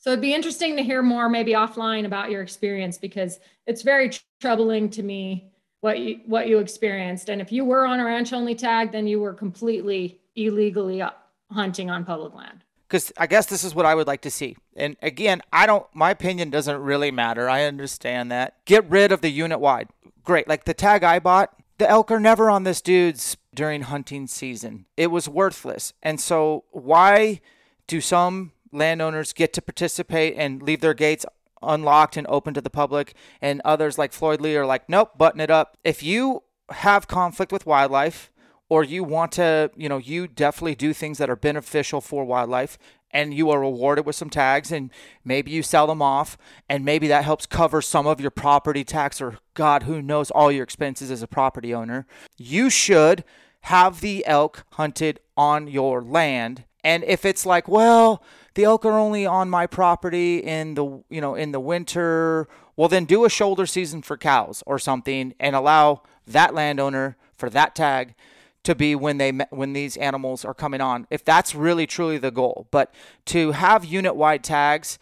so 0.00 0.10
it'd 0.10 0.22
be 0.22 0.34
interesting 0.34 0.76
to 0.76 0.82
hear 0.82 1.02
more 1.02 1.28
maybe 1.28 1.52
offline 1.52 2.06
about 2.06 2.30
your 2.30 2.40
experience 2.40 2.96
because 2.96 3.38
it's 3.66 3.82
very 3.82 4.08
tr- 4.08 4.22
troubling 4.40 4.88
to 4.90 5.02
me 5.02 5.52
what 5.80 5.98
you 5.98 6.20
what 6.24 6.48
you 6.48 6.58
experienced. 6.58 7.28
And 7.28 7.40
if 7.40 7.52
you 7.52 7.66
were 7.66 7.86
on 7.86 8.00
a 8.00 8.04
ranch 8.04 8.32
only 8.32 8.54
tag, 8.54 8.92
then 8.92 9.06
you 9.06 9.20
were 9.20 9.34
completely 9.34 10.20
illegally 10.34 11.02
uh, 11.02 11.10
hunting 11.50 11.90
on 11.90 12.06
public 12.06 12.34
land. 12.34 12.64
Because 12.88 13.12
I 13.18 13.26
guess 13.26 13.46
this 13.46 13.62
is 13.62 13.74
what 13.74 13.86
I 13.86 13.94
would 13.94 14.06
like 14.06 14.22
to 14.22 14.30
see. 14.30 14.56
And 14.74 14.96
again, 15.02 15.42
I 15.52 15.66
don't. 15.66 15.86
My 15.94 16.10
opinion 16.10 16.48
doesn't 16.48 16.80
really 16.80 17.10
matter. 17.10 17.50
I 17.50 17.64
understand 17.64 18.32
that. 18.32 18.56
Get 18.64 18.88
rid 18.88 19.12
of 19.12 19.20
the 19.20 19.30
unit 19.30 19.60
wide. 19.60 19.88
Great. 20.24 20.48
Like 20.48 20.64
the 20.64 20.74
tag 20.74 21.04
I 21.04 21.18
bought, 21.18 21.54
the 21.76 21.88
elk 21.88 22.10
are 22.10 22.20
never 22.20 22.48
on 22.48 22.64
this 22.64 22.80
dude's 22.80 23.36
during 23.54 23.82
hunting 23.82 24.26
season. 24.26 24.86
It 24.96 25.08
was 25.08 25.28
worthless. 25.28 25.92
And 26.02 26.20
so 26.20 26.64
why 26.70 27.40
do 27.86 28.00
some 28.00 28.52
landowners 28.72 29.32
get 29.32 29.52
to 29.54 29.62
participate 29.62 30.34
and 30.36 30.62
leave 30.62 30.80
their 30.80 30.94
gates 30.94 31.26
unlocked 31.62 32.16
and 32.16 32.26
open 32.28 32.54
to 32.54 32.60
the 32.60 32.70
public, 32.70 33.14
and 33.40 33.60
others 33.64 33.98
like 33.98 34.12
Floyd 34.12 34.40
Lee 34.40 34.56
are 34.56 34.66
like, 34.66 34.88
nope, 34.88 35.18
button 35.18 35.40
it 35.40 35.50
up. 35.50 35.76
If 35.84 36.02
you 36.02 36.42
have 36.70 37.08
conflict 37.08 37.52
with 37.52 37.66
wildlife, 37.66 38.30
or 38.68 38.84
you 38.84 39.02
want 39.02 39.32
to, 39.32 39.70
you 39.76 39.88
know, 39.88 39.98
you 39.98 40.28
definitely 40.28 40.76
do 40.76 40.92
things 40.92 41.18
that 41.18 41.28
are 41.28 41.36
beneficial 41.36 42.00
for 42.00 42.24
wildlife, 42.24 42.78
and 43.10 43.34
you 43.34 43.50
are 43.50 43.60
rewarded 43.60 44.06
with 44.06 44.14
some 44.14 44.30
tags, 44.30 44.70
and 44.70 44.90
maybe 45.24 45.50
you 45.50 45.62
sell 45.62 45.88
them 45.88 46.00
off, 46.00 46.38
and 46.68 46.84
maybe 46.84 47.08
that 47.08 47.24
helps 47.24 47.46
cover 47.46 47.82
some 47.82 48.06
of 48.06 48.20
your 48.20 48.30
property 48.30 48.84
tax, 48.84 49.20
or 49.20 49.38
God, 49.54 49.82
who 49.82 50.00
knows 50.00 50.30
all 50.30 50.52
your 50.52 50.62
expenses 50.62 51.10
as 51.10 51.20
a 51.20 51.26
property 51.26 51.74
owner. 51.74 52.06
You 52.38 52.70
should 52.70 53.24
have 53.62 54.00
the 54.00 54.24
elk 54.24 54.64
hunted 54.74 55.18
on 55.36 55.66
your 55.66 56.00
land. 56.02 56.64
And 56.84 57.04
if 57.04 57.24
it's 57.24 57.44
like, 57.44 57.68
well, 57.68 58.22
the 58.54 58.64
elk 58.64 58.84
are 58.84 58.98
only 58.98 59.26
on 59.26 59.48
my 59.48 59.66
property 59.66 60.38
in 60.38 60.74
the 60.74 61.02
you 61.08 61.20
know 61.20 61.34
in 61.34 61.52
the 61.52 61.60
winter 61.60 62.48
well 62.76 62.88
then 62.88 63.04
do 63.04 63.24
a 63.24 63.30
shoulder 63.30 63.64
season 63.64 64.02
for 64.02 64.16
cows 64.16 64.62
or 64.66 64.78
something 64.78 65.34
and 65.38 65.54
allow 65.54 66.02
that 66.26 66.54
landowner 66.54 67.16
for 67.36 67.48
that 67.50 67.74
tag 67.74 68.14
to 68.62 68.74
be 68.74 68.94
when 68.94 69.18
they 69.18 69.30
when 69.50 69.72
these 69.72 69.96
animals 69.96 70.44
are 70.44 70.54
coming 70.54 70.80
on 70.80 71.06
if 71.10 71.24
that's 71.24 71.54
really 71.54 71.86
truly 71.86 72.18
the 72.18 72.30
goal. 72.30 72.66
But 72.70 72.92
to 73.26 73.52
have 73.52 73.84
unit 73.84 74.16
wide 74.16 74.44
tags 74.44 74.98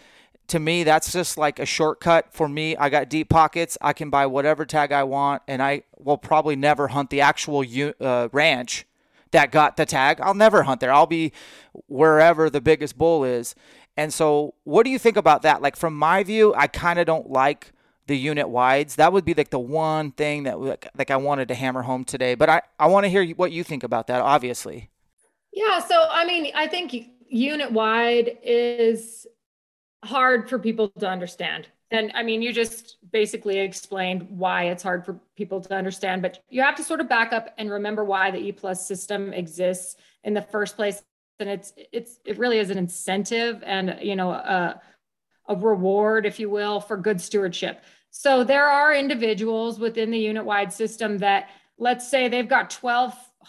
to 0.47 0.59
me 0.59 0.85
that's 0.85 1.13
just 1.13 1.37
like 1.37 1.59
a 1.59 1.67
shortcut. 1.67 2.33
For 2.33 2.49
me 2.49 2.77
i 2.77 2.89
got 2.89 3.09
deep 3.09 3.29
pockets. 3.29 3.77
I 3.81 3.93
can 3.93 4.11
buy 4.11 4.27
whatever 4.27 4.65
tag 4.65 4.93
i 4.93 5.03
want 5.03 5.43
and 5.49 5.63
i 5.63 5.83
will 5.99 6.19
probably 6.19 6.57
never 6.57 6.89
hunt 6.89 7.11
the 7.11 7.21
actual 7.21 7.65
uh, 8.01 8.29
ranch 8.33 8.87
that 9.33 9.51
got 9.51 9.77
the 9.77 9.87
tag. 9.87 10.21
I'll 10.21 10.35
never 10.35 10.63
hunt 10.63 10.81
there. 10.81 10.93
I'll 10.93 11.07
be 11.07 11.33
wherever 11.87 12.51
the 12.51 12.61
biggest 12.61 12.97
bull 12.97 13.25
is. 13.25 13.55
And 13.97 14.13
so, 14.13 14.55
what 14.65 14.85
do 14.85 14.91
you 14.91 14.99
think 14.99 15.17
about 15.17 15.43
that? 15.43 15.61
Like 15.61 15.77
from 15.77 15.95
my 15.95 16.23
view, 16.23 16.55
I 16.55 16.69
kind 16.69 16.99
of 16.99 17.07
don't 17.07 17.31
like 17.31 17.73
the 18.07 18.17
unit 18.17 18.49
wides. 18.49 18.97
That 18.97 19.13
would 19.13 19.25
be 19.25 19.35
like 19.35 19.51
the 19.51 19.59
one 19.59 20.13
thing 20.13 20.45
that 20.45 20.59
like 20.59 21.11
I 21.11 21.17
wanted 21.17 21.49
to 21.49 21.55
hammer 21.55 21.83
home 21.83 22.05
today. 22.05 22.35
But 22.35 22.49
I 22.49 22.63
I 22.79 22.87
want 22.87 23.05
to 23.05 23.11
hear 23.11 23.27
what 23.31 23.53
you 23.53 23.65
think 23.65 23.83
about 23.83 24.07
that. 24.09 24.21
Obviously. 24.21 24.91
Yeah. 25.53 25.81
So 25.81 26.09
I 26.11 26.25
mean, 26.25 26.53
I 26.55 26.67
think 26.67 26.95
unit 27.29 27.73
wide 27.73 28.39
is 28.43 29.27
hard 30.05 30.49
for 30.49 30.59
people 30.59 30.89
to 31.01 31.09
understand. 31.09 31.69
And 31.91 32.13
I 32.15 32.23
mean, 32.23 32.43
you 32.43 32.53
just 32.53 32.97
basically 33.11 33.59
explained 33.59 34.27
why 34.31 34.65
it's 34.65 34.83
hard 34.83 35.05
for 35.05 35.19
people 35.37 35.61
to 35.63 35.75
understand, 35.75 36.21
but 36.21 36.43
you 36.51 36.61
have 36.63 36.77
to 36.77 36.85
sort 36.85 37.01
of 37.01 37.09
back 37.09 37.33
up 37.33 37.55
and 37.57 37.71
remember 37.71 38.05
why 38.05 38.31
the 38.31 38.39
E 38.39 38.53
plus 38.53 38.87
system 38.87 39.33
exists 39.33 39.97
in 40.25 40.35
the 40.35 40.43
first 40.43 40.77
place. 40.77 41.03
And 41.41 41.49
it's 41.49 41.73
it's 41.93 42.19
it 42.25 42.37
really 42.37 42.59
is 42.59 42.71
an 42.71 42.79
incentive 42.79 43.63
and 43.65 43.99
you 44.03 44.17
know 44.17 44.31
a, 44.31 44.81
a 45.49 45.57
reward, 45.57 46.27
if 46.27 46.39
you 46.39 46.51
will, 46.51 46.81
for 46.81 46.97
good 46.97 47.21
stewardship. 47.21 47.83
So 48.11 48.45
there 48.45 48.67
are 48.67 48.95
individuals 48.95 49.79
within 49.79 50.11
the 50.11 50.19
unit 50.19 50.45
wide 50.45 50.73
system 50.73 51.19
that 51.19 51.49
let's 51.79 52.11
say 52.11 52.29
they've 52.29 52.49
got 52.49 52.71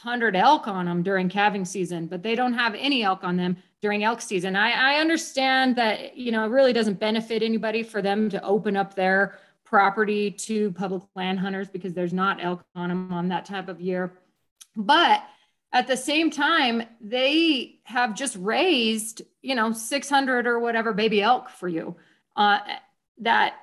1200 0.02 0.36
elk 0.36 0.68
on 0.68 0.86
them 0.86 1.04
during 1.04 1.28
calving 1.28 1.66
season, 1.66 2.08
but 2.08 2.24
they 2.24 2.36
don't 2.36 2.54
have 2.54 2.74
any 2.76 3.04
elk 3.04 3.24
on 3.24 3.36
them 3.36 3.58
during 3.82 4.04
elk 4.04 4.22
season. 4.22 4.56
I, 4.56 4.72
I 4.72 5.00
understand 5.00 5.76
that, 5.76 6.16
you 6.16 6.32
know, 6.32 6.46
it 6.46 6.50
really 6.50 6.74
doesn't 6.74 7.00
benefit 7.00 7.44
anybody 7.44 7.84
for 7.84 8.02
them 8.02 8.30
to 8.30 8.44
open 8.44 8.78
up 8.78 8.96
their 8.96 9.38
property 9.66 10.32
to 10.32 10.72
public 10.72 11.04
land 11.16 11.40
hunters 11.40 11.70
because 11.70 11.94
there's 11.94 12.14
not 12.14 12.44
elk 12.44 12.64
on 12.76 12.90
them 12.90 13.12
on 13.12 13.28
that 13.30 13.46
type 13.46 13.68
of 13.68 13.82
year. 13.82 14.14
But 14.76 15.22
at 15.72 15.88
the 15.88 15.98
same 15.98 16.32
time, 16.32 16.84
they 17.02 17.80
have 17.84 18.16
just 18.16 18.36
raised, 18.38 19.22
you 19.42 19.54
know, 19.54 19.72
600 19.72 20.48
or 20.48 20.60
whatever 20.60 20.94
baby 20.94 21.22
elk 21.22 21.50
for 21.50 21.68
you. 21.68 21.96
Uh, 22.36 22.60
that 23.20 23.56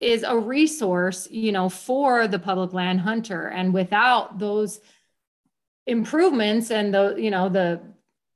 is 0.00 0.22
a 0.22 0.36
resource, 0.36 1.28
you 1.30 1.52
know, 1.52 1.68
for 1.68 2.26
the 2.26 2.38
public 2.38 2.72
land 2.72 3.00
hunter. 3.00 3.48
And 3.48 3.74
without 3.74 4.38
those 4.38 4.80
improvements 5.86 6.70
and 6.70 6.94
the, 6.94 7.14
you 7.18 7.30
know, 7.30 7.48
the 7.48 7.80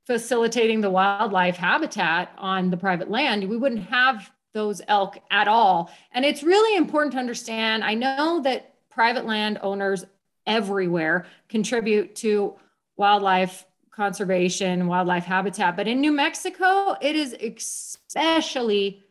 facilitating 0.05 0.81
the 0.81 0.89
wildlife 0.89 1.57
habitat 1.57 2.31
on 2.37 2.69
the 2.69 2.77
private 2.77 3.09
land, 3.09 3.47
we 3.47 3.57
wouldn't 3.57 3.83
have 3.89 4.31
those 4.53 4.81
elk 4.87 5.17
at 5.29 5.47
all. 5.47 5.91
And 6.11 6.25
it's 6.25 6.43
really 6.43 6.77
important 6.77 7.13
to 7.13 7.19
understand. 7.19 7.83
I 7.83 7.93
know 7.93 8.41
that 8.41 8.73
private 8.89 9.25
land 9.25 9.59
owners 9.61 10.05
everywhere 10.45 11.25
contribute 11.49 12.15
to 12.15 12.55
wildlife 12.95 13.65
conservation, 13.91 14.87
wildlife 14.87 15.25
habitat. 15.25 15.75
But 15.75 15.87
in 15.87 15.99
New 15.99 16.11
Mexico, 16.11 16.95
it 17.01 17.15
is 17.15 17.33
especially 17.33 19.03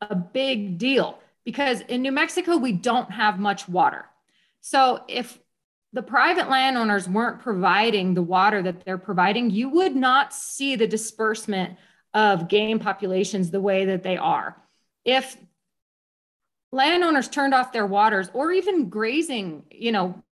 a 0.00 0.14
big 0.14 0.78
deal 0.78 1.18
because 1.44 1.80
in 1.82 2.02
New 2.02 2.12
Mexico, 2.12 2.56
we 2.56 2.72
don't 2.72 3.10
have 3.10 3.38
much 3.38 3.68
water. 3.68 4.06
So 4.60 5.04
if 5.08 5.38
the 5.92 6.02
private 6.02 6.48
landowners 6.48 7.08
weren't 7.08 7.40
providing 7.40 8.14
the 8.14 8.22
water 8.22 8.62
that 8.62 8.84
they're 8.84 8.98
providing, 8.98 9.50
you 9.50 9.68
would 9.68 9.96
not 9.96 10.32
see 10.32 10.76
the 10.76 10.86
disbursement 10.86 11.76
of 12.14 12.48
game 12.48 12.78
populations 12.78 13.50
the 13.50 13.60
way 13.60 13.86
that 13.86 14.02
they 14.02 14.16
are. 14.16 14.56
If 15.04 15.36
landowners 16.72 17.28
turned 17.28 17.54
off 17.54 17.72
their 17.72 17.86
waters 17.86 18.30
or 18.34 18.52
even 18.52 18.88
grazing, 18.88 19.64
you 19.70 19.92
know, 19.92 20.22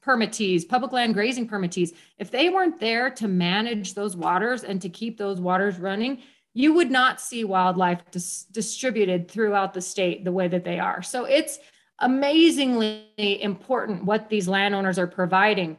permittees, 0.00 0.64
public 0.64 0.92
land 0.92 1.14
grazing 1.14 1.48
permittees, 1.48 1.92
if 2.18 2.30
they 2.30 2.48
weren't 2.48 2.78
there 2.78 3.10
to 3.10 3.28
manage 3.28 3.94
those 3.94 4.16
waters 4.16 4.62
and 4.64 4.80
to 4.82 4.88
keep 4.88 5.18
those 5.18 5.40
waters 5.40 5.78
running, 5.78 6.22
you 6.54 6.74
would 6.74 6.90
not 6.90 7.20
see 7.20 7.44
wildlife 7.44 8.00
dis- 8.10 8.44
distributed 8.44 9.30
throughout 9.30 9.74
the 9.74 9.80
state 9.80 10.24
the 10.24 10.32
way 10.32 10.48
that 10.48 10.64
they 10.64 10.78
are. 10.78 11.02
So 11.02 11.24
it's 11.24 11.58
amazingly 11.98 13.06
important 13.18 14.04
what 14.04 14.28
these 14.28 14.48
landowners 14.48 14.98
are 14.98 15.06
providing. 15.06 15.78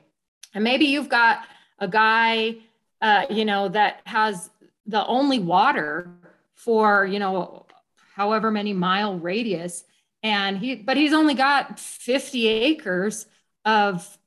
And 0.53 0.63
maybe 0.63 0.85
you've 0.85 1.09
got 1.09 1.45
a 1.79 1.87
guy, 1.87 2.57
uh, 3.01 3.25
you 3.29 3.45
know, 3.45 3.69
that 3.69 4.01
has 4.05 4.49
the 4.85 5.05
only 5.05 5.39
water 5.39 6.09
for, 6.55 7.05
you 7.05 7.19
know, 7.19 7.65
however 8.13 8.51
many 8.51 8.73
mile 8.73 9.17
radius. 9.17 9.83
And 10.23 10.57
he, 10.57 10.75
but 10.75 10.97
he's 10.97 11.13
only 11.13 11.33
got 11.33 11.79
50 11.79 12.47
acres 12.47 13.25
of 13.63 14.17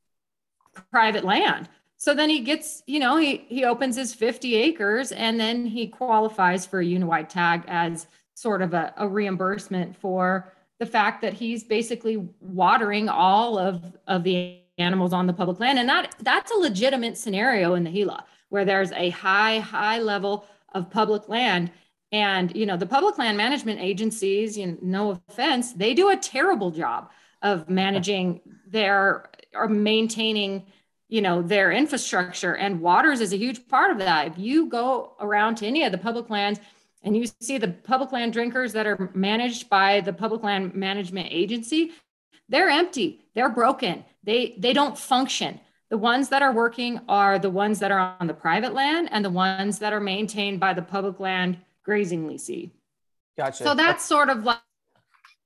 private 0.91 1.25
land. 1.25 1.69
So 1.99 2.15
then 2.15 2.31
he 2.31 2.41
gets, 2.41 2.83
you 2.87 2.99
know, 2.99 3.17
he 3.17 3.45
he 3.49 3.65
opens 3.65 3.95
his 3.95 4.13
50 4.13 4.57
acres 4.57 5.13
and 5.13 5.39
then 5.39 5.67
he 5.67 5.87
qualifies 5.87 6.67
for 6.67 6.81
a 6.81 6.85
uniwide 6.85 7.29
tag 7.29 7.63
as 7.69 8.07
sort 8.35 8.61
of 8.63 8.75
a, 8.75 8.93
a 8.97 9.07
reimbursement 9.07 9.97
for 9.97 10.53
the 10.83 10.87
fact 10.87 11.23
that 11.23 11.33
he's 11.33 11.63
basically 11.63 12.17
watering 12.41 13.09
all 13.09 13.57
of, 13.57 13.85
of 14.09 14.25
the 14.25 14.59
animals 14.79 15.13
on 15.13 15.29
the 15.29 15.33
public 15.33 15.61
land. 15.61 15.79
And 15.79 15.89
that 15.89 16.17
that's 16.19 16.51
a 16.51 16.57
legitimate 16.57 17.17
scenario 17.17 17.75
in 17.75 17.85
the 17.85 17.91
Gila 17.93 18.25
where 18.49 18.65
there's 18.65 18.91
a 18.91 19.11
high, 19.11 19.61
high 19.61 20.01
level 20.01 20.45
of 20.75 20.91
public 20.91 21.29
land. 21.29 21.71
And 22.11 22.53
you 22.57 22.67
know, 22.67 22.77
the 22.77 22.87
public 22.87 23.17
land 23.17 23.37
management 23.37 23.79
agencies, 23.79 24.59
you 24.59 24.67
know, 24.67 24.79
no 24.83 25.21
offense, 25.29 25.73
they 25.73 25.95
do 25.95 26.11
a 26.11 26.17
terrible 26.17 26.73
job 26.73 27.11
of 27.43 27.71
managing 27.71 28.41
their 28.67 29.31
or 29.55 29.69
maintaining 29.69 30.67
you 31.09 31.21
know 31.21 31.43
their 31.43 31.71
infrastructure 31.71 32.57
and 32.57 32.81
waters 32.81 33.21
is 33.21 33.33
a 33.33 33.37
huge 33.37 33.69
part 33.69 33.91
of 33.93 33.99
that 33.99 34.29
if 34.29 34.39
you 34.39 34.67
go 34.67 35.13
around 35.21 35.57
to 35.57 35.67
any 35.67 35.85
of 35.85 35.93
the 35.93 35.99
public 35.99 36.31
lands 36.31 36.59
and 37.03 37.17
you 37.17 37.27
see 37.41 37.59
the 37.59 37.69
public 37.69 38.13
land 38.13 38.33
drinkers 38.33 38.73
that 38.73 38.87
are 38.87 39.11
managed 39.15 39.69
by 39.69 40.01
the 40.01 40.13
public 40.13 40.43
land 40.43 40.75
management 40.75 41.29
agency 41.31 41.93
they're 42.49 42.69
empty 42.69 43.23
they're 43.35 43.49
broken. 43.49 44.05
They 44.23 44.55
they 44.59 44.73
don't 44.73 44.97
function. 44.97 45.59
The 45.89 45.99
ones 45.99 46.29
that 46.29 46.43
are 46.43 46.53
working 46.53 47.01
are 47.09 47.39
the 47.39 47.51
ones 47.51 47.81
that 47.81 47.91
are 47.91 48.17
on 48.21 48.27
the 48.27 48.35
private 48.35 48.73
land 48.73 49.09
and 49.11 49.25
the 49.25 49.31
ones 49.31 49.79
that 49.81 49.93
are 49.93 50.01
maintained 50.01 50.61
by 50.61 50.75
the 50.75 50.83
public 50.83 51.19
land 51.21 51.59
grazing 51.83 52.29
leasee 52.29 52.71
gotcha. 53.37 53.65
So 53.65 53.75
that's 53.75 54.05
sort 54.05 54.29
of 54.29 54.45
like 54.45 54.61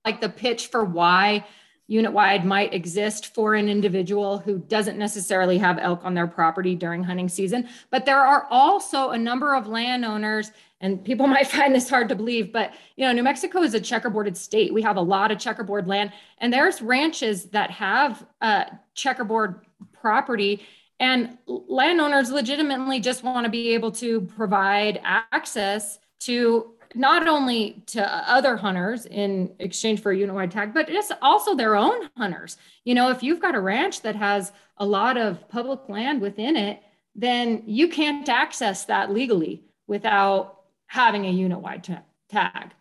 like 0.05 0.21
the 0.21 0.29
pitch 0.29 0.69
for 0.69 0.85
why 0.85 1.45
unit 1.89 2.13
wide 2.13 2.45
might 2.45 2.75
exist 2.75 3.35
for 3.35 3.55
an 3.55 3.69
individual 3.69 4.39
who 4.39 4.59
doesn't 4.59 4.99
necessarily 4.99 5.59
have 5.59 5.79
elk 5.79 6.05
on 6.05 6.15
their 6.15 6.27
property 6.27 6.75
during 6.75 7.05
hunting 7.05 7.29
season. 7.29 7.69
But 7.91 8.07
there 8.07 8.21
are 8.21 8.47
also 8.51 9.11
a 9.11 9.19
number 9.19 9.55
of 9.55 9.69
landowners, 9.69 10.51
and 10.81 11.05
people 11.05 11.27
might 11.37 11.47
find 11.47 11.75
this 11.75 11.89
hard 11.89 12.09
to 12.09 12.15
believe, 12.15 12.53
but 12.53 12.73
you 12.97 13.07
know, 13.07 13.13
New 13.13 13.23
Mexico 13.23 13.63
is 13.63 13.75
a 13.75 13.81
checkerboarded 13.81 14.37
state. 14.37 14.73
We 14.73 14.83
have 14.83 14.97
a 14.97 15.03
lot 15.03 15.31
of 15.31 15.39
checkerboard 15.39 15.87
land, 15.87 16.13
and 16.39 16.53
there's 16.53 16.83
ranches 16.83 17.47
that 17.47 17.71
have 17.71 18.27
uh, 18.41 18.65
checkerboard 18.95 19.67
property. 19.93 20.63
And 20.99 21.37
landowners 21.47 22.31
legitimately 22.31 23.01
just 23.01 23.23
want 23.23 23.45
to 23.45 23.51
be 23.51 23.75
able 23.75 23.93
to 23.93 24.23
provide 24.23 25.01
access 25.05 25.99
to 26.21 26.73
not 26.95 27.29
only 27.29 27.83
to 27.87 28.31
other 28.31 28.57
hunters 28.57 29.05
in 29.05 29.55
exchange 29.59 30.01
for 30.01 30.13
a 30.13 30.17
unit-wide 30.17 30.51
tag, 30.51 30.73
but 30.73 30.89
it's 30.89 31.13
also 31.21 31.55
their 31.55 31.77
own 31.77 32.09
hunters. 32.17 32.57
You 32.85 32.95
know, 32.95 33.11
if 33.11 33.23
you've 33.23 33.41
got 33.41 33.55
a 33.55 33.61
ranch 33.61 34.01
that 34.03 34.17
has 34.17 34.53
a 34.79 34.87
lot 34.87 35.19
of 35.19 35.47
public 35.49 35.81
land 35.89 36.23
within 36.23 36.57
it, 36.57 36.81
then 37.15 37.63
you 37.67 37.89
can't 37.89 38.29
access 38.29 38.87
that 38.87 39.13
legally 39.13 39.65
without 39.87 40.56
having 40.87 41.27
a 41.27 41.31
unit-wide 41.31 41.85
tag. 42.29 42.73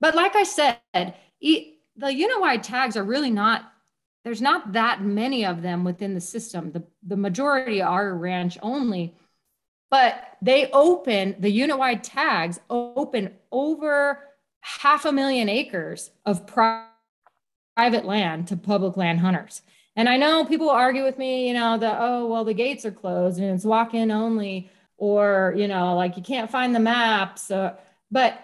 But 0.00 0.14
like 0.14 0.36
I 0.36 0.42
said, 0.42 0.78
e- 1.40 1.74
the 1.96 2.12
unit-wide 2.12 2.62
tags 2.62 2.96
are 2.96 3.04
really 3.04 3.30
not 3.30 3.72
there's 4.24 4.42
not 4.42 4.72
that 4.72 5.02
many 5.02 5.46
of 5.46 5.62
them 5.62 5.84
within 5.84 6.14
the 6.14 6.20
system. 6.20 6.72
The, 6.72 6.82
the 7.06 7.16
majority 7.16 7.80
are 7.80 8.12
ranch 8.12 8.58
only 8.60 9.14
but 9.90 10.36
they 10.42 10.70
open 10.72 11.36
the 11.38 11.50
unit 11.50 11.78
wide 11.78 12.02
tags 12.02 12.60
open 12.68 13.34
over 13.52 14.20
half 14.60 15.04
a 15.04 15.12
million 15.12 15.48
acres 15.48 16.10
of 16.24 16.46
private 16.46 18.04
land 18.04 18.48
to 18.48 18.56
public 18.56 18.96
land 18.96 19.20
hunters. 19.20 19.62
And 19.94 20.08
I 20.08 20.16
know 20.16 20.44
people 20.44 20.68
argue 20.68 21.04
with 21.04 21.18
me, 21.18 21.48
you 21.48 21.54
know, 21.54 21.78
the 21.78 21.96
oh, 21.98 22.26
well, 22.26 22.44
the 22.44 22.52
gates 22.52 22.84
are 22.84 22.90
closed 22.90 23.38
and 23.38 23.54
it's 23.54 23.64
walk 23.64 23.94
in 23.94 24.10
only, 24.10 24.70
or, 24.96 25.54
you 25.56 25.68
know, 25.68 25.94
like 25.94 26.16
you 26.16 26.22
can't 26.22 26.50
find 26.50 26.74
the 26.74 26.80
maps. 26.80 27.50
Uh, 27.50 27.74
but 28.10 28.38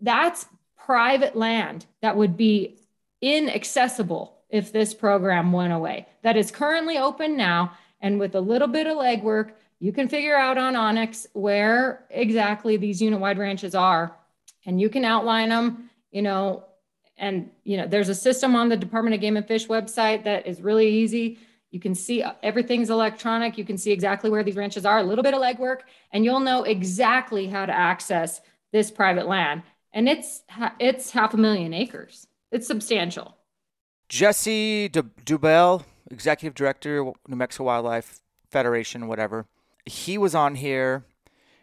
that's 0.00 0.46
private 0.76 1.36
land 1.36 1.86
that 2.02 2.16
would 2.16 2.36
be 2.36 2.78
inaccessible 3.20 4.38
if 4.48 4.72
this 4.72 4.94
program 4.94 5.52
went 5.52 5.72
away. 5.72 6.06
That 6.22 6.36
is 6.36 6.50
currently 6.50 6.98
open 6.98 7.36
now. 7.36 7.72
And 8.00 8.18
with 8.18 8.34
a 8.34 8.40
little 8.40 8.68
bit 8.68 8.86
of 8.86 8.96
legwork, 8.96 9.50
you 9.80 9.92
can 9.92 10.08
figure 10.08 10.36
out 10.36 10.58
on 10.58 10.74
onX 10.74 11.26
where 11.34 12.04
exactly 12.10 12.76
these 12.76 13.02
unit 13.02 13.20
wide 13.20 13.38
ranches 13.38 13.74
are 13.74 14.16
and 14.66 14.80
you 14.80 14.88
can 14.88 15.04
outline 15.04 15.50
them, 15.50 15.90
you 16.10 16.22
know, 16.22 16.64
and 17.16 17.50
you 17.64 17.76
know, 17.76 17.86
there's 17.86 18.08
a 18.08 18.14
system 18.14 18.54
on 18.54 18.68
the 18.68 18.76
Department 18.76 19.14
of 19.14 19.20
Game 19.20 19.36
and 19.36 19.46
Fish 19.46 19.66
website 19.66 20.24
that 20.24 20.46
is 20.46 20.60
really 20.60 20.88
easy. 20.88 21.38
You 21.70 21.80
can 21.80 21.94
see 21.94 22.22
uh, 22.22 22.32
everything's 22.42 22.90
electronic. 22.90 23.58
You 23.58 23.64
can 23.64 23.76
see 23.76 23.92
exactly 23.92 24.30
where 24.30 24.42
these 24.42 24.56
ranches 24.56 24.86
are, 24.86 24.98
a 24.98 25.02
little 25.02 25.22
bit 25.22 25.34
of 25.34 25.40
legwork, 25.40 25.80
and 26.12 26.24
you'll 26.24 26.40
know 26.40 26.62
exactly 26.64 27.46
how 27.46 27.66
to 27.66 27.72
access 27.72 28.40
this 28.72 28.90
private 28.90 29.26
land. 29.26 29.62
And 29.92 30.08
it's 30.08 30.42
it's 30.78 31.10
half 31.10 31.34
a 31.34 31.36
million 31.36 31.74
acres. 31.74 32.26
It's 32.50 32.66
substantial. 32.66 33.36
Jesse 34.08 34.88
Deubel, 34.88 35.84
Executive 36.10 36.54
Director, 36.54 37.12
New 37.26 37.36
Mexico 37.36 37.64
Wildlife 37.64 38.20
Federation, 38.50 39.06
whatever 39.06 39.46
he 39.84 40.18
was 40.18 40.34
on 40.34 40.54
here 40.54 41.04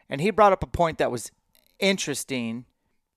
and 0.10 0.22
he 0.22 0.30
brought 0.30 0.54
up 0.54 0.64
a 0.64 0.68
point 0.68 0.98
that 0.98 1.12
was 1.12 1.32
interesting. 1.80 2.66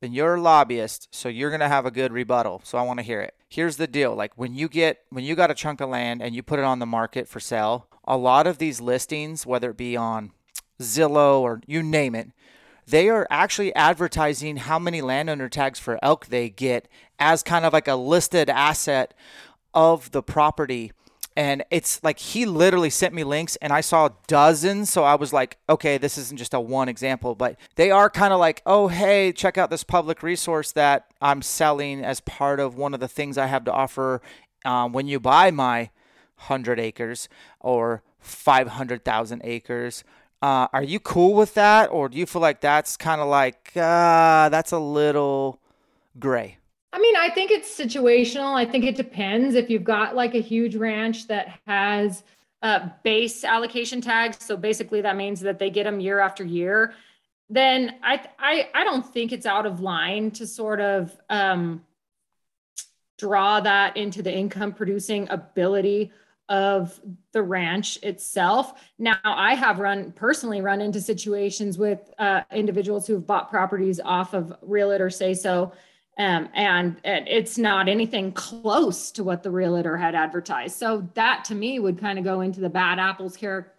Then 0.01 0.13
you're 0.13 0.37
a 0.37 0.41
lobbyist, 0.41 1.09
so 1.11 1.29
you're 1.29 1.51
going 1.51 1.61
to 1.61 1.69
have 1.69 1.87
a 1.87 1.91
good 1.91 2.13
rebuttal. 2.13 2.61
So 2.65 2.79
I 2.79 2.83
want 2.83 3.01
to 3.01 3.05
hear 3.05 3.21
it. 3.21 3.35
Here's 3.49 3.77
the 3.77 3.87
deal. 3.87 4.15
Like 4.15 4.33
when 4.37 4.55
you 4.55 4.69
get 4.69 4.99
when 5.11 5.25
you 5.25 5.35
got 5.35 5.51
a 5.51 5.55
chunk 5.55 5.81
of 5.81 5.89
land 5.89 6.23
and 6.23 6.35
you 6.35 6.43
put 6.43 6.59
it 6.59 6.65
on 6.65 6.79
the 6.79 6.87
market 6.87 7.27
for 7.27 7.41
sale, 7.41 7.89
a 8.05 8.17
lot 8.17 8.47
of 8.47 8.59
these 8.59 8.81
listings, 8.81 9.47
whether 9.47 9.71
it 9.71 9.77
be 9.77 9.97
on 9.97 10.33
Zillow 10.81 11.41
or 11.41 11.61
you 11.67 11.83
name 11.83 12.15
it, 12.15 12.31
they 12.87 13.09
are 13.09 13.27
actually 13.31 13.75
advertising 13.75 14.59
how 14.59 14.79
many 14.79 15.03
landowner 15.03 15.49
tags 15.49 15.79
for 15.79 15.99
elk 16.03 16.27
they 16.27 16.49
get 16.49 16.89
as 17.19 17.43
kind 17.43 17.65
of 17.65 17.73
like 17.73 17.89
a 17.89 17.97
listed 17.97 18.49
asset 18.49 19.15
of 19.75 20.11
the 20.13 20.23
property 20.23 20.93
and 21.39 21.63
it's 21.71 22.03
like 22.03 22.19
he 22.19 22.45
literally 22.47 22.91
sent 22.91 23.15
me 23.15 23.23
links 23.23 23.55
and 23.57 23.73
I 23.73 23.81
saw 23.81 24.09
dozens 24.27 24.91
so 24.91 25.05
I 25.05 25.15
was 25.15 25.33
like 25.33 25.57
okay 25.69 25.97
this 25.97 26.19
isn't 26.19 26.37
just 26.37 26.53
a 26.53 26.59
one 26.59 26.89
example 26.89 27.37
but 27.37 27.57
they 27.77 27.93
are 27.93 28.11
kind 28.11 28.33
of 28.33 28.41
like 28.41 28.61
oh 28.67 28.89
hey 28.89 29.33
check 29.33 29.57
out 29.57 29.71
this 29.71 29.85
public 29.85 30.25
resource 30.25 30.73
that 30.73 31.13
I'm 31.23 31.41
selling 31.41 32.05
as 32.05 32.21
part 32.21 32.59
of 32.59 32.77
one 32.77 32.93
of 32.93 32.99
the 32.99 33.07
things 33.07 33.39
I 33.39 33.47
have 33.47 33.65
to 33.65 33.73
offer 33.73 34.21
um, 34.65 34.93
when 34.93 35.07
you 35.07 35.21
buy 35.21 35.53
my 35.53 35.91
100 36.47 36.79
acres 36.81 37.29
or 37.61 38.03
500,000 38.21 39.41
acres. 39.45 40.05
Uh, 40.41 40.69
are 40.73 40.83
you 40.83 41.01
cool 41.01 41.35
with 41.35 41.55
that, 41.55 41.87
or 41.91 42.09
do 42.09 42.17
you 42.17 42.27
feel 42.27 42.43
like 42.43 42.61
that's 42.61 42.97
kind 42.97 43.21
of 43.21 43.27
like 43.27 43.73
uh, 43.75 44.49
that's 44.49 44.71
a 44.71 44.79
little 44.79 45.61
gray? 46.19 46.59
I 46.93 46.99
mean, 46.99 47.17
I 47.17 47.31
think 47.31 47.51
it's 47.51 47.69
situational. 47.69 48.55
I 48.55 48.65
think 48.65 48.85
it 48.85 48.97
depends. 48.97 49.55
If 49.55 49.69
you've 49.69 49.85
got 49.85 50.17
like 50.17 50.35
a 50.35 50.41
huge 50.41 50.75
ranch 50.75 51.29
that 51.29 51.59
has 51.67 52.23
uh, 52.63 52.89
base 53.05 53.45
allocation 53.45 54.01
tags, 54.01 54.39
so 54.45 54.57
basically 54.57 55.03
that 55.03 55.17
means 55.17 55.41
that 55.41 55.59
they 55.59 55.71
get 55.71 55.85
them 55.85 56.01
year 56.01 56.19
after 56.19 56.45
year, 56.45 56.95
then 57.51 57.97
I 58.03 58.27
I 58.39 58.69
I 58.75 58.85
don't 58.85 59.07
think 59.07 59.33
it's 59.33 59.47
out 59.47 59.67
of 59.67 59.81
line 59.81 60.31
to 60.33 60.47
sort 60.47 60.81
of 60.81 61.15
um, 61.29 61.85
draw 63.19 63.61
that 63.61 63.97
into 63.97 64.23
the 64.23 64.35
income 64.35 64.73
producing 64.73 65.29
ability 65.31 66.13
of 66.49 66.99
the 67.33 67.43
ranch 67.43 67.99
itself. 68.03 68.81
Now, 68.99 69.19
I 69.23 69.55
have 69.55 69.79
run 69.81 70.13
personally 70.13 70.63
run 70.63 70.81
into 70.81 71.01
situations 71.01 71.77
with 71.77 72.11
uh, 72.19 72.43
individuals 72.51 73.07
who 73.07 73.15
have 73.15 73.27
bought 73.27 73.51
properties 73.51 74.01
off 74.03 74.33
of 74.33 74.55
Realtor 74.63 75.11
Say 75.11 75.35
So, 75.35 75.73
um, 76.19 76.49
and, 76.55 76.97
and 77.05 77.29
it's 77.29 77.59
not 77.59 77.89
anything 77.89 78.33
close 78.33 79.11
to 79.13 79.23
what 79.23 79.43
the 79.43 79.51
Realtor 79.51 79.97
had 79.97 80.15
advertised. 80.15 80.77
So 80.77 81.09
that 81.15 81.45
to 81.45 81.55
me 81.55 81.79
would 81.79 81.99
kind 81.99 82.19
of 82.19 82.25
go 82.25 82.41
into 82.41 82.61
the 82.61 82.69
bad 82.69 82.99
apples 82.99 83.37
care 83.37 83.73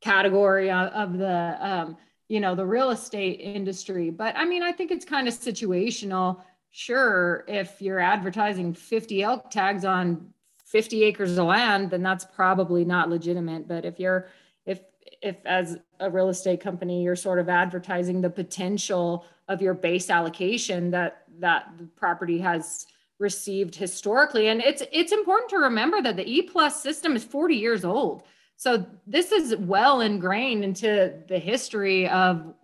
category 0.00 0.70
of, 0.70 0.92
of 0.92 1.18
the 1.18 1.56
um, 1.60 1.96
you 2.28 2.40
know 2.40 2.54
the 2.54 2.66
real 2.66 2.90
estate 2.90 3.40
industry. 3.40 4.10
But 4.10 4.36
I 4.36 4.44
mean, 4.44 4.62
I 4.62 4.72
think 4.72 4.90
it's 4.90 5.04
kind 5.04 5.26
of 5.26 5.34
situational. 5.34 6.42
Sure, 6.70 7.44
if 7.48 7.80
you're 7.80 8.00
advertising 8.00 8.74
50 8.74 9.22
elk 9.22 9.50
tags 9.50 9.86
on 9.86 10.34
50 10.66 11.04
acres 11.04 11.38
of 11.38 11.46
land, 11.46 11.90
then 11.90 12.02
that's 12.02 12.24
probably 12.24 12.84
not 12.84 13.08
legitimate. 13.08 13.66
But 13.66 13.84
if 13.84 13.98
you're, 13.98 14.28
if, 14.66 14.80
if 15.22 15.36
as 15.46 15.78
a 16.00 16.10
real 16.10 16.28
estate 16.28 16.60
company, 16.60 17.02
you're 17.02 17.16
sort 17.16 17.38
of 17.38 17.48
advertising 17.48 18.20
the 18.20 18.28
potential 18.28 19.24
of 19.48 19.62
your 19.62 19.74
base 19.74 20.10
allocation 20.10 20.90
that, 20.90 21.22
that 21.40 21.72
the 21.78 21.84
property 21.84 22.38
has 22.38 22.86
received 23.18 23.74
historically. 23.74 24.48
And 24.48 24.60
it's, 24.60 24.82
it's 24.92 25.12
important 25.12 25.50
to 25.50 25.58
remember 25.58 26.02
that 26.02 26.16
the 26.16 26.28
E 26.30 26.42
plus 26.42 26.82
system 26.82 27.16
is 27.16 27.24
40 27.24 27.54
years 27.54 27.84
old. 27.84 28.22
So 28.56 28.86
this 29.06 29.32
is 29.32 29.56
well 29.56 30.00
ingrained 30.00 30.64
into 30.64 31.14
the 31.28 31.38
history 31.38 32.08
of 32.08 32.54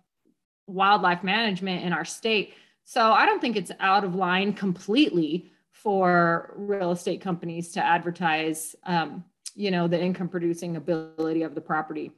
wildlife 0.67 1.23
management 1.23 1.85
in 1.85 1.93
our 1.93 2.05
state. 2.05 2.55
So 2.85 3.13
I 3.13 3.27
don't 3.27 3.41
think 3.41 3.57
it's 3.57 3.73
out 3.81 4.05
of 4.05 4.15
line 4.15 4.53
completely 4.53 5.51
for 5.71 6.53
real 6.57 6.93
estate 6.93 7.21
companies 7.21 7.73
to 7.73 7.85
advertise, 7.85 8.75
um, 8.85 9.25
you 9.55 9.71
know, 9.71 9.89
the 9.89 10.01
income 10.01 10.29
producing 10.29 10.77
ability 10.77 11.43
of 11.43 11.55
the 11.55 11.61
property. 11.61 12.13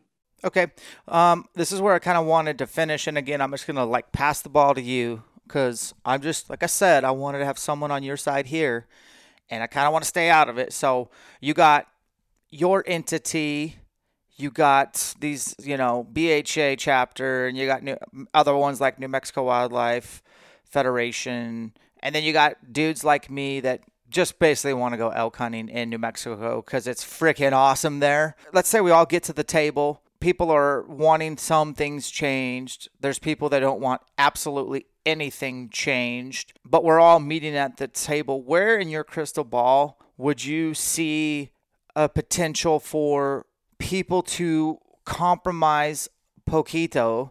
Okay. 0.44 0.66
Um, 1.08 1.46
this 1.54 1.72
is 1.72 1.80
where 1.80 1.94
I 1.94 1.98
kind 1.98 2.18
of 2.18 2.26
wanted 2.26 2.58
to 2.58 2.66
finish. 2.66 3.06
And 3.06 3.16
again, 3.16 3.40
I'm 3.40 3.50
just 3.50 3.66
going 3.66 3.76
to 3.76 3.84
like 3.84 4.12
pass 4.12 4.42
the 4.42 4.50
ball 4.50 4.74
to 4.74 4.82
you 4.82 5.22
because 5.46 5.94
I'm 6.04 6.20
just, 6.20 6.50
like 6.50 6.62
I 6.62 6.66
said, 6.66 7.04
I 7.04 7.10
wanted 7.12 7.38
to 7.38 7.44
have 7.44 7.58
someone 7.58 7.90
on 7.90 8.02
your 8.02 8.16
side 8.16 8.46
here 8.46 8.86
and 9.50 9.62
I 9.62 9.66
kind 9.66 9.86
of 9.86 9.92
want 9.92 10.04
to 10.04 10.08
stay 10.08 10.30
out 10.30 10.48
of 10.48 10.58
it. 10.58 10.72
So 10.72 11.10
you 11.40 11.54
got 11.54 11.86
your 12.50 12.84
entity, 12.86 13.76
you 14.36 14.50
got 14.50 15.14
these, 15.20 15.54
you 15.60 15.76
know, 15.76 16.06
BHA 16.12 16.76
chapter, 16.76 17.46
and 17.46 17.56
you 17.56 17.66
got 17.66 17.82
new, 17.82 17.96
other 18.32 18.56
ones 18.56 18.80
like 18.80 18.98
New 18.98 19.08
Mexico 19.08 19.44
Wildlife 19.44 20.22
Federation, 20.64 21.72
and 22.00 22.14
then 22.14 22.24
you 22.24 22.32
got 22.32 22.72
dudes 22.72 23.04
like 23.04 23.30
me 23.30 23.60
that 23.60 23.80
just 24.08 24.38
basically 24.38 24.74
want 24.74 24.92
to 24.92 24.98
go 24.98 25.10
elk 25.10 25.36
hunting 25.36 25.68
in 25.68 25.90
New 25.90 25.98
Mexico 25.98 26.62
because 26.62 26.86
it's 26.86 27.04
freaking 27.04 27.52
awesome 27.52 28.00
there. 28.00 28.36
Let's 28.52 28.68
say 28.68 28.80
we 28.80 28.90
all 28.90 29.06
get 29.06 29.24
to 29.24 29.32
the 29.32 29.44
table. 29.44 30.02
People 30.20 30.50
are 30.50 30.82
wanting 30.82 31.36
some 31.36 31.74
things 31.74 32.10
changed. 32.10 32.88
There's 33.00 33.18
people 33.18 33.48
that 33.50 33.60
don't 33.60 33.80
want 33.80 34.02
absolutely 34.16 34.86
anything 35.06 35.68
changed, 35.70 36.52
but 36.64 36.84
we're 36.84 37.00
all 37.00 37.20
meeting 37.20 37.56
at 37.56 37.76
the 37.76 37.88
table. 37.88 38.42
Where 38.42 38.78
in 38.78 38.88
your 38.88 39.04
crystal 39.04 39.44
ball 39.44 39.98
would 40.16 40.44
you 40.44 40.74
see 40.74 41.50
a 41.96 42.08
potential 42.08 42.80
for 42.80 43.46
people 43.78 44.22
to 44.22 44.78
compromise 45.04 46.08
poquito 46.48 47.30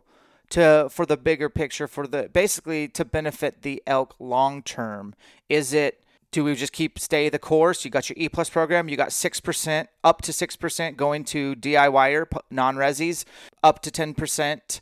to 0.50 0.88
for 0.92 1.06
the 1.06 1.18
bigger 1.18 1.50
picture 1.50 1.88
for 1.88 2.06
the 2.06 2.30
basically 2.32 2.88
to 2.88 3.04
benefit 3.04 3.64
the 3.64 3.82
elk 3.88 4.16
long 4.20 4.62
term 4.62 5.16
is 5.50 5.74
it 5.74 6.04
do 6.32 6.44
we 6.44 6.56
just 6.56 6.74
keep 6.74 7.00
stay 7.00 7.30
the 7.30 7.40
course 7.40 7.84
you 7.84 7.92
got 7.92 8.10
your 8.10 8.16
e 8.20 8.30
plus 8.30 8.50
program 8.50 8.88
you 8.88 8.96
got 8.96 9.10
6% 9.10 9.88
up 10.04 10.22
to 10.22 10.32
6% 10.32 10.96
going 10.96 11.24
to 11.24 11.56
diyer 11.56 12.28
non-resis 12.52 13.26
up 13.64 13.82
to 13.82 13.90
10% 13.90 14.82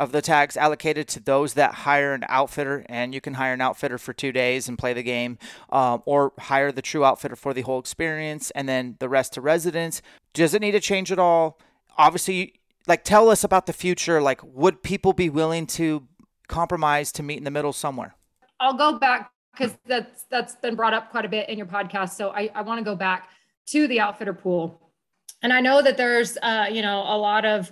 of 0.00 0.12
the 0.12 0.22
tags 0.22 0.56
allocated 0.56 1.06
to 1.06 1.20
those 1.20 1.52
that 1.54 1.74
hire 1.74 2.14
an 2.14 2.24
outfitter 2.26 2.86
and 2.88 3.14
you 3.14 3.20
can 3.20 3.34
hire 3.34 3.52
an 3.52 3.60
outfitter 3.60 3.98
for 3.98 4.14
two 4.14 4.32
days 4.32 4.66
and 4.66 4.78
play 4.78 4.94
the 4.94 5.02
game 5.02 5.36
um, 5.68 6.02
or 6.06 6.32
hire 6.38 6.72
the 6.72 6.80
true 6.80 7.04
outfitter 7.04 7.36
for 7.36 7.52
the 7.52 7.60
whole 7.60 7.78
experience 7.78 8.50
and 8.52 8.66
then 8.66 8.96
the 8.98 9.10
rest 9.10 9.34
to 9.34 9.42
residents. 9.42 10.00
Does 10.32 10.54
it 10.54 10.62
need 10.62 10.70
to 10.70 10.80
change 10.80 11.12
at 11.12 11.18
all? 11.18 11.60
Obviously 11.98 12.54
like 12.86 13.04
tell 13.04 13.28
us 13.28 13.44
about 13.44 13.66
the 13.66 13.74
future. 13.74 14.22
Like 14.22 14.40
would 14.42 14.82
people 14.82 15.12
be 15.12 15.28
willing 15.28 15.66
to 15.66 16.08
compromise 16.48 17.12
to 17.12 17.22
meet 17.22 17.36
in 17.36 17.44
the 17.44 17.50
middle 17.50 17.74
somewhere? 17.74 18.14
I'll 18.58 18.78
go 18.78 18.98
back 18.98 19.30
because 19.52 19.76
that's 19.86 20.24
that's 20.30 20.56
been 20.56 20.76
brought 20.76 20.94
up 20.94 21.10
quite 21.10 21.26
a 21.26 21.28
bit 21.28 21.48
in 21.50 21.58
your 21.58 21.66
podcast 21.66 22.10
so 22.10 22.30
i, 22.30 22.48
I 22.54 22.62
want 22.62 22.78
to 22.78 22.84
go 22.84 22.94
back 22.94 23.30
to 23.66 23.88
the 23.88 24.00
outfitter 24.00 24.32
pool. 24.32 24.80
And 25.42 25.52
i 25.52 25.60
know 25.60 25.82
that 25.82 25.98
there's 25.98 26.38
uh, 26.40 26.68
you 26.72 26.80
know 26.80 27.04
a 27.06 27.18
lot 27.18 27.44
of 27.44 27.70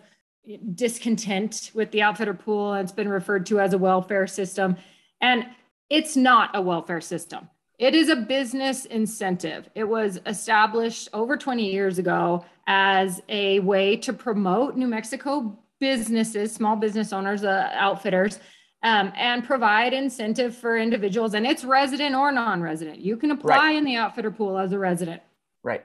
discontent 0.74 1.70
with 1.74 1.90
the 1.90 2.02
outfitter 2.02 2.34
pool 2.34 2.72
And 2.72 2.84
it's 2.84 2.92
been 2.92 3.08
referred 3.08 3.46
to 3.46 3.60
as 3.60 3.72
a 3.72 3.78
welfare 3.78 4.26
system 4.26 4.76
and 5.20 5.46
it's 5.90 6.16
not 6.16 6.50
a 6.54 6.62
welfare 6.62 7.00
system 7.00 7.48
it 7.78 7.94
is 7.94 8.08
a 8.08 8.16
business 8.16 8.86
incentive. 8.86 9.70
It 9.74 9.84
was 9.84 10.18
established 10.26 11.08
over 11.12 11.36
20 11.36 11.70
years 11.70 11.98
ago 11.98 12.44
as 12.66 13.22
a 13.28 13.60
way 13.60 13.96
to 13.98 14.12
promote 14.12 14.76
New 14.76 14.88
Mexico 14.88 15.56
businesses, 15.78 16.52
small 16.52 16.74
business 16.74 17.12
owners, 17.12 17.44
uh, 17.44 17.70
outfitters, 17.72 18.40
um, 18.82 19.12
and 19.16 19.44
provide 19.44 19.92
incentive 19.92 20.56
for 20.56 20.76
individuals. 20.76 21.34
And 21.34 21.46
it's 21.46 21.64
resident 21.64 22.16
or 22.16 22.32
non 22.32 22.60
resident. 22.60 22.98
You 22.98 23.16
can 23.16 23.30
apply 23.30 23.56
right. 23.56 23.76
in 23.76 23.84
the 23.84 23.94
outfitter 23.94 24.32
pool 24.32 24.58
as 24.58 24.72
a 24.72 24.78
resident. 24.78 25.22
Right. 25.62 25.84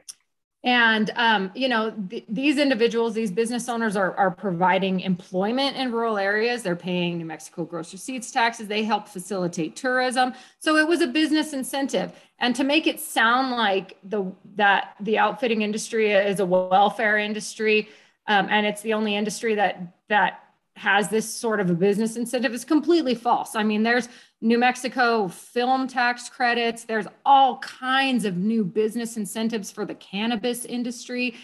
And, 0.66 1.12
um, 1.18 1.52
you 1.54 1.68
know, 1.68 1.94
th- 2.10 2.24
these 2.30 2.58
individuals, 2.58 3.14
these 3.14 3.32
business 3.32 3.68
owners 3.68 3.98
are, 3.98 4.16
are 4.16 4.32
providing 4.32 5.02
employment 5.02 5.76
in 5.76 5.92
rural 5.92 6.18
areas. 6.18 6.64
They're 6.64 6.76
paying 6.76 7.18
New 7.18 7.26
Mexico 7.26 7.66
gross 7.66 7.92
receipts 7.92 8.32
taxes. 8.32 8.68
They 8.68 8.84
help 8.84 9.10
facilitate 9.10 9.76
tourism. 9.76 10.34
So 10.60 10.78
it 10.78 10.88
was 10.88 11.02
a 11.02 11.08
business 11.08 11.52
incentive. 11.52 12.14
And 12.40 12.56
to 12.56 12.64
make 12.64 12.88
it 12.88 13.00
sound 13.00 13.52
like 13.52 13.98
the 14.04 14.32
that 14.56 14.96
the 15.02 15.18
outfitting 15.18 15.62
industry 15.62 16.12
is 16.12 16.40
a 16.40 16.46
welfare 16.46 17.18
industry, 17.18 17.90
um, 18.28 18.48
and 18.50 18.66
it's 18.66 18.82
the 18.82 18.94
only 18.94 19.16
industry 19.16 19.56
that 19.56 19.96
that 20.08 20.44
has 20.76 21.10
this 21.10 21.30
sort 21.30 21.60
of 21.60 21.70
a 21.70 21.74
business 21.74 22.16
incentive 22.16 22.54
is 22.54 22.66
completely 22.66 23.16
false. 23.16 23.56
I 23.56 23.64
mean, 23.64 23.84
there's 23.84 24.10
New 24.44 24.58
Mexico 24.58 25.30
film 25.30 25.88
tax 25.88 26.28
credits, 26.28 26.84
there's 26.84 27.08
all 27.26 27.60
kinds 27.60 28.26
of 28.26 28.36
new 28.36 28.66
business 28.66 29.16
incentives 29.16 29.72
for 29.72 29.86
the 29.86 29.96
cannabis 29.96 30.66
industry. 30.66 31.36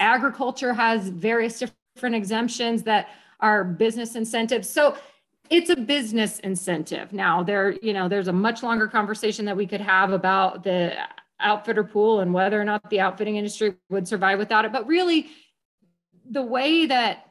Agriculture 0.00 0.72
has 0.72 1.08
various 1.08 1.62
different 1.94 2.16
exemptions 2.16 2.82
that 2.82 3.10
are 3.38 3.62
business 3.62 4.16
incentives. 4.16 4.68
So 4.68 4.96
it's 5.50 5.70
a 5.70 5.76
business 5.76 6.40
incentive. 6.40 7.12
Now 7.12 7.44
there, 7.44 7.76
you 7.80 7.92
know, 7.92 8.08
there's 8.08 8.26
a 8.26 8.32
much 8.32 8.64
longer 8.64 8.88
conversation 8.88 9.44
that 9.44 9.56
we 9.56 9.64
could 9.64 9.80
have 9.80 10.12
about 10.12 10.64
the 10.64 10.96
outfitter 11.38 11.84
pool 11.84 12.18
and 12.18 12.34
whether 12.34 12.60
or 12.60 12.64
not 12.64 12.90
the 12.90 12.98
outfitting 12.98 13.36
industry 13.36 13.76
would 13.88 14.08
survive 14.08 14.36
without 14.36 14.64
it. 14.64 14.72
But 14.72 14.84
really, 14.88 15.28
the 16.28 16.42
way 16.42 16.86
that 16.86 17.27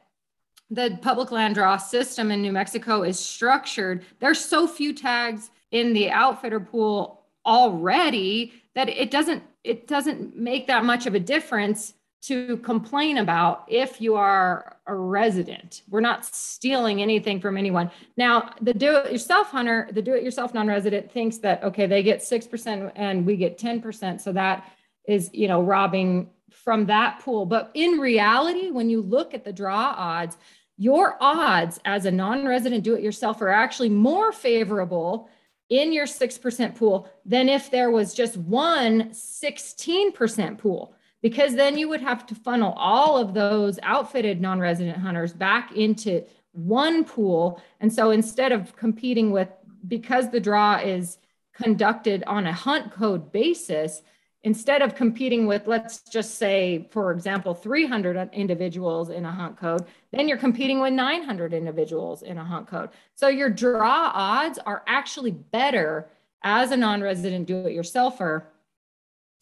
the 0.70 0.98
public 1.02 1.30
land 1.30 1.54
draw 1.54 1.76
system 1.76 2.30
in 2.30 2.42
New 2.42 2.52
Mexico 2.52 3.02
is 3.02 3.18
structured, 3.18 4.04
there's 4.20 4.44
so 4.44 4.66
few 4.66 4.92
tags 4.92 5.50
in 5.70 5.92
the 5.92 6.10
outfitter 6.10 6.60
pool 6.60 7.22
already 7.46 8.52
that 8.74 8.88
it 8.88 9.10
doesn't 9.10 9.42
it 9.64 9.86
doesn't 9.86 10.36
make 10.36 10.66
that 10.66 10.84
much 10.84 11.06
of 11.06 11.14
a 11.14 11.20
difference 11.20 11.94
to 12.20 12.56
complain 12.58 13.18
about 13.18 13.64
if 13.68 14.00
you 14.00 14.16
are 14.16 14.76
a 14.86 14.94
resident. 14.94 15.82
We're 15.88 16.00
not 16.00 16.24
stealing 16.24 17.00
anything 17.00 17.40
from 17.40 17.56
anyone. 17.56 17.90
Now, 18.16 18.50
the 18.60 18.74
do-it-yourself 18.74 19.50
hunter, 19.50 19.88
the 19.92 20.02
do-it-yourself 20.02 20.52
non-resident 20.52 21.12
thinks 21.12 21.38
that 21.38 21.62
okay, 21.62 21.86
they 21.86 22.02
get 22.02 22.20
6% 22.20 22.92
and 22.96 23.24
we 23.24 23.36
get 23.36 23.58
10%, 23.58 24.20
so 24.20 24.32
that 24.32 24.68
is, 25.06 25.30
you 25.32 25.48
know, 25.48 25.62
robbing 25.62 26.30
from 26.50 26.86
that 26.86 27.20
pool. 27.20 27.46
But 27.46 27.70
in 27.74 27.98
reality, 27.98 28.70
when 28.70 28.90
you 28.90 29.00
look 29.00 29.32
at 29.32 29.44
the 29.44 29.52
draw 29.52 29.94
odds, 29.96 30.36
your 30.78 31.16
odds 31.20 31.80
as 31.84 32.06
a 32.06 32.10
non-resident 32.10 32.84
do-it-yourself 32.84 33.42
are 33.42 33.50
actually 33.50 33.90
more 33.90 34.32
favorable 34.32 35.28
in 35.68 35.92
your 35.92 36.06
6% 36.06 36.74
pool 36.76 37.10
than 37.26 37.48
if 37.48 37.70
there 37.70 37.90
was 37.90 38.14
just 38.14 38.36
one 38.38 39.10
16% 39.10 40.56
pool 40.56 40.94
because 41.20 41.54
then 41.56 41.76
you 41.76 41.88
would 41.88 42.00
have 42.00 42.26
to 42.26 42.34
funnel 42.34 42.72
all 42.74 43.18
of 43.18 43.34
those 43.34 43.78
outfitted 43.82 44.40
non-resident 44.40 44.98
hunters 44.98 45.32
back 45.32 45.72
into 45.72 46.24
one 46.52 47.04
pool. 47.04 47.60
And 47.80 47.92
so 47.92 48.10
instead 48.10 48.52
of 48.52 48.76
competing 48.76 49.30
with, 49.30 49.48
because 49.86 50.30
the 50.30 50.40
draw 50.40 50.76
is 50.78 51.18
conducted 51.54 52.22
on 52.26 52.46
a 52.46 52.52
hunt 52.52 52.92
code 52.92 53.32
basis, 53.32 54.02
instead 54.44 54.82
of 54.82 54.94
competing 54.94 55.46
with, 55.46 55.66
let's 55.66 56.00
just 56.02 56.36
say, 56.36 56.88
for 56.90 57.10
example, 57.10 57.54
300 57.54 58.30
individuals 58.32 59.10
in 59.10 59.24
a 59.24 59.32
hunt 59.32 59.56
code, 59.56 59.84
then 60.12 60.28
you're 60.28 60.38
competing 60.38 60.80
with 60.80 60.92
900 60.92 61.52
individuals 61.52 62.22
in 62.22 62.38
a 62.38 62.44
hunt 62.44 62.68
code. 62.68 62.90
So 63.14 63.28
your 63.28 63.50
draw 63.50 64.10
odds 64.14 64.58
are 64.64 64.84
actually 64.86 65.32
better 65.32 66.08
as 66.44 66.70
a 66.70 66.76
non 66.76 67.00
resident 67.02 67.46
do 67.46 67.66
it 67.66 67.76
yourselfer 67.76 68.44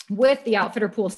with 0.09 0.43
the 0.45 0.57
outfitter 0.57 0.89
pool 0.89 1.13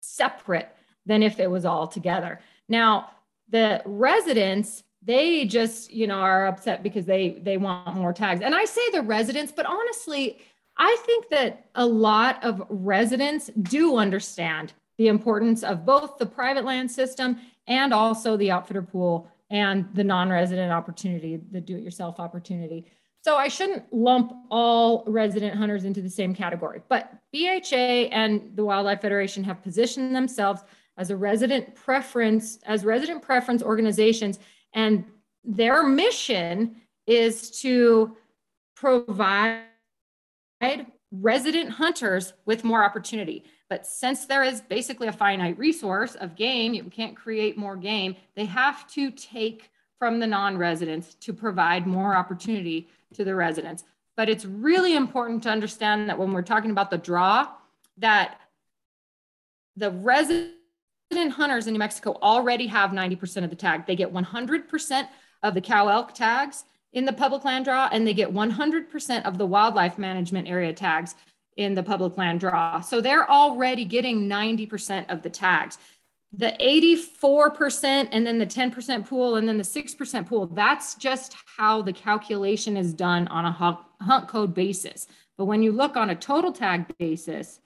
separate 0.00 0.68
than 1.04 1.22
if 1.22 1.38
it 1.38 1.50
was 1.50 1.64
all 1.64 1.86
together. 1.86 2.40
Now, 2.68 3.10
the 3.50 3.82
residents 3.84 4.84
they 5.02 5.44
just 5.44 5.92
you 5.92 6.06
know 6.06 6.18
are 6.18 6.46
upset 6.46 6.82
because 6.82 7.06
they 7.06 7.38
they 7.42 7.56
want 7.56 7.94
more 7.94 8.12
tags 8.12 8.40
and 8.40 8.54
i 8.54 8.64
say 8.64 8.80
the 8.90 9.00
residents 9.02 9.52
but 9.52 9.64
honestly 9.64 10.38
I 10.78 10.96
think 11.04 11.28
that 11.30 11.66
a 11.74 11.84
lot 11.84 12.42
of 12.44 12.62
residents 12.68 13.50
do 13.62 13.96
understand 13.96 14.72
the 14.96 15.08
importance 15.08 15.62
of 15.62 15.84
both 15.84 16.18
the 16.18 16.26
private 16.26 16.64
land 16.64 16.90
system 16.90 17.38
and 17.66 17.92
also 17.92 18.36
the 18.36 18.50
outfitter 18.50 18.82
pool 18.82 19.28
and 19.50 19.88
the 19.94 20.04
non-resident 20.04 20.72
opportunity, 20.72 21.40
the 21.50 21.60
do-it-yourself 21.60 22.20
opportunity. 22.20 22.86
So 23.22 23.36
I 23.36 23.48
shouldn't 23.48 23.92
lump 23.92 24.32
all 24.50 25.04
resident 25.06 25.56
hunters 25.56 25.84
into 25.84 26.00
the 26.00 26.10
same 26.10 26.34
category, 26.34 26.80
but 26.88 27.12
BHA 27.32 28.10
and 28.12 28.52
the 28.54 28.64
Wildlife 28.64 29.00
Federation 29.00 29.42
have 29.44 29.62
positioned 29.62 30.14
themselves 30.14 30.62
as 30.96 31.10
a 31.10 31.16
resident 31.16 31.74
preference, 31.74 32.58
as 32.66 32.84
resident 32.84 33.22
preference 33.22 33.62
organizations, 33.62 34.38
and 34.74 35.04
their 35.44 35.82
mission 35.82 36.76
is 37.06 37.50
to 37.60 38.16
provide 38.76 39.62
resident 41.10 41.70
hunters 41.70 42.32
with 42.44 42.64
more 42.64 42.84
opportunity. 42.84 43.44
But 43.68 43.86
since 43.86 44.26
there 44.26 44.42
is 44.42 44.60
basically 44.60 45.08
a 45.08 45.12
finite 45.12 45.58
resource 45.58 46.14
of 46.14 46.36
game, 46.36 46.74
you 46.74 46.84
can't 46.84 47.16
create 47.16 47.56
more 47.56 47.76
game, 47.76 48.16
they 48.34 48.46
have 48.46 48.86
to 48.92 49.10
take 49.10 49.70
from 49.98 50.20
the 50.20 50.26
non-residents 50.26 51.14
to 51.14 51.32
provide 51.32 51.86
more 51.86 52.14
opportunity 52.14 52.88
to 53.14 53.24
the 53.24 53.34
residents. 53.34 53.84
But 54.16 54.28
it's 54.28 54.44
really 54.44 54.94
important 54.96 55.42
to 55.44 55.50
understand 55.50 56.08
that 56.08 56.18
when 56.18 56.32
we're 56.32 56.42
talking 56.42 56.70
about 56.70 56.90
the 56.90 56.98
draw, 56.98 57.48
that 57.98 58.38
the 59.76 59.90
resident 59.90 60.52
hunters 61.30 61.66
in 61.66 61.72
New 61.72 61.78
Mexico 61.78 62.16
already 62.22 62.66
have 62.66 62.90
90% 62.90 63.44
of 63.44 63.50
the 63.50 63.56
tag. 63.56 63.86
They 63.86 63.96
get 63.96 64.12
100% 64.12 65.08
of 65.42 65.54
the 65.54 65.60
cow 65.60 65.88
elk 65.88 66.14
tags 66.14 66.64
in 66.92 67.04
the 67.04 67.12
public 67.12 67.44
land 67.44 67.64
draw 67.64 67.88
and 67.92 68.06
they 68.06 68.14
get 68.14 68.32
100% 68.32 69.22
of 69.24 69.38
the 69.38 69.46
wildlife 69.46 69.98
management 69.98 70.48
area 70.48 70.72
tags 70.72 71.14
in 71.56 71.74
the 71.74 71.82
public 71.82 72.16
land 72.16 72.40
draw. 72.40 72.80
So 72.80 73.00
they're 73.00 73.30
already 73.30 73.84
getting 73.84 74.28
90% 74.28 75.10
of 75.10 75.22
the 75.22 75.30
tags. 75.30 75.78
The 76.32 76.54
84% 76.60 78.08
and 78.12 78.26
then 78.26 78.38
the 78.38 78.46
10% 78.46 79.06
pool 79.06 79.36
and 79.36 79.48
then 79.48 79.56
the 79.56 79.64
6% 79.64 80.26
pool, 80.26 80.46
that's 80.46 80.94
just 80.94 81.34
how 81.56 81.82
the 81.82 81.92
calculation 81.92 82.76
is 82.76 82.92
done 82.92 83.26
on 83.28 83.44
a 83.44 83.52
hunt 84.02 84.28
code 84.28 84.54
basis. 84.54 85.06
But 85.36 85.46
when 85.46 85.62
you 85.62 85.72
look 85.72 85.96
on 85.96 86.10
a 86.10 86.14
total 86.14 86.52
tag 86.52 86.86
basis, 86.98 87.60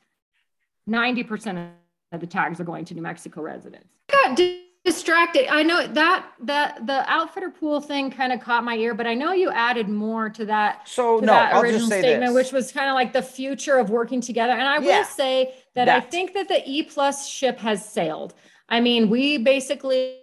90% 0.89 1.71
of 2.13 2.21
the 2.21 2.27
tags 2.27 2.61
are 2.61 2.65
going 2.65 2.85
to 2.87 2.95
New 2.95 3.03
Mexico 3.03 3.43
residents 3.43 3.89
distracted. 4.85 5.47
I 5.49 5.63
know 5.63 5.87
that 5.87 6.27
that 6.41 6.87
the 6.87 7.09
outfitter 7.11 7.51
pool 7.51 7.81
thing 7.81 8.11
kind 8.11 8.33
of 8.33 8.41
caught 8.41 8.65
my 8.65 8.77
ear, 8.77 8.95
but 8.95 9.07
I 9.07 9.15
know 9.15 9.33
you 9.33 9.51
added 9.51 9.89
more 9.89 10.29
to 10.31 10.45
that. 10.47 10.89
So 10.89 11.21
to 11.21 11.27
no, 11.27 11.33
that 11.33 11.55
I'll 11.55 11.63
original 11.63 11.87
statement, 11.87 12.35
this. 12.35 12.35
which 12.35 12.53
was 12.53 12.73
kind 12.73 12.89
of 12.89 12.95
like 12.95 13.13
the 13.13 13.23
future 13.23 13.79
of 13.79 13.91
working 13.91 14.21
together. 14.21 14.53
And 14.53 14.63
I 14.63 14.79
yeah, 14.79 14.99
will 14.99 15.05
say 15.05 15.55
that, 15.75 15.87
that 15.87 15.97
I 15.97 16.01
think 16.01 16.35
that 16.35 16.49
the 16.49 16.63
E 16.67 16.83
plus 16.83 17.29
ship 17.29 17.59
has 17.59 17.89
sailed. 17.89 18.35
I 18.69 18.81
mean, 18.81 19.09
we 19.09 19.39
basically 19.39 20.19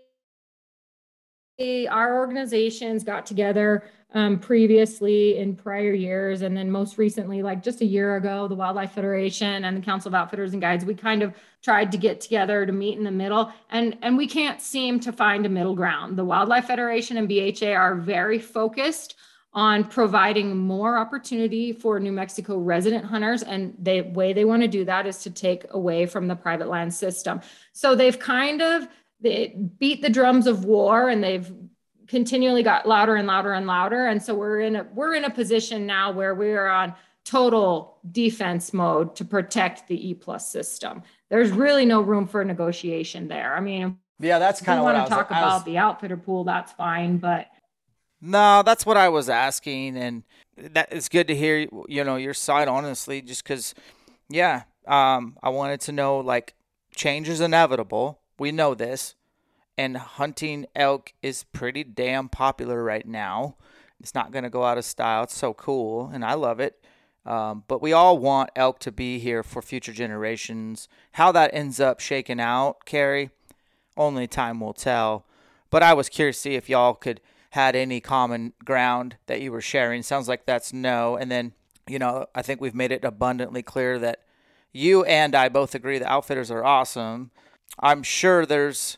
our 1.90 2.18
organizations 2.18 3.04
got 3.04 3.26
together 3.26 3.84
um, 4.14 4.40
previously 4.40 5.38
in 5.38 5.56
prior 5.56 5.94
years. 5.94 6.42
And 6.42 6.58
then 6.58 6.72
most 6.72 6.98
recently, 6.98 7.44
like 7.44 7.62
just 7.62 7.82
a 7.82 7.86
year 7.86 8.16
ago, 8.16 8.48
the 8.48 8.56
Wildlife 8.56 8.92
Federation 8.92 9.66
and 9.66 9.78
the 9.78 9.82
Council 9.82 10.10
of 10.10 10.16
Outfitters 10.16 10.54
and 10.54 10.62
Guides, 10.62 10.84
we 10.84 10.96
kind 10.96 11.22
of 11.22 11.34
tried 11.62 11.92
to 11.92 11.98
get 11.98 12.20
together 12.20 12.66
to 12.66 12.72
meet 12.72 12.98
in 12.98 13.04
the 13.04 13.12
middle. 13.12 13.52
And, 13.70 13.98
and 14.02 14.18
we 14.18 14.28
can't 14.28 14.62
seem 14.62 15.00
to 15.02 15.12
find 15.12 15.46
a 15.46 15.50
middle 15.50 15.76
ground. 15.76 16.18
The 16.18 16.26
Wildlife 16.26 16.66
Federation 16.66 17.18
and 17.18 17.28
BHA 17.28 17.74
are 17.74 17.96
very 17.96 18.40
focused 18.40 19.16
on 19.54 19.84
providing 19.84 20.56
more 20.56 20.98
opportunity 20.98 21.74
for 21.74 22.00
New 22.00 22.12
Mexico 22.12 22.58
resident 22.58 23.06
hunters. 23.06 23.42
And 23.42 23.76
the 23.80 24.02
way 24.02 24.32
they 24.32 24.46
want 24.46 24.62
to 24.62 24.68
do 24.68 24.86
that 24.86 25.08
is 25.08 25.20
to 25.20 25.32
take 25.32 25.66
away 25.72 26.06
from 26.06 26.28
the 26.28 26.36
private 26.36 26.68
land 26.68 26.94
system. 26.94 27.42
So 27.74 27.96
they've 27.96 28.18
kind 28.18 28.62
of 28.62 28.88
they 29.22 29.54
beat 29.80 30.02
the 30.02 30.10
drums 30.10 30.48
of 30.48 30.64
war 30.64 31.10
and 31.10 31.24
they've 31.24 31.52
continually 32.10 32.64
got 32.64 32.88
louder 32.88 33.16
and 33.16 33.28
louder 33.28 33.54
and 33.54 33.66
louder. 33.66 34.08
And 34.08 34.22
so 34.22 34.36
we're 34.36 34.60
in 34.60 34.76
a 34.76 34.88
we're 34.94 35.16
in 35.16 35.24
a 35.24 35.30
position 35.30 35.86
now 35.86 36.12
where 36.12 36.36
we 36.36 36.52
are 36.52 36.68
on 36.68 36.94
total 37.24 38.00
defense 38.12 38.74
mode 38.74 39.16
to 39.16 39.24
protect 39.24 39.88
the 39.88 40.10
e 40.10 40.14
plus 40.14 40.52
system. 40.52 41.04
There's 41.30 41.52
really 41.52 41.86
no 41.86 42.02
room 42.02 42.28
for 42.28 42.44
negotiation 42.44 43.28
there. 43.28 43.56
I 43.56 43.62
mean 43.62 43.98
yeah 44.22 44.38
that's 44.38 44.62
kind 44.62 44.78
of 44.78 44.84
what 44.84 44.96
want 44.96 45.08
to 45.08 45.14
talk 45.14 45.30
about 45.30 45.60
was, 45.60 45.64
the 45.64 45.78
outfitter 45.78 46.18
pool 46.18 46.44
that's 46.44 46.74
fine 46.74 47.16
but 47.16 47.48
no 48.20 48.62
that's 48.66 48.86
what 48.86 48.98
i 48.98 49.08
was 49.08 49.30
asking 49.30 49.96
and 49.96 50.24
that 50.58 50.92
it's 50.92 51.08
good 51.08 51.26
to 51.26 51.34
hear 51.34 51.66
you 51.88 52.04
know 52.04 52.18
your 52.18 52.34
side 52.34 52.68
honestly 52.68 53.22
just 53.22 53.42
because 53.42 53.74
yeah 54.28 54.64
um 54.88 55.38
i 55.42 55.48
wanted 55.48 55.80
to 55.80 55.94
know 55.94 56.18
like 56.18 56.54
change 57.00 57.30
is 57.30 57.42
inevitable. 57.42 58.20
We 58.38 58.52
know 58.52 58.76
this 58.76 59.16
and 59.80 59.96
hunting 59.96 60.66
elk 60.76 61.14
is 61.24 61.46
pretty 61.54 61.86
damn 61.86 62.28
popular 62.28 62.84
right 62.84 63.08
now. 63.08 63.56
It's 64.02 64.14
not 64.14 64.34
going 64.34 64.44
to 64.44 64.50
go 64.50 64.66
out 64.66 64.78
of 64.78 64.84
style. 64.84 65.24
It's 65.24 65.38
so 65.38 65.54
cool, 65.54 66.12
and 66.14 66.26
I 66.26 66.34
love 66.34 66.60
it. 66.60 66.84
Um, 67.26 67.64
but 67.66 67.82
we 67.82 67.94
all 67.94 68.18
want 68.18 68.50
elk 68.58 68.80
to 68.80 68.92
be 68.92 69.20
here 69.20 69.42
for 69.42 69.62
future 69.62 69.94
generations. 69.94 70.90
How 71.14 71.32
that 71.32 71.52
ends 71.54 71.80
up 71.80 72.02
shaking 72.02 72.42
out, 72.42 72.84
Kerrie, 72.84 73.30
only 73.96 74.28
time 74.28 74.60
will 74.60 74.74
tell. 74.74 75.26
But 75.70 75.82
I 75.82 75.94
was 75.94 76.10
curious 76.10 76.36
to 76.38 76.42
see 76.42 76.56
if 76.56 76.68
y'all 76.68 76.94
could 76.94 77.22
had 77.52 77.74
any 77.74 78.02
common 78.02 78.52
ground 78.66 79.16
that 79.28 79.40
you 79.40 79.50
were 79.50 79.62
sharing. 79.62 80.04
Sounds 80.04 80.28
like 80.28 80.46
that's 80.46 80.74
no. 80.74 81.16
And 81.16 81.32
then, 81.32 81.54
you 81.88 82.00
know, 82.00 82.26
I 82.36 82.42
think 82.42 82.60
we've 82.60 82.76
made 82.76 82.92
it 82.92 83.06
abundantly 83.06 83.64
clear 83.64 83.98
that 84.00 84.24
you 84.74 85.06
and 85.06 85.34
I 85.34 85.48
both 85.48 85.74
agree 85.74 86.00
the 86.00 86.12
outfitters 86.12 86.52
are 86.52 86.66
awesome. 86.66 87.32
I'm 87.80 88.04
sure 88.04 88.46
there's 88.46 88.98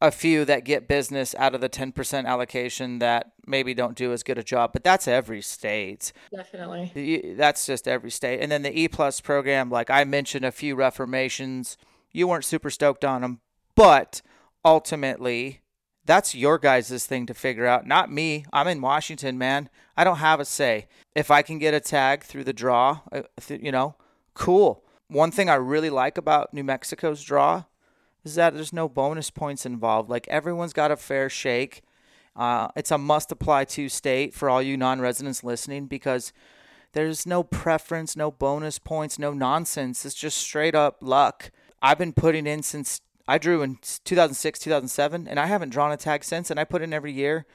a 0.00 0.10
few 0.10 0.44
that 0.44 0.64
get 0.64 0.88
business 0.88 1.34
out 1.38 1.54
of 1.54 1.60
the 1.60 1.68
10% 1.68 2.26
allocation 2.26 2.98
that 2.98 3.32
maybe 3.46 3.72
don't 3.72 3.96
do 3.96 4.12
as 4.12 4.22
good 4.22 4.38
a 4.38 4.42
job 4.42 4.72
but 4.72 4.84
that's 4.84 5.08
every 5.08 5.40
state. 5.40 6.12
Definitely. 6.34 7.34
That's 7.36 7.64
just 7.64 7.88
every 7.88 8.10
state. 8.10 8.40
And 8.40 8.52
then 8.52 8.62
the 8.62 8.78
e 8.78 8.88
plus 8.88 9.20
program 9.20 9.70
like 9.70 9.90
i 9.90 10.04
mentioned 10.04 10.44
a 10.44 10.52
few 10.52 10.74
reformations 10.74 11.76
you 12.12 12.28
weren't 12.28 12.44
super 12.44 12.70
stoked 12.70 13.04
on 13.04 13.22
them 13.22 13.40
but 13.74 14.20
ultimately 14.64 15.60
that's 16.04 16.36
your 16.36 16.56
guys' 16.56 17.04
thing 17.04 17.26
to 17.26 17.34
figure 17.34 17.66
out 17.66 17.86
not 17.86 18.12
me. 18.12 18.44
I'm 18.52 18.68
in 18.68 18.82
washington 18.82 19.38
man. 19.38 19.70
I 19.96 20.04
don't 20.04 20.18
have 20.18 20.40
a 20.40 20.44
say. 20.44 20.88
If 21.14 21.30
i 21.30 21.40
can 21.40 21.58
get 21.58 21.72
a 21.72 21.80
tag 21.80 22.22
through 22.22 22.44
the 22.44 22.52
draw 22.52 23.00
uh, 23.12 23.22
you 23.48 23.72
know 23.72 23.94
cool. 24.34 24.84
One 25.08 25.30
thing 25.30 25.48
i 25.48 25.54
really 25.54 25.90
like 25.90 26.18
about 26.18 26.52
new 26.52 26.64
mexico's 26.64 27.22
draw 27.22 27.64
is 28.26 28.34
that 28.34 28.54
there's 28.54 28.72
no 28.72 28.88
bonus 28.88 29.30
points 29.30 29.64
involved. 29.64 30.10
Like 30.10 30.26
everyone's 30.28 30.72
got 30.72 30.90
a 30.90 30.96
fair 30.96 31.30
shake. 31.30 31.82
Uh, 32.34 32.68
it's 32.76 32.90
a 32.90 32.98
must 32.98 33.32
apply 33.32 33.64
to 33.64 33.88
state 33.88 34.34
for 34.34 34.50
all 34.50 34.60
you 34.60 34.76
non 34.76 35.00
residents 35.00 35.44
listening 35.44 35.86
because 35.86 36.32
there's 36.92 37.24
no 37.24 37.42
preference, 37.42 38.16
no 38.16 38.30
bonus 38.30 38.78
points, 38.78 39.18
no 39.18 39.32
nonsense. 39.32 40.04
It's 40.04 40.14
just 40.14 40.38
straight 40.38 40.74
up 40.74 40.98
luck. 41.00 41.50
I've 41.80 41.98
been 41.98 42.12
putting 42.12 42.46
in 42.46 42.62
since 42.62 43.00
I 43.28 43.38
drew 43.38 43.62
in 43.62 43.78
2006, 44.04 44.58
2007, 44.58 45.28
and 45.28 45.38
I 45.38 45.46
haven't 45.46 45.70
drawn 45.70 45.92
a 45.92 45.96
tag 45.96 46.24
since, 46.24 46.50
and 46.50 46.58
I 46.58 46.64
put 46.64 46.82
in 46.82 46.92
every 46.92 47.12
year. 47.12 47.46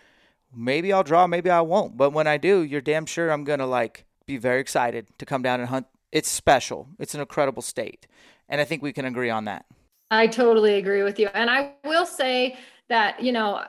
Maybe 0.55 0.91
I'll 0.91 1.03
draw, 1.03 1.27
maybe 1.27 1.49
I 1.49 1.61
won't. 1.61 1.97
But 1.97 2.11
when 2.11 2.27
I 2.27 2.37
do, 2.37 2.61
you're 2.61 2.81
damn 2.81 3.05
sure 3.05 3.29
I'm 3.29 3.43
going 3.43 3.59
to 3.59 3.65
like 3.65 4.05
be 4.25 4.37
very 4.37 4.61
excited 4.61 5.07
to 5.17 5.25
come 5.25 5.41
down 5.41 5.59
and 5.59 5.69
hunt. 5.69 5.87
It's 6.11 6.29
special. 6.29 6.87
It's 6.97 7.13
an 7.13 7.21
incredible 7.21 7.61
state. 7.61 8.07
And 8.49 8.59
I 8.59 8.65
think 8.65 8.81
we 8.81 8.93
can 8.93 9.05
agree 9.05 9.29
on 9.29 9.45
that. 9.45 9.65
I 10.11 10.27
totally 10.27 10.75
agree 10.75 11.03
with 11.03 11.17
you. 11.17 11.29
And 11.33 11.49
I 11.49 11.73
will 11.85 12.05
say 12.05 12.57
that, 12.89 13.23
you 13.23 13.31
know, 13.31 13.63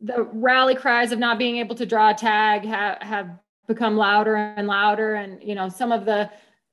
the 0.00 0.22
rally 0.22 0.74
cries 0.74 1.12
of 1.12 1.18
not 1.18 1.38
being 1.38 1.56
able 1.56 1.74
to 1.76 1.86
draw 1.86 2.10
a 2.10 2.14
tag 2.14 2.64
have, 2.64 2.98
have 3.00 3.30
become 3.66 3.96
louder 3.96 4.36
and 4.36 4.68
louder. 4.68 5.14
And, 5.14 5.42
you 5.42 5.54
know, 5.54 5.68
some 5.68 5.90
of 5.90 6.04
the 6.04 6.30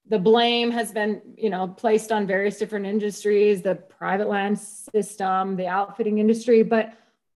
the 0.10 0.18
blame 0.18 0.72
has 0.72 0.92
been, 0.92 1.22
you 1.38 1.52
know, 1.52 1.68
placed 1.68 2.12
on 2.12 2.26
various 2.26 2.58
different 2.58 2.88
industries, 2.88 3.62
the 3.62 3.76
private 3.76 4.28
land 4.28 4.58
system, 4.58 5.56
the 5.56 5.68
outfitting 5.68 6.18
industry. 6.18 6.64
But 6.64 6.94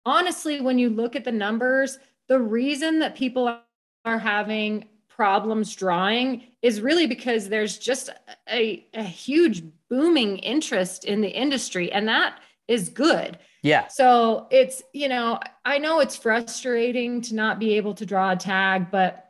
honestly, 0.07 0.63
when 0.63 0.79
you 0.79 0.89
look 0.89 1.15
at 1.15 1.23
the 1.23 1.33
numbers, 1.33 1.99
the 2.29 2.41
reason 2.41 2.99
that 3.01 3.15
people 3.15 3.59
are 4.07 4.19
having 4.19 4.89
problems 5.07 5.77
drawing 5.77 6.45
is 6.63 6.81
really 6.81 7.07
because 7.07 7.51
there's 7.51 7.77
just 7.77 8.09
a, 8.49 8.87
a 8.95 9.03
huge 9.03 9.63
booming 9.93 10.39
interest 10.39 11.05
in 11.05 11.21
the 11.21 11.29
industry. 11.29 11.93
And 11.93 12.09
that 12.09 12.41
is 12.67 12.89
good. 12.89 13.39
Yeah. 13.63 13.89
So 13.89 14.47
it's, 14.51 14.83
you 14.95 15.07
know, 15.07 15.39
I 15.67 15.77
know 15.77 16.01
it's 16.01 16.17
frustrating 16.17 17.21
to 17.21 17.35
not 17.35 17.59
be 17.59 17.77
able 17.77 17.93
to 17.97 18.07
draw 18.07 18.33
a 18.33 18.37
tag, 18.37 18.91
but 18.91 19.29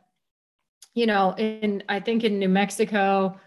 you 0.95 1.05
know, 1.05 1.35
in 1.37 1.83
I 1.89 1.99
think 1.99 2.23
in 2.23 2.39
New 2.39 2.47
Mexico 2.47 3.37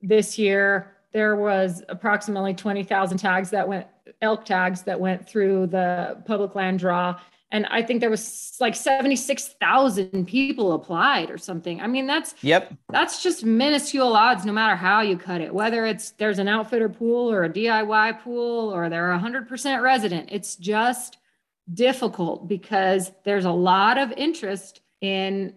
this 0.00 0.38
year 0.38 0.96
there 1.12 1.36
was 1.36 1.82
approximately 1.90 2.54
20,000 2.54 3.18
tags 3.18 3.50
that 3.50 3.68
went 3.68 3.86
elk 4.22 4.46
tags 4.46 4.80
that 4.82 4.98
went 4.98 5.28
through 5.28 5.66
the 5.66 6.22
public 6.24 6.54
land 6.54 6.78
draw 6.78 7.20
and 7.52 7.66
I 7.66 7.82
think 7.82 8.00
there 8.00 8.10
was 8.10 8.56
like 8.60 8.74
76,000 8.74 10.26
people 10.26 10.72
applied 10.72 11.30
or 11.30 11.36
something. 11.36 11.82
I 11.82 11.86
mean, 11.86 12.06
that's 12.06 12.34
yep. 12.40 12.72
That's 12.88 13.22
just 13.22 13.44
minuscule 13.44 14.16
odds 14.16 14.46
no 14.46 14.52
matter 14.54 14.74
how 14.74 15.02
you 15.02 15.18
cut 15.18 15.42
it. 15.42 15.54
Whether 15.54 15.84
it's 15.84 16.12
there's 16.12 16.38
an 16.38 16.48
outfitter 16.48 16.88
pool 16.88 17.30
or 17.30 17.44
a 17.44 17.50
DIY 17.50 18.20
pool 18.22 18.74
or 18.74 18.88
they're 18.88 19.12
100% 19.12 19.82
resident. 19.82 20.30
It's 20.32 20.56
just 20.56 21.18
difficult 21.72 22.48
because 22.48 23.12
there's 23.24 23.44
a 23.44 23.52
lot 23.52 23.98
of 23.98 24.10
interest 24.12 24.80
in 25.02 25.54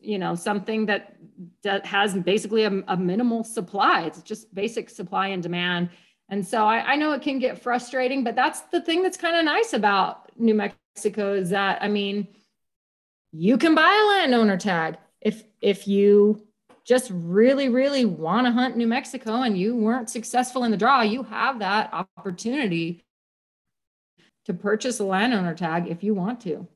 you 0.00 0.18
know 0.18 0.34
something 0.34 0.86
that 0.86 1.16
that 1.62 1.86
has 1.86 2.14
basically 2.14 2.64
a, 2.64 2.82
a 2.88 2.96
minimal 2.96 3.44
supply. 3.44 4.06
It's 4.06 4.22
just 4.22 4.52
basic 4.52 4.90
supply 4.90 5.28
and 5.28 5.40
demand. 5.40 5.90
And 6.28 6.44
so 6.44 6.66
I, 6.66 6.92
I 6.92 6.96
know 6.96 7.12
it 7.12 7.22
can 7.22 7.38
get 7.38 7.62
frustrating, 7.62 8.24
but 8.24 8.34
that's 8.34 8.62
the 8.72 8.80
thing 8.80 9.02
that's 9.02 9.16
kind 9.16 9.36
of 9.36 9.44
nice 9.44 9.72
about 9.72 10.21
New 10.36 10.54
Mexico 10.54 11.34
is 11.34 11.50
that 11.50 11.82
I 11.82 11.88
mean, 11.88 12.28
you 13.32 13.58
can 13.58 13.74
buy 13.74 13.82
a 13.82 14.08
landowner 14.08 14.56
tag 14.56 14.98
if 15.20 15.44
if 15.60 15.88
you 15.88 16.46
just 16.84 17.10
really 17.12 17.68
really 17.68 18.04
want 18.04 18.46
to 18.46 18.52
hunt 18.52 18.76
New 18.76 18.86
Mexico 18.86 19.42
and 19.42 19.56
you 19.56 19.76
weren't 19.76 20.10
successful 20.10 20.64
in 20.64 20.70
the 20.70 20.76
draw, 20.76 21.02
you 21.02 21.22
have 21.22 21.60
that 21.60 21.92
opportunity 21.92 23.04
to 24.44 24.54
purchase 24.54 25.00
a 25.00 25.04
landowner 25.04 25.54
tag 25.54 25.88
if 25.88 26.02
you 26.02 26.14
want 26.14 26.40
to. 26.40 26.66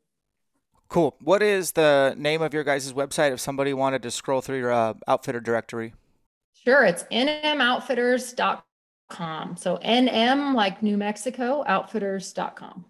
Cool. 0.89 1.17
What 1.21 1.43
is 1.43 1.73
the 1.73 2.15
name 2.17 2.43
of 2.43 2.55
your 2.55 2.63
guys' 2.63 2.93
website 2.93 3.33
if 3.33 3.41
somebody 3.41 3.75
wanted 3.75 4.05
to 4.05 4.13
scroll 4.13 4.41
through 4.41 4.59
your 4.59 4.71
uh, 4.73 4.95
outfitter 5.09 5.41
directory? 5.41 5.95
Sure, 6.65 6.85
it's 6.85 7.03
nmoutfitters.com. 7.05 9.57
So 9.57 9.79
NM 9.79 10.55
like 10.55 10.83
New 10.83 10.97
Mexico, 10.97 11.65
outfitters.com. 11.69 12.85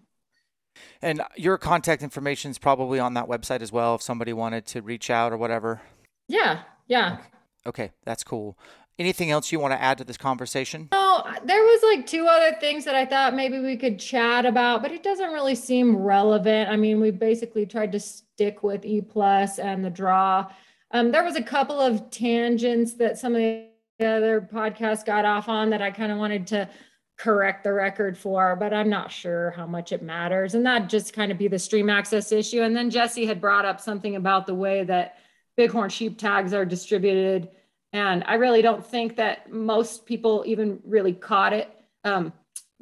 And 1.01 1.21
your 1.35 1.57
contact 1.57 2.01
information 2.01 2.51
is 2.51 2.57
probably 2.57 2.99
on 2.99 3.13
that 3.13 3.27
website 3.27 3.61
as 3.61 3.71
well 3.71 3.95
if 3.95 4.01
somebody 4.01 4.33
wanted 4.33 4.65
to 4.67 4.81
reach 4.81 5.09
out 5.09 5.31
or 5.31 5.37
whatever. 5.37 5.81
Yeah, 6.27 6.61
yeah. 6.87 7.17
Okay, 7.65 7.91
that's 8.03 8.23
cool. 8.23 8.57
Anything 8.99 9.29
else 9.29 9.51
you 9.51 9.59
want 9.59 9.73
to 9.73 9.81
add 9.81 9.99
to 9.99 10.03
this 10.03 10.17
conversation? 10.17 10.89
No, 10.91 11.23
there 11.45 11.61
was 11.61 11.83
like 11.83 12.07
two 12.07 12.25
other 12.25 12.55
things 12.59 12.83
that 12.85 12.95
I 12.95 13.05
thought 13.05 13.35
maybe 13.35 13.59
we 13.59 13.77
could 13.77 13.99
chat 13.99 14.45
about, 14.45 14.81
but 14.81 14.91
it 14.91 15.03
doesn't 15.03 15.33
really 15.33 15.53
seem 15.53 15.95
relevant. 15.95 16.69
I 16.69 16.77
mean, 16.77 16.99
we 16.99 17.11
basically 17.11 17.67
tried 17.67 17.91
to 17.91 17.99
stick 17.99 18.63
with 18.63 18.83
E 18.85 19.01
plus 19.01 19.59
and 19.59 19.85
the 19.85 19.91
draw. 19.91 20.51
Um, 20.91 21.11
there 21.11 21.23
was 21.23 21.35
a 21.35 21.43
couple 21.43 21.79
of 21.79 22.09
tangents 22.09 22.93
that 22.95 23.19
some 23.19 23.35
of 23.35 23.39
the 23.39 23.67
other 23.99 24.41
podcasts 24.41 25.05
got 25.05 25.25
off 25.25 25.47
on 25.47 25.69
that 25.69 25.81
I 25.81 25.91
kind 25.91 26.11
of 26.11 26.17
wanted 26.17 26.47
to 26.47 26.69
correct 27.17 27.63
the 27.63 27.73
record 27.73 28.17
for, 28.17 28.55
but 28.55 28.73
I'm 28.73 28.89
not 28.89 29.11
sure 29.11 29.51
how 29.51 29.65
much 29.65 29.91
it 29.91 30.03
matters. 30.03 30.53
And 30.53 30.65
that 30.65 30.87
just 30.87 31.13
kind 31.13 31.31
of 31.31 31.37
be 31.37 31.47
the 31.47 31.57
stream 31.57 31.89
access 31.89 32.31
issue. 32.31 32.61
And 32.61 32.75
then 32.75 32.91
Jesse 32.91 33.25
had 33.25 33.41
brought 33.41 33.65
up 33.65 33.81
something 33.81 34.15
about 34.15 34.45
the 34.45 34.53
way 34.53 34.83
that 34.83 35.17
bighorn 35.57 35.89
sheep 35.89 36.19
tags 36.19 36.53
are 36.53 36.63
distributed. 36.63 37.49
And 37.91 38.23
I 38.27 38.35
really 38.35 38.61
don't 38.61 38.85
think 38.85 39.15
that 39.15 39.51
most 39.51 40.05
people 40.05 40.43
even 40.45 40.79
really 40.85 41.13
caught 41.13 41.53
it 41.53 41.73
um, 42.03 42.33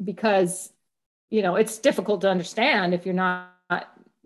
because, 0.03 0.73
you 1.29 1.41
know, 1.41 1.55
it's 1.55 1.77
difficult 1.77 2.21
to 2.21 2.29
understand 2.29 2.93
if 2.93 3.05
you're 3.05 3.15
not, 3.15 3.53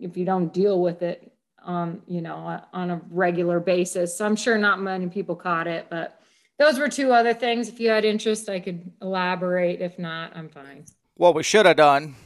if 0.00 0.16
you 0.16 0.24
don't 0.24 0.52
deal 0.52 0.80
with 0.80 1.02
it 1.02 1.32
on, 1.62 2.02
you 2.08 2.20
know, 2.20 2.60
on 2.72 2.90
a 2.90 3.00
regular 3.10 3.60
basis. 3.60 4.16
So 4.16 4.26
I'm 4.26 4.34
sure 4.34 4.58
not 4.58 4.80
many 4.80 5.06
people 5.06 5.36
caught 5.36 5.68
it, 5.68 5.86
but 5.88 6.19
those 6.60 6.78
were 6.78 6.90
two 6.90 7.10
other 7.10 7.32
things. 7.32 7.68
If 7.68 7.80
you 7.80 7.88
had 7.88 8.04
interest, 8.04 8.50
I 8.50 8.60
could 8.60 8.92
elaborate. 9.00 9.80
If 9.80 9.98
not, 9.98 10.36
I'm 10.36 10.50
fine. 10.50 10.84
What 11.16 11.34
we 11.34 11.42
should 11.42 11.64
have 11.64 11.76
done, 11.76 12.16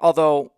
although 0.00 0.52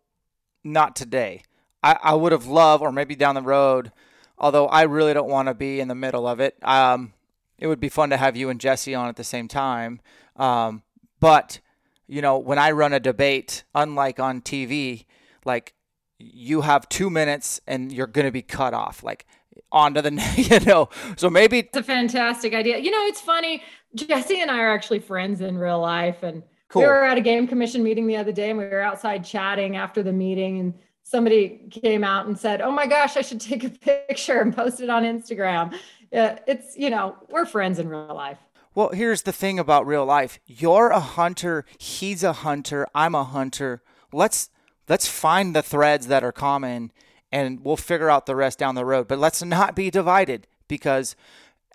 not 0.62 0.94
today, 0.94 1.42
I, 1.82 1.98
I 2.00 2.14
would 2.14 2.30
have 2.30 2.46
loved, 2.46 2.84
or 2.84 2.92
maybe 2.92 3.16
down 3.16 3.34
the 3.34 3.42
road, 3.42 3.90
although 4.38 4.68
I 4.68 4.82
really 4.82 5.12
don't 5.12 5.28
want 5.28 5.48
to 5.48 5.54
be 5.54 5.80
in 5.80 5.88
the 5.88 5.94
middle 5.96 6.24
of 6.24 6.38
it. 6.38 6.56
Um, 6.62 7.12
it 7.58 7.66
would 7.66 7.80
be 7.80 7.88
fun 7.88 8.10
to 8.10 8.16
have 8.16 8.36
you 8.36 8.48
and 8.48 8.60
Jesse 8.60 8.94
on 8.94 9.08
at 9.08 9.16
the 9.16 9.24
same 9.24 9.48
time. 9.48 10.00
Um, 10.36 10.84
but, 11.18 11.58
you 12.06 12.22
know, 12.22 12.38
when 12.38 12.60
I 12.60 12.70
run 12.70 12.92
a 12.92 13.00
debate, 13.00 13.64
unlike 13.74 14.20
on 14.20 14.40
TV, 14.40 15.04
like 15.44 15.74
you 16.20 16.60
have 16.60 16.88
two 16.88 17.10
minutes 17.10 17.60
and 17.66 17.90
you're 17.90 18.06
going 18.06 18.26
to 18.26 18.32
be 18.32 18.42
cut 18.42 18.72
off. 18.72 19.02
Like 19.02 19.26
onto 19.72 20.00
the 20.00 20.10
you 20.36 20.60
know 20.66 20.88
so 21.16 21.30
maybe 21.30 21.60
it's 21.60 21.76
a 21.76 21.82
fantastic 21.82 22.54
idea. 22.54 22.78
You 22.78 22.90
know 22.90 23.04
it's 23.06 23.20
funny 23.20 23.62
jesse 23.94 24.40
and 24.40 24.50
i 24.50 24.58
are 24.58 24.72
actually 24.72 25.00
friends 25.00 25.40
in 25.40 25.58
real 25.58 25.80
life 25.80 26.22
and 26.22 26.42
cool. 26.68 26.82
we 26.82 26.88
were 26.88 27.04
at 27.04 27.18
a 27.18 27.20
game 27.20 27.46
commission 27.46 27.82
meeting 27.82 28.06
the 28.06 28.16
other 28.16 28.32
day 28.32 28.50
and 28.50 28.58
we 28.58 28.64
were 28.64 28.80
outside 28.80 29.24
chatting 29.24 29.76
after 29.76 30.02
the 30.02 30.12
meeting 30.12 30.60
and 30.60 30.74
somebody 31.02 31.60
came 31.70 32.04
out 32.04 32.26
and 32.26 32.38
said 32.38 32.60
oh 32.60 32.70
my 32.70 32.86
gosh 32.86 33.16
i 33.16 33.20
should 33.20 33.40
take 33.40 33.64
a 33.64 33.70
picture 34.08 34.40
and 34.40 34.54
post 34.54 34.80
it 34.80 34.90
on 34.90 35.02
instagram. 35.02 35.76
Yeah, 36.12 36.40
it's 36.46 36.76
you 36.76 36.90
know 36.90 37.16
we're 37.28 37.46
friends 37.46 37.78
in 37.78 37.88
real 37.88 38.14
life. 38.14 38.38
Well 38.74 38.90
here's 38.90 39.22
the 39.22 39.32
thing 39.32 39.58
about 39.58 39.86
real 39.86 40.04
life. 40.04 40.38
You're 40.46 40.90
a 40.90 41.00
hunter 41.00 41.64
he's 41.78 42.22
a 42.22 42.32
hunter 42.32 42.86
i'm 42.94 43.14
a 43.14 43.24
hunter. 43.24 43.82
Let's 44.12 44.50
let's 44.88 45.06
find 45.06 45.54
the 45.54 45.62
threads 45.62 46.08
that 46.08 46.24
are 46.24 46.32
common 46.32 46.92
and 47.32 47.64
we'll 47.64 47.76
figure 47.76 48.10
out 48.10 48.26
the 48.26 48.36
rest 48.36 48.58
down 48.58 48.74
the 48.74 48.84
road. 48.84 49.08
But 49.08 49.18
let's 49.18 49.42
not 49.42 49.76
be 49.76 49.90
divided 49.90 50.46
because 50.68 51.16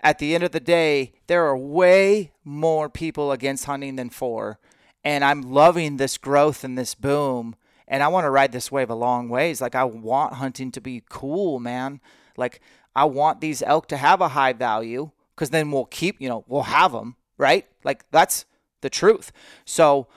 at 0.02 0.18
the 0.18 0.34
end 0.34 0.44
of 0.44 0.52
the 0.52 0.60
day, 0.60 1.14
there 1.26 1.46
are 1.46 1.56
way 1.56 2.32
more 2.44 2.88
people 2.88 3.32
against 3.32 3.64
hunting 3.64 3.96
than 3.96 4.10
for. 4.10 4.58
And 5.02 5.24
I'm 5.24 5.42
loving 5.42 5.96
this 5.96 6.18
growth 6.18 6.64
and 6.64 6.76
this 6.76 6.94
boom. 6.94 7.56
And 7.88 8.02
I 8.02 8.08
want 8.08 8.24
to 8.24 8.30
ride 8.30 8.52
this 8.52 8.72
wave 8.72 8.90
a 8.90 8.94
long 8.94 9.28
ways. 9.28 9.60
Like, 9.60 9.74
I 9.74 9.84
want 9.84 10.34
hunting 10.34 10.72
to 10.72 10.80
be 10.80 11.02
cool, 11.08 11.60
man. 11.60 12.00
Like, 12.36 12.60
I 12.94 13.04
want 13.04 13.40
these 13.40 13.62
elk 13.62 13.88
to 13.88 13.96
have 13.96 14.20
a 14.20 14.28
high 14.28 14.52
value 14.52 15.10
because 15.34 15.50
then 15.50 15.70
we'll 15.70 15.84
keep, 15.86 16.20
you 16.20 16.28
know, 16.28 16.44
we'll 16.48 16.62
have 16.62 16.92
them, 16.92 17.16
right? 17.38 17.66
Like, 17.84 18.10
that's 18.10 18.46
the 18.80 18.90
truth. 18.90 19.32
So, 19.64 20.08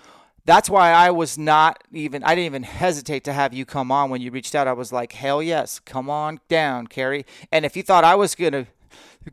that's 0.50 0.70
why 0.70 0.92
I 0.92 1.12
was 1.12 1.38
not 1.38 1.84
even 1.92 2.24
I 2.24 2.30
didn't 2.30 2.48
even 2.48 2.64
hesitate 2.64 3.24
to 3.26 3.34
have 3.34 3.54
you 3.54 3.66
come 3.66 3.92
on 3.92 4.10
when 4.10 4.22
you 4.22 4.32
reached 4.32 4.56
out. 4.56 4.68
I 4.68 4.74
was 4.74 4.92
like, 4.92 5.14
"Hell 5.14 5.44
yes, 5.44 5.80
come 5.80 6.10
on 6.10 6.40
down, 6.48 6.88
Kerrie." 6.88 7.26
And 7.52 7.66
if 7.66 7.78
you 7.78 7.84
thought 7.84 8.04
I 8.04 8.16
was 8.16 8.34
going 8.34 8.54
to 8.54 8.68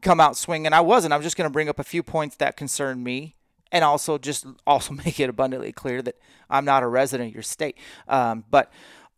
come 0.03 0.21
out 0.21 0.37
swinging, 0.37 0.73
I 0.73 0.81
wasn't. 0.81 1.15
I'm 1.15 1.23
just 1.23 1.37
going 1.37 1.49
to 1.49 1.53
bring 1.53 1.69
up 1.69 1.79
a 1.79 1.85
few 1.85 2.03
points 2.03 2.37
that 2.37 2.57
concern 2.57 3.03
me 3.03 3.37
and 3.73 3.83
also 3.85 4.19
just 4.19 4.47
also 4.67 4.95
make 4.95 5.19
it 5.19 5.31
abundantly 5.31 5.73
clear 5.73 6.03
that 6.03 6.17
I'm 6.51 6.65
not 6.65 6.83
a 6.83 6.87
resident 6.87 7.31
of 7.31 7.35
your 7.35 7.43
state. 7.43 7.79
Um, 8.09 8.45
but 8.51 8.71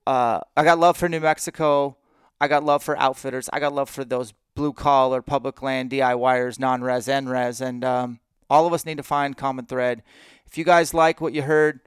uh, 0.06 0.40
I 0.56 0.64
got 0.64 0.78
love 0.78 0.96
for 0.96 1.08
New 1.08 1.20
Mexico. 1.20 1.96
I 2.40 2.46
got 2.48 2.64
love 2.64 2.82
for 2.82 2.96
outfitters. 2.96 3.50
I 3.52 3.58
got 3.58 3.72
love 3.72 3.90
for 3.90 4.04
those 4.04 4.32
blue 4.54 4.72
collar 4.72 5.20
public 5.22 5.62
land 5.62 5.90
DIYers, 5.90 6.58
non-res 6.58 7.08
and 7.08 7.28
res, 7.28 7.60
and 7.60 7.84
um, 7.84 8.20
all 8.48 8.66
of 8.66 8.72
us 8.72 8.86
need 8.86 8.96
to 8.96 9.02
find 9.02 9.36
common 9.36 9.66
thread. 9.66 10.02
If 10.46 10.56
you 10.56 10.64
guys 10.64 10.94
like 10.94 11.20
what 11.20 11.32
you 11.32 11.42
heard, 11.42 11.80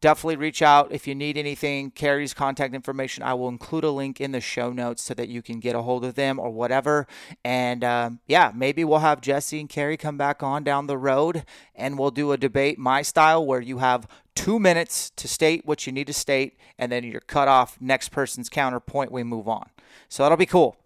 definitely 0.00 0.36
reach 0.36 0.62
out 0.62 0.92
if 0.92 1.06
you 1.06 1.14
need 1.14 1.36
anything. 1.36 1.90
Kerrie's 1.90 2.34
contact 2.34 2.74
information, 2.74 3.22
I 3.22 3.34
will 3.34 3.48
include 3.48 3.84
a 3.84 3.90
link 3.90 4.20
in 4.20 4.32
the 4.32 4.40
show 4.40 4.72
notes 4.72 5.02
so 5.02 5.14
that 5.14 5.28
you 5.28 5.42
can 5.42 5.60
get 5.60 5.74
a 5.74 5.82
hold 5.82 6.04
of 6.04 6.14
them 6.14 6.38
or 6.38 6.50
whatever. 6.50 7.06
And 7.44 7.82
um, 7.82 8.20
yeah, 8.26 8.52
maybe 8.54 8.84
we'll 8.84 9.00
have 9.00 9.20
Jesse 9.20 9.60
and 9.60 9.68
Kerrie 9.68 9.96
come 9.96 10.16
back 10.16 10.42
on 10.42 10.64
down 10.64 10.86
the 10.86 10.98
road 10.98 11.44
and 11.74 11.98
we'll 11.98 12.10
do 12.10 12.32
a 12.32 12.36
debate 12.36 12.78
my 12.78 13.02
style 13.02 13.44
where 13.44 13.60
you 13.60 13.78
have 13.78 14.06
two 14.34 14.58
minutes 14.58 15.10
to 15.16 15.26
state 15.26 15.66
what 15.66 15.86
you 15.86 15.92
need 15.92 16.06
to 16.06 16.12
state 16.12 16.56
and 16.78 16.92
then 16.92 17.04
you're 17.04 17.20
cut 17.20 17.48
off 17.48 17.76
next 17.80 18.10
person's 18.10 18.48
counterpoint. 18.48 19.10
We 19.10 19.24
move 19.24 19.48
on. 19.48 19.68
So 20.08 20.22
that'll 20.22 20.38
be 20.38 20.46
cool. 20.46 20.76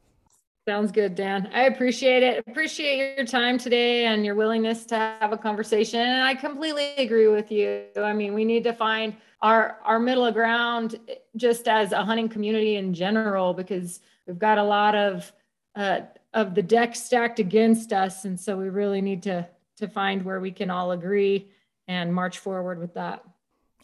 Sounds 0.67 0.93
good, 0.93 1.17
Dan. 1.17 1.51
I 1.53 1.65
appreciate 1.65 2.23
it. 2.23 2.45
Appreciate 2.47 3.17
your 3.17 3.27
time 3.27 3.59
today 3.59 4.07
and 4.07 4.25
your 4.25 4.37
willingness 4.37 4.85
to 4.87 4.95
have 4.95 5.33
a 5.33 5.37
conversation. 5.37 5.99
And 5.99 6.23
I 6.23 6.37
completely 6.37 6.95
agree 6.99 7.27
with 7.27 7.51
you. 7.51 7.87
I 7.97 8.13
mean, 8.13 8.33
we 8.33 8.45
need 8.45 8.63
to 8.65 8.73
find 8.73 9.17
our 9.41 9.79
our 9.85 9.99
middle 9.99 10.31
ground 10.31 11.01
just 11.37 11.67
as 11.67 11.91
a 11.91 12.05
hunting 12.05 12.29
community 12.29 12.77
in 12.77 12.95
general 12.95 13.55
because 13.55 14.01
we've 14.27 14.39
got 14.39 14.59
a 14.59 14.63
lot 14.63 14.95
of 14.95 15.33
uh, 15.75 16.03
of 16.33 16.55
the 16.55 16.63
deck 16.63 16.95
stacked 16.95 17.41
against 17.41 17.93
us. 17.93 18.25
And 18.25 18.39
so 18.39 18.57
we 18.57 18.69
really 18.69 19.01
need 19.01 19.25
to 19.25 19.49
to 19.79 19.89
find 19.89 20.25
where 20.25 20.39
we 20.39 20.53
can 20.53 20.71
all 20.71 20.93
agree 20.93 21.49
and 21.89 22.15
march 22.15 22.39
forward 22.39 22.79
with 22.79 22.95
that. 22.95 23.25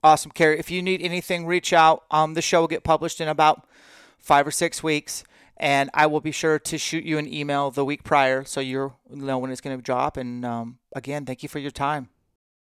Awesome, 0.05 0.31
Kerrie. 0.31 0.61
If 0.61 0.71
you 0.71 0.81
need 0.81 1.03
anything, 1.03 1.45
reach 1.45 1.73
out. 1.73 2.05
Um, 2.13 2.35
the 2.35 2.43
show 2.43 2.61
will 2.61 2.69
get 2.69 2.85
published 2.85 3.21
in 3.21 3.27
about 3.27 3.67
five 4.17 4.47
or 4.47 4.53
six 4.53 4.81
weeks, 4.81 5.25
and 5.59 5.91
I 5.93 6.07
will 6.07 6.21
be 6.21 6.31
sure 6.31 6.59
to 6.59 6.79
shoot 6.79 7.05
you 7.05 7.19
an 7.19 7.33
email 7.33 7.71
the 7.71 7.85
week 7.85 8.05
prior 8.05 8.45
so 8.45 8.61
you 8.61 8.95
know 9.11 9.39
when 9.39 9.51
it's 9.51 9.61
going 9.61 9.77
to 9.77 9.83
drop. 9.83 10.17
And 10.17 10.45
um, 10.45 10.79
again, 10.95 11.27
thank 11.27 11.43
you 11.43 11.49
for 11.49 11.59
your 11.59 11.71
time. 11.71 12.09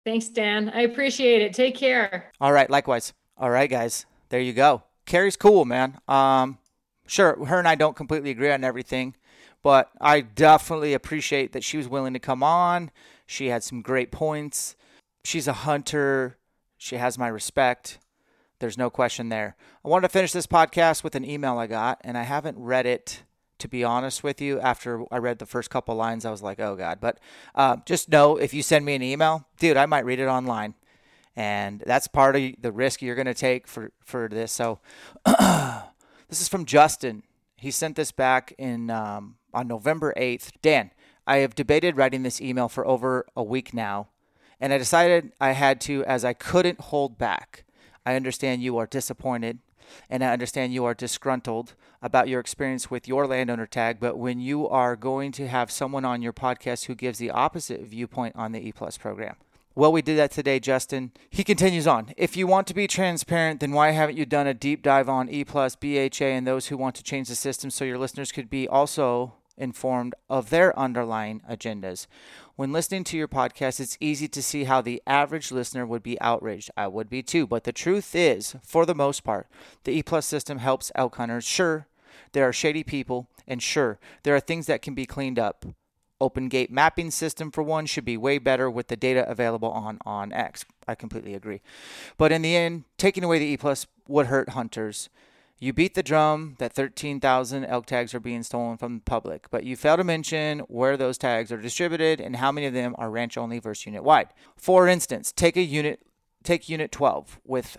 Thanks, 0.05 0.29
Dan. 0.29 0.69
I 0.69 0.81
appreciate 0.81 1.41
it. 1.41 1.53
Take 1.53 1.75
care. 1.75 2.31
All 2.39 2.53
right, 2.53 2.69
likewise. 2.69 3.13
All 3.37 3.49
right, 3.49 3.69
guys. 3.69 4.05
There 4.29 4.39
you 4.39 4.53
go. 4.53 4.83
Kerrie's 5.05 5.35
cool, 5.35 5.65
man. 5.65 5.99
Um, 6.07 6.57
sure, 7.05 7.45
her 7.45 7.59
and 7.59 7.67
I 7.67 7.75
don't 7.75 7.95
completely 7.95 8.29
agree 8.29 8.51
on 8.51 8.63
everything, 8.63 9.15
but 9.61 9.89
I 9.99 10.21
definitely 10.21 10.93
appreciate 10.93 11.51
that 11.51 11.63
she 11.63 11.77
was 11.77 11.87
willing 11.87 12.13
to 12.13 12.19
come 12.19 12.43
on. 12.43 12.91
She 13.25 13.47
had 13.47 13.63
some 13.63 13.81
great 13.81 14.11
points. 14.11 14.75
She's 15.23 15.47
a 15.47 15.53
hunter. 15.53 16.37
She 16.77 16.95
has 16.95 17.17
my 17.17 17.27
respect. 17.27 17.99
There's 18.59 18.77
no 18.77 18.89
question 18.89 19.29
there. 19.29 19.55
I 19.83 19.87
wanted 19.87 20.07
to 20.07 20.13
finish 20.13 20.31
this 20.31 20.47
podcast 20.47 21.03
with 21.03 21.15
an 21.15 21.23
email 21.23 21.57
I 21.57 21.67
got, 21.67 21.99
and 22.03 22.17
I 22.17 22.23
haven't 22.23 22.57
read 22.59 22.85
it 22.85 23.23
to 23.59 23.67
be 23.67 23.83
honest 23.83 24.23
with 24.23 24.41
you. 24.41 24.59
After 24.59 25.03
I 25.11 25.17
read 25.17 25.39
the 25.39 25.45
first 25.45 25.69
couple 25.69 25.95
lines, 25.95 26.25
I 26.25 26.31
was 26.31 26.41
like, 26.41 26.59
oh 26.59 26.75
God. 26.75 26.99
But 26.99 27.19
uh, 27.53 27.77
just 27.85 28.09
know 28.09 28.37
if 28.37 28.53
you 28.53 28.63
send 28.63 28.85
me 28.85 28.95
an 28.95 29.03
email, 29.03 29.45
dude, 29.59 29.77
I 29.77 29.85
might 29.85 30.05
read 30.05 30.19
it 30.19 30.27
online. 30.27 30.73
And 31.35 31.83
that's 31.85 32.07
part 32.07 32.35
of 32.35 32.41
the 32.59 32.71
risk 32.71 33.01
you're 33.01 33.15
going 33.15 33.25
to 33.25 33.33
take 33.33 33.67
for, 33.67 33.91
for 34.03 34.27
this. 34.27 34.51
So 34.51 34.79
this 35.25 36.41
is 36.41 36.47
from 36.47 36.65
Justin. 36.65 37.23
He 37.55 37.71
sent 37.71 37.95
this 37.95 38.11
back 38.11 38.53
in 38.57 38.89
um, 38.89 39.35
on 39.53 39.67
November 39.67 40.13
8th. 40.17 40.51
Dan, 40.61 40.91
I 41.27 41.37
have 41.37 41.55
debated 41.55 41.97
writing 41.97 42.23
this 42.23 42.41
email 42.41 42.67
for 42.67 42.85
over 42.87 43.25
a 43.35 43.43
week 43.43 43.73
now, 43.73 44.07
and 44.59 44.73
I 44.73 44.77
decided 44.77 45.31
I 45.39 45.51
had 45.51 45.79
to 45.81 46.03
as 46.05 46.25
I 46.25 46.33
couldn't 46.33 46.79
hold 46.79 47.17
back. 47.17 47.65
I 48.05 48.15
understand 48.15 48.61
you 48.61 48.77
are 48.77 48.87
disappointed, 48.87 49.59
and 50.09 50.23
I 50.23 50.33
understand 50.33 50.73
you 50.73 50.85
are 50.85 50.93
disgruntled 50.93 51.73
about 52.01 52.29
your 52.29 52.39
experience 52.39 52.89
with 52.89 53.07
your 53.07 53.27
landowner 53.27 53.65
tag, 53.65 53.99
but 53.99 54.17
when 54.17 54.39
you 54.39 54.67
are 54.67 54.95
going 54.95 55.31
to 55.33 55.47
have 55.47 55.71
someone 55.71 56.05
on 56.05 56.21
your 56.21 56.33
podcast 56.33 56.85
who 56.85 56.95
gives 56.95 57.19
the 57.19 57.31
opposite 57.31 57.81
viewpoint 57.81 58.35
on 58.35 58.51
the 58.51 58.65
E 58.65 58.71
Plus 58.71 58.97
program. 58.97 59.35
Well, 59.75 59.91
we 59.91 60.01
did 60.01 60.17
that 60.17 60.31
today, 60.31 60.59
Justin. 60.59 61.11
He 61.29 61.43
continues 61.43 61.87
on. 61.87 62.13
If 62.17 62.35
you 62.35 62.47
want 62.47 62.67
to 62.67 62.73
be 62.73 62.87
transparent, 62.87 63.59
then 63.59 63.71
why 63.71 63.91
haven't 63.91 64.17
you 64.17 64.25
done 64.25 64.47
a 64.47 64.53
deep 64.53 64.81
dive 64.81 65.07
on 65.07 65.29
E 65.29 65.45
plus, 65.45 65.75
BHA, 65.75 66.25
and 66.25 66.45
those 66.45 66.67
who 66.67 66.77
want 66.77 66.95
to 66.95 67.03
change 67.03 67.29
the 67.29 67.35
system 67.35 67.69
so 67.69 67.85
your 67.85 67.97
listeners 67.97 68.31
could 68.31 68.49
be 68.49 68.67
also 68.67 69.35
informed 69.57 70.15
of 70.29 70.49
their 70.49 70.77
underlying 70.77 71.41
agendas? 71.49 72.07
When 72.59 72.73
listening 72.73 73.05
to 73.05 73.15
your 73.15 73.29
podcast, 73.29 73.79
it's 73.79 73.97
easy 74.01 74.27
to 74.27 74.43
see 74.43 74.65
how 74.65 74.81
the 74.81 75.01
average 75.07 75.49
listener 75.49 75.85
would 75.85 76.03
be 76.03 76.19
outraged. 76.19 76.69
I 76.75 76.87
would 76.87 77.09
be 77.09 77.23
too. 77.23 77.47
But 77.47 77.63
the 77.63 77.71
truth 77.71 78.13
is, 78.13 78.53
for 78.65 78.85
the 78.85 78.93
most 78.93 79.23
part, 79.23 79.47
the 79.85 79.93
E 79.93 80.03
plus 80.03 80.25
system 80.25 80.57
helps 80.57 80.91
elk 80.93 81.15
hunters. 81.15 81.45
Sure, 81.45 81.87
there 82.33 82.45
are 82.45 82.51
shady 82.51 82.83
people, 82.83 83.29
and 83.47 83.63
sure, 83.63 83.97
there 84.23 84.35
are 84.35 84.41
things 84.41 84.65
that 84.65 84.81
can 84.81 84.93
be 84.93 85.05
cleaned 85.05 85.39
up. 85.39 85.67
Open 86.19 86.49
gate 86.49 86.69
mapping 86.69 87.11
system, 87.11 87.49
for 87.49 87.63
one, 87.63 87.85
should 87.85 88.03
be 88.03 88.17
way 88.17 88.39
better 88.39 88.69
with 88.69 88.89
the 88.89 88.97
data 88.97 89.25
available 89.29 89.71
on 89.71 89.97
onX. 89.99 90.65
I 90.85 90.95
completely 90.95 91.35
agree. 91.35 91.61
But 92.17 92.33
in 92.33 92.41
the 92.41 92.57
end, 92.57 92.83
taking 92.97 93.23
away 93.23 93.39
the 93.39 93.45
E 93.45 93.55
plus 93.55 93.87
would 94.09 94.25
hurt 94.25 94.49
hunters. 94.49 95.07
You 95.59 95.73
beat 95.73 95.93
the 95.93 96.03
drum 96.03 96.55
that 96.59 96.71
13,000 96.71 97.65
elk 97.65 97.85
tags 97.85 98.13
are 98.13 98.19
being 98.21 98.43
stolen 98.43 98.77
from 98.77 98.95
the 98.95 99.01
public, 99.01 99.47
but 99.51 99.65
you 99.65 99.75
fail 99.75 99.97
to 99.97 100.05
mention 100.05 100.59
where 100.59 100.95
those 100.95 101.17
tags 101.17 101.51
are 101.51 101.61
distributed 101.61 102.21
and 102.21 102.37
how 102.37 102.51
many 102.51 102.65
of 102.65 102.73
them 102.73 102.95
are 102.97 103.11
ranch 103.11 103.37
only 103.37 103.59
versus 103.59 103.85
unit 103.85 104.03
wide. 104.03 104.29
For 104.55 104.87
instance, 104.87 105.33
take 105.33 105.57
a 105.57 105.61
unit 105.61 106.01
take 106.43 106.69
unit 106.69 106.93
12 106.93 107.41
with 107.43 107.77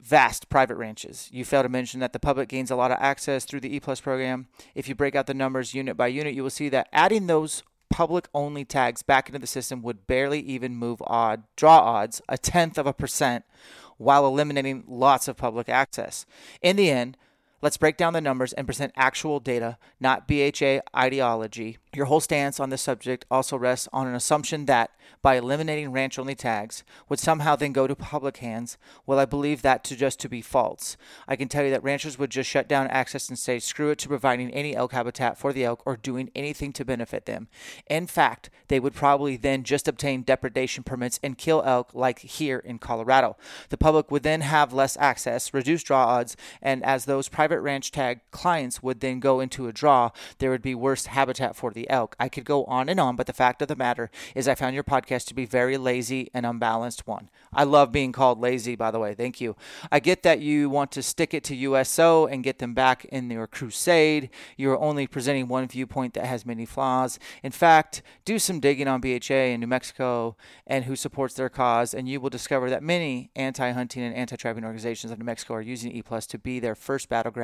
vast 0.00 0.48
private 0.48 0.76
ranches. 0.76 1.28
You 1.32 1.44
fail 1.44 1.64
to 1.64 1.68
mention 1.68 1.98
that 1.98 2.12
the 2.12 2.20
public 2.20 2.48
gains 2.48 2.70
a 2.70 2.76
lot 2.76 2.92
of 2.92 2.98
access 3.00 3.44
through 3.44 3.60
the 3.60 3.74
E 3.74 3.80
Plus 3.80 4.00
program. 4.00 4.46
If 4.76 4.88
you 4.88 4.94
break 4.94 5.16
out 5.16 5.26
the 5.26 5.34
numbers 5.34 5.74
unit 5.74 5.96
by 5.96 6.06
unit, 6.06 6.34
you 6.34 6.44
will 6.44 6.50
see 6.50 6.68
that 6.68 6.88
adding 6.92 7.26
those 7.26 7.64
public 7.90 8.28
only 8.34 8.64
tags 8.64 9.02
back 9.02 9.28
into 9.28 9.38
the 9.38 9.46
system 9.46 9.82
would 9.82 10.06
barely 10.06 10.40
even 10.40 10.76
move 10.76 11.02
odd 11.06 11.44
draw 11.56 11.78
odds 11.78 12.20
a 12.28 12.36
tenth 12.36 12.78
of 12.78 12.86
a 12.86 12.92
percent 12.92 13.44
while 13.98 14.26
eliminating 14.26 14.84
lots 14.86 15.28
of 15.28 15.36
public 15.36 15.68
access. 15.68 16.26
In 16.62 16.76
the 16.76 16.90
end, 16.90 17.16
let's 17.66 17.76
break 17.76 17.96
down 17.96 18.12
the 18.12 18.20
numbers 18.20 18.52
and 18.52 18.64
present 18.64 18.92
actual 18.94 19.40
data, 19.40 19.76
not 19.98 20.28
BHA 20.28 20.82
ideology. 20.96 21.78
Your 21.92 22.06
whole 22.06 22.20
stance 22.20 22.60
on 22.60 22.70
this 22.70 22.82
subject 22.82 23.26
also 23.28 23.56
rests 23.56 23.88
on 23.92 24.06
an 24.06 24.14
assumption 24.14 24.66
that 24.66 24.92
by 25.22 25.36
eliminating 25.36 25.90
ranch 25.90 26.18
only 26.18 26.34
tags 26.34 26.84
would 27.08 27.18
somehow 27.18 27.56
then 27.56 27.72
go 27.72 27.86
to 27.86 27.96
public 27.96 28.36
hands. 28.36 28.76
Well, 29.06 29.18
I 29.18 29.24
believe 29.24 29.62
that 29.62 29.82
to 29.84 29.96
just 29.96 30.20
to 30.20 30.28
be 30.28 30.42
false. 30.42 30.96
I 31.26 31.34
can 31.36 31.48
tell 31.48 31.64
you 31.64 31.70
that 31.70 31.82
ranchers 31.82 32.18
would 32.18 32.30
just 32.30 32.48
shut 32.48 32.68
down 32.68 32.86
access 32.88 33.28
and 33.28 33.38
say 33.38 33.58
screw 33.58 33.90
it 33.90 33.98
to 34.00 34.08
providing 34.08 34.50
any 34.52 34.76
elk 34.76 34.92
habitat 34.92 35.38
for 35.38 35.52
the 35.52 35.64
elk 35.64 35.82
or 35.84 35.96
doing 35.96 36.30
anything 36.34 36.72
to 36.74 36.84
benefit 36.84 37.26
them. 37.26 37.48
In 37.88 38.06
fact, 38.06 38.50
they 38.68 38.78
would 38.78 38.94
probably 38.94 39.36
then 39.36 39.64
just 39.64 39.88
obtain 39.88 40.22
depredation 40.22 40.84
permits 40.84 41.18
and 41.22 41.38
kill 41.38 41.62
elk 41.64 41.94
like 41.94 42.20
here 42.20 42.58
in 42.58 42.78
Colorado. 42.78 43.36
The 43.70 43.78
public 43.78 44.10
would 44.10 44.22
then 44.22 44.42
have 44.42 44.72
less 44.72 44.96
access, 44.98 45.52
reduce 45.54 45.82
draw 45.82 46.06
odds, 46.06 46.36
and 46.62 46.84
as 46.84 47.04
those 47.04 47.28
private 47.28 47.55
ranch 47.62 47.90
tag 47.90 48.20
clients 48.30 48.82
would 48.82 49.00
then 49.00 49.20
go 49.20 49.40
into 49.40 49.68
a 49.68 49.72
draw, 49.72 50.10
there 50.38 50.50
would 50.50 50.62
be 50.62 50.74
worse 50.74 51.06
habitat 51.06 51.56
for 51.56 51.70
the 51.72 51.88
elk. 51.90 52.16
I 52.18 52.28
could 52.28 52.44
go 52.44 52.64
on 52.64 52.88
and 52.88 53.00
on, 53.00 53.16
but 53.16 53.26
the 53.26 53.32
fact 53.32 53.62
of 53.62 53.68
the 53.68 53.76
matter 53.76 54.10
is, 54.34 54.48
I 54.48 54.54
found 54.54 54.74
your 54.74 54.84
podcast 54.84 55.26
to 55.26 55.34
be 55.34 55.46
very 55.46 55.76
lazy 55.76 56.30
and 56.34 56.44
unbalanced 56.44 57.06
one. 57.06 57.30
I 57.52 57.64
love 57.64 57.92
being 57.92 58.12
called 58.12 58.40
lazy, 58.40 58.76
by 58.76 58.90
the 58.90 58.98
way. 58.98 59.14
Thank 59.14 59.40
you. 59.40 59.56
I 59.90 60.00
get 60.00 60.22
that 60.22 60.40
you 60.40 60.68
want 60.68 60.90
to 60.92 61.02
stick 61.02 61.32
it 61.32 61.44
to 61.44 61.56
USO 61.56 62.26
and 62.26 62.44
get 62.44 62.58
them 62.58 62.74
back 62.74 63.04
in 63.06 63.28
their 63.28 63.46
crusade. 63.46 64.30
You're 64.56 64.78
only 64.78 65.06
presenting 65.06 65.48
one 65.48 65.68
viewpoint 65.68 66.14
that 66.14 66.26
has 66.26 66.44
many 66.44 66.66
flaws. 66.66 67.18
In 67.42 67.52
fact, 67.52 68.02
do 68.24 68.38
some 68.38 68.60
digging 68.60 68.88
on 68.88 69.00
BHA 69.00 69.34
in 69.34 69.60
New 69.60 69.66
Mexico 69.66 70.36
and 70.66 70.84
who 70.84 70.96
supports 70.96 71.34
their 71.34 71.48
cause, 71.48 71.94
and 71.94 72.08
you 72.08 72.20
will 72.20 72.30
discover 72.30 72.68
that 72.70 72.82
many 72.82 73.30
anti 73.36 73.70
hunting 73.70 74.02
and 74.02 74.14
anti 74.14 74.36
trapping 74.36 74.64
organizations 74.64 75.12
of 75.12 75.18
New 75.18 75.24
Mexico 75.24 75.54
are 75.54 75.62
using 75.62 75.92
E 75.92 76.02
Plus 76.02 76.26
to 76.26 76.38
be 76.38 76.60
their 76.60 76.74
first 76.74 77.08
battleground 77.08 77.35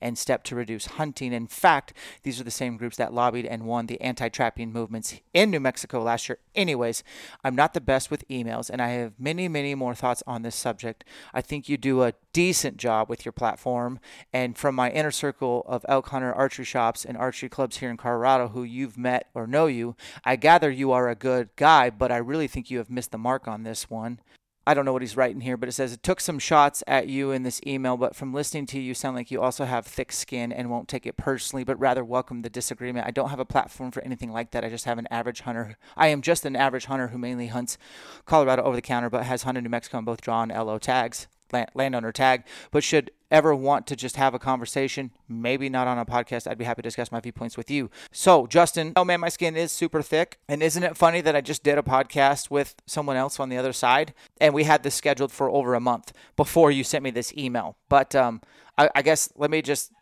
and 0.00 0.16
step 0.16 0.44
to 0.44 0.54
reduce 0.54 0.86
hunting. 0.86 1.32
In 1.32 1.46
fact, 1.46 1.92
these 2.22 2.40
are 2.40 2.44
the 2.44 2.50
same 2.50 2.76
groups 2.76 2.96
that 2.96 3.12
lobbied 3.12 3.46
and 3.46 3.64
won 3.64 3.86
the 3.86 4.00
anti 4.00 4.28
trapping 4.28 4.72
movements 4.72 5.20
in 5.32 5.50
New 5.50 5.60
Mexico 5.60 6.02
last 6.02 6.28
year. 6.28 6.38
Anyways, 6.54 7.02
I'm 7.42 7.56
not 7.56 7.74
the 7.74 7.80
best 7.80 8.10
with 8.10 8.26
emails, 8.28 8.70
and 8.70 8.80
I 8.80 8.88
have 8.88 9.14
many, 9.18 9.48
many 9.48 9.74
more 9.74 9.94
thoughts 9.94 10.22
on 10.26 10.42
this 10.42 10.54
subject. 10.54 11.04
I 11.32 11.40
think 11.40 11.68
you 11.68 11.76
do 11.76 12.02
a 12.02 12.14
decent 12.32 12.76
job 12.76 13.08
with 13.08 13.24
your 13.24 13.32
platform. 13.32 14.00
And 14.32 14.58
from 14.58 14.74
my 14.74 14.90
inner 14.90 15.10
circle 15.10 15.64
of 15.66 15.86
elk 15.88 16.08
hunter 16.08 16.32
archery 16.32 16.64
shops 16.64 17.04
and 17.04 17.16
archery 17.16 17.48
clubs 17.48 17.78
here 17.78 17.90
in 17.90 17.96
Colorado 17.96 18.48
who 18.48 18.62
you've 18.62 18.98
met 18.98 19.28
or 19.34 19.46
know 19.46 19.66
you, 19.66 19.96
I 20.24 20.36
gather 20.36 20.70
you 20.70 20.92
are 20.92 21.08
a 21.08 21.14
good 21.14 21.48
guy, 21.56 21.90
but 21.90 22.12
I 22.12 22.16
really 22.16 22.48
think 22.48 22.70
you 22.70 22.78
have 22.78 22.90
missed 22.90 23.12
the 23.12 23.18
mark 23.18 23.48
on 23.48 23.62
this 23.62 23.88
one. 23.88 24.20
I 24.66 24.72
don't 24.72 24.86
know 24.86 24.92
what 24.94 25.02
he's 25.02 25.16
writing 25.16 25.42
here, 25.42 25.56
but 25.58 25.68
it 25.68 25.72
says 25.72 25.92
it 25.92 26.02
took 26.02 26.20
some 26.20 26.38
shots 26.38 26.82
at 26.86 27.06
you 27.06 27.32
in 27.32 27.42
this 27.42 27.60
email, 27.66 27.98
but 27.98 28.16
from 28.16 28.32
listening 28.32 28.64
to 28.66 28.80
you, 28.80 28.94
sound 28.94 29.14
like 29.14 29.30
you 29.30 29.42
also 29.42 29.66
have 29.66 29.86
thick 29.86 30.10
skin 30.10 30.52
and 30.52 30.70
won't 30.70 30.88
take 30.88 31.06
it 31.06 31.18
personally, 31.18 31.64
but 31.64 31.78
rather 31.78 32.02
welcome 32.02 32.40
the 32.40 32.48
disagreement. 32.48 33.06
I 33.06 33.10
don't 33.10 33.28
have 33.28 33.40
a 33.40 33.44
platform 33.44 33.90
for 33.90 34.02
anything 34.02 34.32
like 34.32 34.52
that. 34.52 34.64
I 34.64 34.70
just 34.70 34.86
have 34.86 34.98
an 34.98 35.08
average 35.10 35.42
hunter. 35.42 35.76
I 35.96 36.08
am 36.08 36.22
just 36.22 36.46
an 36.46 36.56
average 36.56 36.86
hunter 36.86 37.08
who 37.08 37.18
mainly 37.18 37.48
hunts 37.48 37.76
Colorado 38.24 38.62
over 38.62 38.76
the 38.76 38.82
counter, 38.82 39.10
but 39.10 39.24
has 39.24 39.42
hunted 39.42 39.64
New 39.64 39.70
Mexico 39.70 39.98
on 39.98 40.04
both 40.04 40.22
draw 40.22 40.42
and 40.42 40.52
LO 40.52 40.78
tags 40.78 41.26
landowner 41.52 42.12
tag, 42.12 42.44
but 42.70 42.84
should 42.84 43.10
ever 43.30 43.54
want 43.54 43.86
to 43.88 43.96
just 43.96 44.16
have 44.16 44.32
a 44.32 44.38
conversation, 44.38 45.10
maybe 45.28 45.68
not 45.68 45.88
on 45.88 45.98
a 45.98 46.06
podcast, 46.06 46.48
I'd 46.48 46.58
be 46.58 46.64
happy 46.64 46.82
to 46.82 46.86
discuss 46.86 47.10
my 47.10 47.20
viewpoints 47.20 47.56
with 47.56 47.70
you. 47.70 47.90
So, 48.12 48.46
Justin, 48.46 48.92
oh 48.94 49.04
man, 49.04 49.20
my 49.20 49.28
skin 49.28 49.56
is 49.56 49.72
super 49.72 50.02
thick. 50.02 50.38
And 50.48 50.62
isn't 50.62 50.82
it 50.82 50.96
funny 50.96 51.20
that 51.20 51.34
I 51.34 51.40
just 51.40 51.64
did 51.64 51.76
a 51.76 51.82
podcast 51.82 52.50
with 52.50 52.76
someone 52.86 53.16
else 53.16 53.40
on 53.40 53.48
the 53.48 53.56
other 53.56 53.72
side? 53.72 54.14
And 54.40 54.54
we 54.54 54.64
had 54.64 54.82
this 54.82 54.94
scheduled 54.94 55.32
for 55.32 55.50
over 55.50 55.74
a 55.74 55.80
month 55.80 56.12
before 56.36 56.70
you 56.70 56.84
sent 56.84 57.02
me 57.02 57.10
this 57.10 57.34
email. 57.36 57.76
But 57.88 58.14
um, 58.14 58.40
I, 58.78 58.90
I 58.94 59.02
guess 59.02 59.28
let 59.34 59.50
me 59.50 59.62
just 59.62 59.92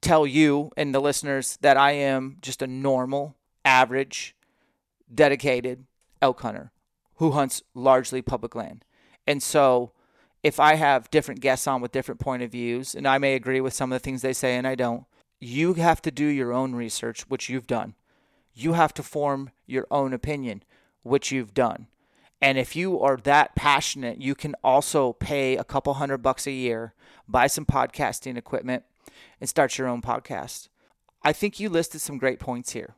tell 0.00 0.26
you 0.26 0.70
and 0.76 0.94
the 0.94 1.00
listeners 1.00 1.58
that 1.62 1.76
I 1.76 1.92
am 1.92 2.36
just 2.40 2.62
a 2.62 2.66
normal, 2.66 3.36
average, 3.64 4.36
dedicated 5.12 5.86
elk 6.22 6.40
hunter 6.40 6.70
who 7.16 7.32
hunts 7.32 7.62
largely 7.74 8.22
public 8.22 8.54
land. 8.54 8.84
And 9.26 9.42
so 9.42 9.92
if 10.46 10.60
I 10.60 10.76
have 10.76 11.10
different 11.10 11.40
guests 11.40 11.66
on 11.66 11.80
with 11.80 11.90
different 11.90 12.20
point 12.20 12.44
of 12.44 12.52
views, 12.52 12.94
and 12.94 13.04
I 13.04 13.18
may 13.18 13.34
agree 13.34 13.60
with 13.60 13.74
some 13.74 13.90
of 13.90 13.96
the 13.96 14.04
things 14.04 14.22
they 14.22 14.32
say 14.32 14.54
and 14.54 14.64
I 14.64 14.76
don't, 14.76 15.04
you 15.40 15.74
have 15.74 16.00
to 16.02 16.12
do 16.12 16.24
your 16.24 16.52
own 16.52 16.72
research, 16.72 17.22
which 17.22 17.48
you've 17.48 17.66
done. 17.66 17.96
You 18.54 18.74
have 18.74 18.94
to 18.94 19.02
form 19.02 19.50
your 19.66 19.88
own 19.90 20.12
opinion, 20.12 20.62
which 21.02 21.32
you've 21.32 21.52
done. 21.52 21.88
And 22.40 22.58
if 22.58 22.76
you 22.76 23.00
are 23.00 23.16
that 23.16 23.56
passionate, 23.56 24.20
you 24.20 24.36
can 24.36 24.54
also 24.62 25.14
pay 25.14 25.56
a 25.56 25.64
couple 25.64 25.94
hundred 25.94 26.18
bucks 26.18 26.46
a 26.46 26.52
year, 26.52 26.94
buy 27.26 27.48
some 27.48 27.66
podcasting 27.66 28.36
equipment, 28.36 28.84
and 29.40 29.50
start 29.50 29.76
your 29.76 29.88
own 29.88 30.00
podcast. 30.00 30.68
I 31.24 31.32
think 31.32 31.58
you 31.58 31.68
listed 31.68 32.00
some 32.00 32.18
great 32.18 32.38
points 32.38 32.70
here. 32.70 32.94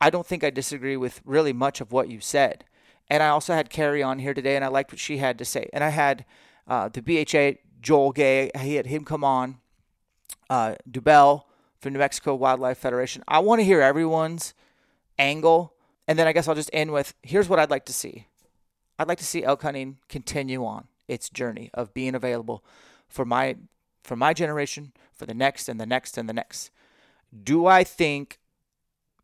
I 0.00 0.10
don't 0.10 0.28
think 0.28 0.44
I 0.44 0.50
disagree 0.50 0.96
with 0.96 1.22
really 1.24 1.52
much 1.52 1.80
of 1.80 1.90
what 1.90 2.08
you 2.08 2.20
said. 2.20 2.66
And 3.10 3.20
I 3.20 3.30
also 3.30 3.52
had 3.52 3.68
Kerrie 3.68 4.02
on 4.02 4.20
here 4.20 4.32
today, 4.32 4.54
and 4.54 4.64
I 4.64 4.68
liked 4.68 4.92
what 4.92 5.00
she 5.00 5.16
had 5.16 5.38
to 5.38 5.44
say. 5.44 5.68
And 5.72 5.82
I 5.82 5.88
had 5.88 6.24
uh, 6.66 6.88
the 6.88 7.02
BHA, 7.02 7.58
Joel 7.80 8.12
Gay, 8.12 8.50
he 8.60 8.76
had 8.76 8.86
him 8.86 9.04
come 9.04 9.24
on, 9.24 9.58
uh, 10.48 10.76
Deubel 10.90 11.44
from 11.80 11.92
New 11.92 11.98
Mexico 11.98 12.34
Wildlife 12.34 12.78
Federation. 12.78 13.22
I 13.26 13.40
want 13.40 13.60
to 13.60 13.64
hear 13.64 13.80
everyone's 13.80 14.54
angle. 15.18 15.74
And 16.06 16.18
then 16.18 16.26
I 16.26 16.32
guess 16.32 16.48
I'll 16.48 16.54
just 16.54 16.70
end 16.72 16.92
with 16.92 17.14
here's 17.22 17.48
what 17.48 17.58
I'd 17.58 17.70
like 17.70 17.84
to 17.86 17.92
see. 17.92 18.26
I'd 18.98 19.08
like 19.08 19.18
to 19.18 19.24
see 19.24 19.44
elk 19.44 19.62
hunting 19.62 19.98
continue 20.08 20.64
on 20.64 20.88
its 21.08 21.28
journey 21.28 21.70
of 21.74 21.94
being 21.94 22.14
available 22.14 22.64
for 23.08 23.24
my 23.24 23.56
for 24.02 24.16
my 24.16 24.32
generation, 24.32 24.92
for 25.12 25.26
the 25.26 25.34
next 25.34 25.68
and 25.68 25.80
the 25.80 25.86
next 25.86 26.18
and 26.18 26.28
the 26.28 26.32
next. 26.32 26.70
Do 27.42 27.66
I 27.66 27.84
think 27.84 28.40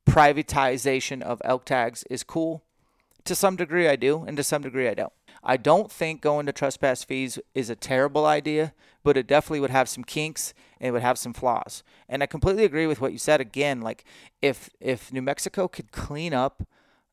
privatization 0.08 1.20
of 1.20 1.42
elk 1.44 1.64
tags 1.64 2.04
is 2.04 2.22
cool? 2.22 2.62
To 3.24 3.34
some 3.34 3.56
degree 3.56 3.88
I 3.88 3.96
do, 3.96 4.22
and 4.22 4.36
to 4.36 4.44
some 4.44 4.62
degree 4.62 4.88
I 4.88 4.94
don't. 4.94 5.12
I 5.42 5.56
don't 5.56 5.90
think 5.90 6.20
going 6.20 6.46
to 6.46 6.52
trespass 6.52 7.04
fees 7.04 7.38
is 7.54 7.70
a 7.70 7.76
terrible 7.76 8.26
idea, 8.26 8.72
but 9.02 9.16
it 9.16 9.26
definitely 9.26 9.60
would 9.60 9.70
have 9.70 9.88
some 9.88 10.04
kinks 10.04 10.52
and 10.80 10.88
it 10.88 10.92
would 10.92 11.02
have 11.02 11.18
some 11.18 11.32
flaws. 11.32 11.82
And 12.08 12.22
I 12.22 12.26
completely 12.26 12.64
agree 12.64 12.86
with 12.86 13.00
what 13.00 13.12
you 13.12 13.18
said 13.18 13.40
again. 13.40 13.80
Like 13.80 14.04
if 14.42 14.70
if 14.80 15.12
New 15.12 15.22
Mexico 15.22 15.68
could 15.68 15.92
clean 15.92 16.34
up 16.34 16.66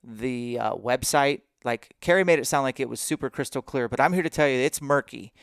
the 0.03 0.59
uh, 0.59 0.73
website, 0.75 1.41
like 1.63 1.95
Kerrie 2.01 2.23
made 2.23 2.39
it 2.39 2.47
sound 2.47 2.63
like 2.63 2.79
it 2.79 2.89
was 2.89 2.99
super 2.99 3.29
crystal 3.29 3.61
clear, 3.61 3.87
but 3.87 3.99
I'm 3.99 4.13
here 4.13 4.23
to 4.23 4.29
tell 4.29 4.47
you 4.47 4.59
it's 4.59 4.81
murky 4.81 5.33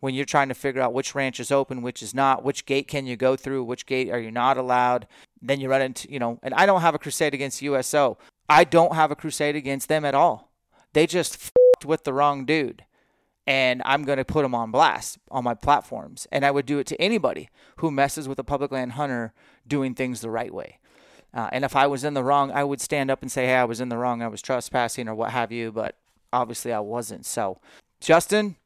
when 0.00 0.14
you're 0.14 0.24
trying 0.24 0.48
to 0.48 0.54
figure 0.54 0.82
out 0.82 0.92
which 0.92 1.14
ranch 1.14 1.38
is 1.38 1.52
open, 1.52 1.80
which 1.80 2.02
is 2.02 2.12
not, 2.12 2.42
which 2.42 2.66
gate 2.66 2.88
can 2.88 3.06
you 3.06 3.16
go 3.16 3.36
through, 3.36 3.62
which 3.62 3.86
gate 3.86 4.10
are 4.10 4.18
you 4.18 4.32
not 4.32 4.56
allowed. 4.56 5.06
Then 5.40 5.60
you 5.60 5.70
run 5.70 5.80
into, 5.80 6.10
you 6.10 6.18
know, 6.18 6.40
and 6.42 6.52
I 6.54 6.66
don't 6.66 6.80
have 6.80 6.96
a 6.96 6.98
crusade 6.98 7.34
against 7.34 7.62
USO. 7.62 8.18
I 8.48 8.64
don't 8.64 8.96
have 8.96 9.12
a 9.12 9.16
crusade 9.16 9.54
against 9.54 9.88
them 9.88 10.04
at 10.04 10.14
all. 10.14 10.50
They 10.92 11.06
just 11.06 11.52
f***ed 11.82 11.88
with 11.88 12.04
the 12.04 12.12
wrong 12.12 12.44
dude. 12.44 12.84
And 13.46 13.82
I'm 13.84 14.04
going 14.04 14.18
to 14.18 14.24
put 14.24 14.42
them 14.42 14.54
on 14.54 14.70
blast 14.70 15.18
on 15.30 15.42
my 15.42 15.54
platforms. 15.54 16.28
And 16.30 16.44
I 16.44 16.50
would 16.50 16.66
do 16.66 16.78
it 16.78 16.86
to 16.88 17.00
anybody 17.00 17.48
who 17.76 17.90
messes 17.90 18.28
with 18.28 18.38
a 18.38 18.44
public 18.44 18.70
land 18.70 18.92
hunter 18.92 19.32
doing 19.66 19.94
things 19.94 20.20
the 20.20 20.30
right 20.30 20.54
way. 20.54 20.78
Uh, 21.34 21.48
and 21.50 21.64
if 21.64 21.74
I 21.74 21.86
was 21.86 22.04
in 22.04 22.14
the 22.14 22.22
wrong, 22.22 22.52
I 22.52 22.62
would 22.62 22.80
stand 22.80 23.10
up 23.10 23.22
and 23.22 23.32
say, 23.32 23.46
hey, 23.46 23.56
I 23.56 23.64
was 23.64 23.80
in 23.80 23.88
the 23.88 23.96
wrong. 23.96 24.22
I 24.22 24.28
was 24.28 24.42
trespassing 24.42 25.08
or 25.08 25.14
what 25.14 25.32
have 25.32 25.50
you. 25.50 25.72
But 25.72 25.96
obviously 26.32 26.72
I 26.72 26.80
wasn't. 26.80 27.26
So, 27.26 27.60
Justin, 28.00 28.56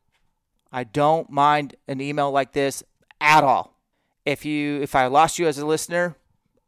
I 0.73 0.85
don't 0.85 1.31
mind 1.31 1.77
an 1.89 2.01
email 2.01 2.31
like 2.31 2.53
this 2.53 2.83
at 3.21 3.45
all. 3.45 3.79
If 4.25 4.45
you 4.45 4.83
if 4.83 4.95
I 4.95 5.07
lost 5.07 5.39
you 5.39 5.47
as 5.47 5.59
a 5.59 5.67
listener, 5.67 6.17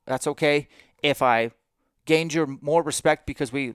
that's 0.06 0.26
okay. 0.28 0.68
If 1.02 1.20
I 1.20 1.50
gained 2.04 2.32
your 2.32 2.46
more 2.46 2.82
respect 2.82 3.26
because 3.26 3.52
we 3.52 3.74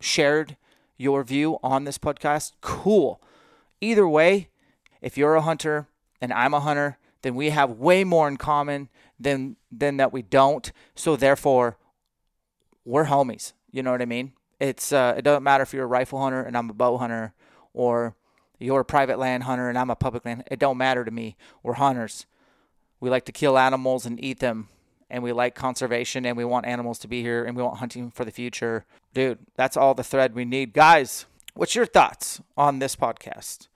shared 0.00 0.56
your 0.98 1.24
view 1.24 1.58
on 1.62 1.84
this 1.84 1.96
podcast, 1.96 2.52
cool. 2.60 3.22
Either 3.80 4.06
way, 4.06 4.48
if 5.00 5.16
you're 5.16 5.36
a 5.36 5.40
hunter 5.40 5.86
and 6.20 6.32
I'm 6.32 6.52
a 6.52 6.60
hunter, 6.60 6.98
then 7.22 7.34
we 7.34 7.50
have 7.50 7.70
way 7.70 8.04
more 8.04 8.28
in 8.28 8.36
common 8.36 8.88
than 9.18 9.56
than 9.72 9.96
that 9.96 10.12
we 10.12 10.22
don't. 10.22 10.70
So 10.94 11.16
therefore, 11.16 11.78
we're 12.84 13.06
homies. 13.06 13.52
You 13.70 13.82
know 13.82 13.92
what 13.92 14.02
I 14.02 14.06
mean? 14.06 14.32
It's 14.60 14.92
uh, 14.92 15.14
it 15.16 15.22
doesn't 15.22 15.42
matter 15.42 15.62
if 15.62 15.72
you're 15.72 15.84
a 15.84 15.86
rifle 15.86 16.20
hunter 16.20 16.42
and 16.42 16.56
I'm 16.56 16.70
a 16.70 16.74
bow 16.74 16.98
hunter, 16.98 17.32
or 17.72 18.16
you're 18.58 18.80
a 18.80 18.84
private 18.84 19.18
land 19.18 19.44
hunter 19.44 19.68
and 19.68 19.78
I'm 19.78 19.90
a 19.90 19.96
public 19.96 20.24
land. 20.24 20.44
It 20.50 20.58
don't 20.58 20.78
matter 20.78 21.04
to 21.04 21.10
me. 21.10 21.36
We're 21.62 21.74
hunters. 21.74 22.26
We 23.00 23.10
like 23.10 23.24
to 23.26 23.32
kill 23.32 23.56
animals 23.56 24.04
and 24.04 24.22
eat 24.22 24.40
them, 24.40 24.68
and 25.10 25.22
we 25.22 25.32
like 25.32 25.54
conservation 25.54 26.26
and 26.26 26.36
we 26.36 26.44
want 26.44 26.66
animals 26.66 26.98
to 27.00 27.08
be 27.08 27.22
here 27.22 27.44
and 27.44 27.56
we 27.56 27.62
want 27.62 27.78
hunting 27.78 28.10
for 28.10 28.24
the 28.24 28.30
future. 28.30 28.84
Dude, 29.14 29.38
that's 29.56 29.76
all 29.76 29.94
the 29.94 30.04
thread 30.04 30.34
we 30.34 30.44
need. 30.44 30.72
Guys, 30.72 31.26
what's 31.54 31.74
your 31.74 31.86
thoughts 31.86 32.40
on 32.56 32.78
this 32.78 32.96
podcast? 32.96 33.68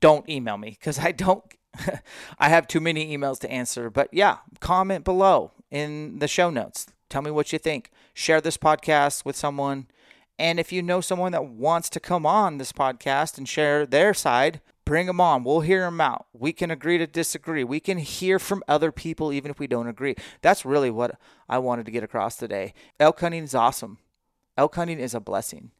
Don't 0.00 0.28
email 0.28 0.58
me 0.58 0.70
because 0.70 0.98
I 0.98 1.12
don't. 1.12 1.44
I 2.38 2.48
have 2.48 2.66
too 2.66 2.80
many 2.80 3.16
emails 3.16 3.38
to 3.40 3.50
answer. 3.50 3.90
But 3.90 4.08
yeah, 4.12 4.38
comment 4.60 5.04
below 5.04 5.52
in 5.70 6.18
the 6.18 6.28
show 6.28 6.50
notes. 6.50 6.86
Tell 7.08 7.22
me 7.22 7.30
what 7.30 7.52
you 7.52 7.58
think. 7.58 7.90
Share 8.14 8.40
this 8.40 8.56
podcast 8.56 9.24
with 9.24 9.36
someone 9.36 9.86
and 10.38 10.60
if 10.60 10.72
you 10.72 10.82
know 10.82 11.00
someone 11.00 11.32
that 11.32 11.46
wants 11.46 11.88
to 11.90 12.00
come 12.00 12.26
on 12.26 12.58
this 12.58 12.72
podcast 12.72 13.38
and 13.38 13.48
share 13.48 13.86
their 13.86 14.12
side, 14.12 14.60
bring 14.86 15.06
them 15.06 15.20
on. 15.20 15.44
We'll 15.44 15.60
hear 15.60 15.82
them 15.82 16.00
out. 16.00 16.26
We 16.32 16.54
can 16.54 16.70
agree 16.70 16.96
to 16.96 17.06
disagree. 17.06 17.64
We 17.64 17.80
can 17.80 17.98
hear 17.98 18.38
from 18.38 18.62
other 18.66 18.90
people 18.90 19.32
even 19.32 19.50
if 19.50 19.58
we 19.58 19.66
don't 19.66 19.88
agree. 19.88 20.14
That's 20.40 20.64
really 20.64 20.90
what 20.90 21.18
I 21.48 21.58
wanted 21.58 21.84
to 21.84 21.92
get 21.92 22.04
across 22.04 22.36
today. 22.36 22.72
Elk 22.98 23.20
hunting 23.20 23.42
is 23.44 23.54
awesome. 23.54 23.98
Elk 24.56 24.74
hunting 24.76 24.98
is 24.98 25.12
a 25.12 25.20
blessing. 25.20 25.72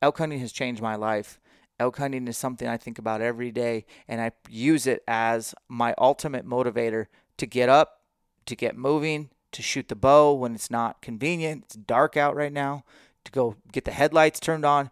Elk 0.00 0.16
hunting 0.16 0.40
has 0.40 0.52
changed 0.52 0.80
my 0.80 0.94
life. 0.94 1.38
Elk 1.78 1.98
hunting 1.98 2.28
is 2.28 2.38
something 2.38 2.68
I 2.68 2.76
think 2.76 2.98
about 2.98 3.20
every 3.20 3.50
day, 3.50 3.84
and 4.06 4.20
I 4.20 4.30
use 4.48 4.86
it 4.86 5.02
as 5.08 5.54
my 5.68 5.94
ultimate 5.98 6.46
motivator 6.46 7.06
to 7.38 7.46
get 7.46 7.68
up, 7.68 8.02
to 8.46 8.54
get 8.54 8.76
moving, 8.76 9.30
to 9.50 9.62
shoot 9.62 9.88
the 9.88 9.96
bow 9.96 10.32
when 10.32 10.54
it's 10.54 10.70
not 10.70 11.02
convenient. 11.02 11.64
It's 11.64 11.74
dark 11.74 12.16
out 12.16 12.36
right 12.36 12.52
now 12.52 12.84
to 13.24 13.32
go 13.32 13.56
get 13.72 13.84
the 13.84 13.90
headlights 13.90 14.38
turned 14.38 14.64
on, 14.64 14.90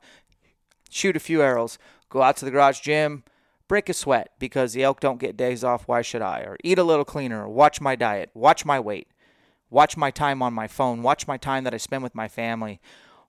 shoot 0.91 1.16
a 1.16 1.21
few 1.21 1.43
arrows, 1.43 1.79
go 2.09 2.23
out 2.23 2.37
to 2.39 2.45
the 2.45 2.51
garage 2.51 2.81
gym, 2.81 3.25
break 3.71 3.89
a 3.89 3.95
sweat 3.95 4.33
because 4.41 4.73
the 4.73 4.83
elk 4.83 4.99
don't 4.99 5.21
get 5.21 5.37
days 5.37 5.62
off. 5.62 5.87
Why 5.87 6.03
should 6.03 6.23
I? 6.23 6.41
Or 6.41 6.57
eat 6.64 6.77
a 6.77 6.83
little 6.83 7.05
cleaner, 7.05 7.49
watch 7.49 7.81
my 7.81 7.95
diet, 7.95 8.31
watch 8.35 8.64
my 8.64 8.81
weight, 8.81 9.07
watch 9.71 9.97
my 9.97 10.11
time 10.11 10.43
on 10.43 10.53
my 10.53 10.66
phone, 10.66 11.05
watch 11.05 11.29
my 11.29 11.37
time 11.37 11.62
that 11.62 11.73
I 11.73 11.77
spend 11.77 12.03
with 12.03 12.12
my 12.12 12.27
family, 12.27 12.81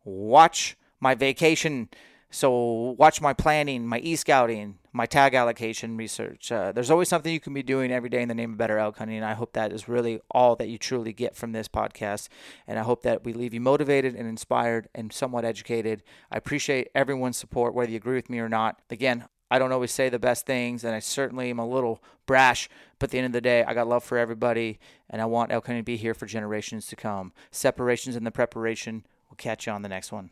watch 0.03 0.75
my 0.99 1.13
vacation 1.13 1.89
so 2.33 2.95
watch 2.97 3.21
my 3.21 3.33
planning, 3.33 3.85
my 3.85 3.99
e-scouting, 3.99 4.79
my 4.93 5.05
tag 5.05 5.35
allocation 5.35 5.97
research. 5.97 6.49
Uh, 6.49 6.71
there's 6.71 6.89
always 6.89 7.09
something 7.09 7.31
you 7.31 7.41
can 7.41 7.53
be 7.53 7.61
doing 7.61 7.91
every 7.91 8.09
day 8.09 8.21
in 8.21 8.29
the 8.29 8.33
name 8.33 8.53
of 8.53 8.57
better 8.57 8.77
elk 8.77 8.97
hunting. 8.97 9.17
And 9.17 9.25
I 9.25 9.33
hope 9.33 9.51
that 9.51 9.73
is 9.73 9.89
really 9.89 10.21
all 10.31 10.55
that 10.55 10.69
you 10.69 10.77
truly 10.77 11.11
get 11.11 11.35
from 11.35 11.51
this 11.51 11.67
podcast. 11.67 12.29
And 12.65 12.79
I 12.79 12.83
hope 12.83 13.03
that 13.03 13.25
we 13.25 13.33
leave 13.33 13.53
you 13.53 13.59
motivated 13.59 14.15
and 14.15 14.29
inspired 14.29 14.87
and 14.95 15.11
somewhat 15.11 15.43
educated. 15.43 16.03
I 16.31 16.37
appreciate 16.37 16.87
everyone's 16.95 17.37
support, 17.37 17.73
whether 17.73 17.91
you 17.91 17.97
agree 17.97 18.15
with 18.15 18.29
me 18.29 18.39
or 18.39 18.47
not. 18.47 18.81
Again, 18.89 19.25
I 19.51 19.59
don't 19.59 19.73
always 19.73 19.91
say 19.91 20.07
the 20.07 20.17
best 20.17 20.45
things, 20.45 20.85
and 20.85 20.95
I 20.95 20.99
certainly 20.99 21.49
am 21.49 21.59
a 21.59 21.67
little 21.67 22.01
brash. 22.25 22.69
But 22.97 23.09
at 23.09 23.11
the 23.11 23.17
end 23.17 23.25
of 23.27 23.33
the 23.33 23.41
day, 23.41 23.65
I 23.65 23.73
got 23.73 23.85
love 23.85 24.01
for 24.01 24.17
everybody, 24.17 24.79
and 25.09 25.21
I 25.21 25.25
want 25.25 25.51
elk 25.51 25.67
hunting 25.67 25.81
to 25.81 25.85
be 25.85 25.97
here 25.97 26.13
for 26.13 26.25
generations 26.25 26.87
to 26.87 26.95
come. 26.95 27.33
Separations 27.51 28.15
and 28.15 28.25
the 28.25 28.31
preparation. 28.31 29.05
We'll 29.29 29.35
catch 29.35 29.67
you 29.67 29.73
on 29.73 29.81
the 29.81 29.89
next 29.89 30.13
one. 30.13 30.29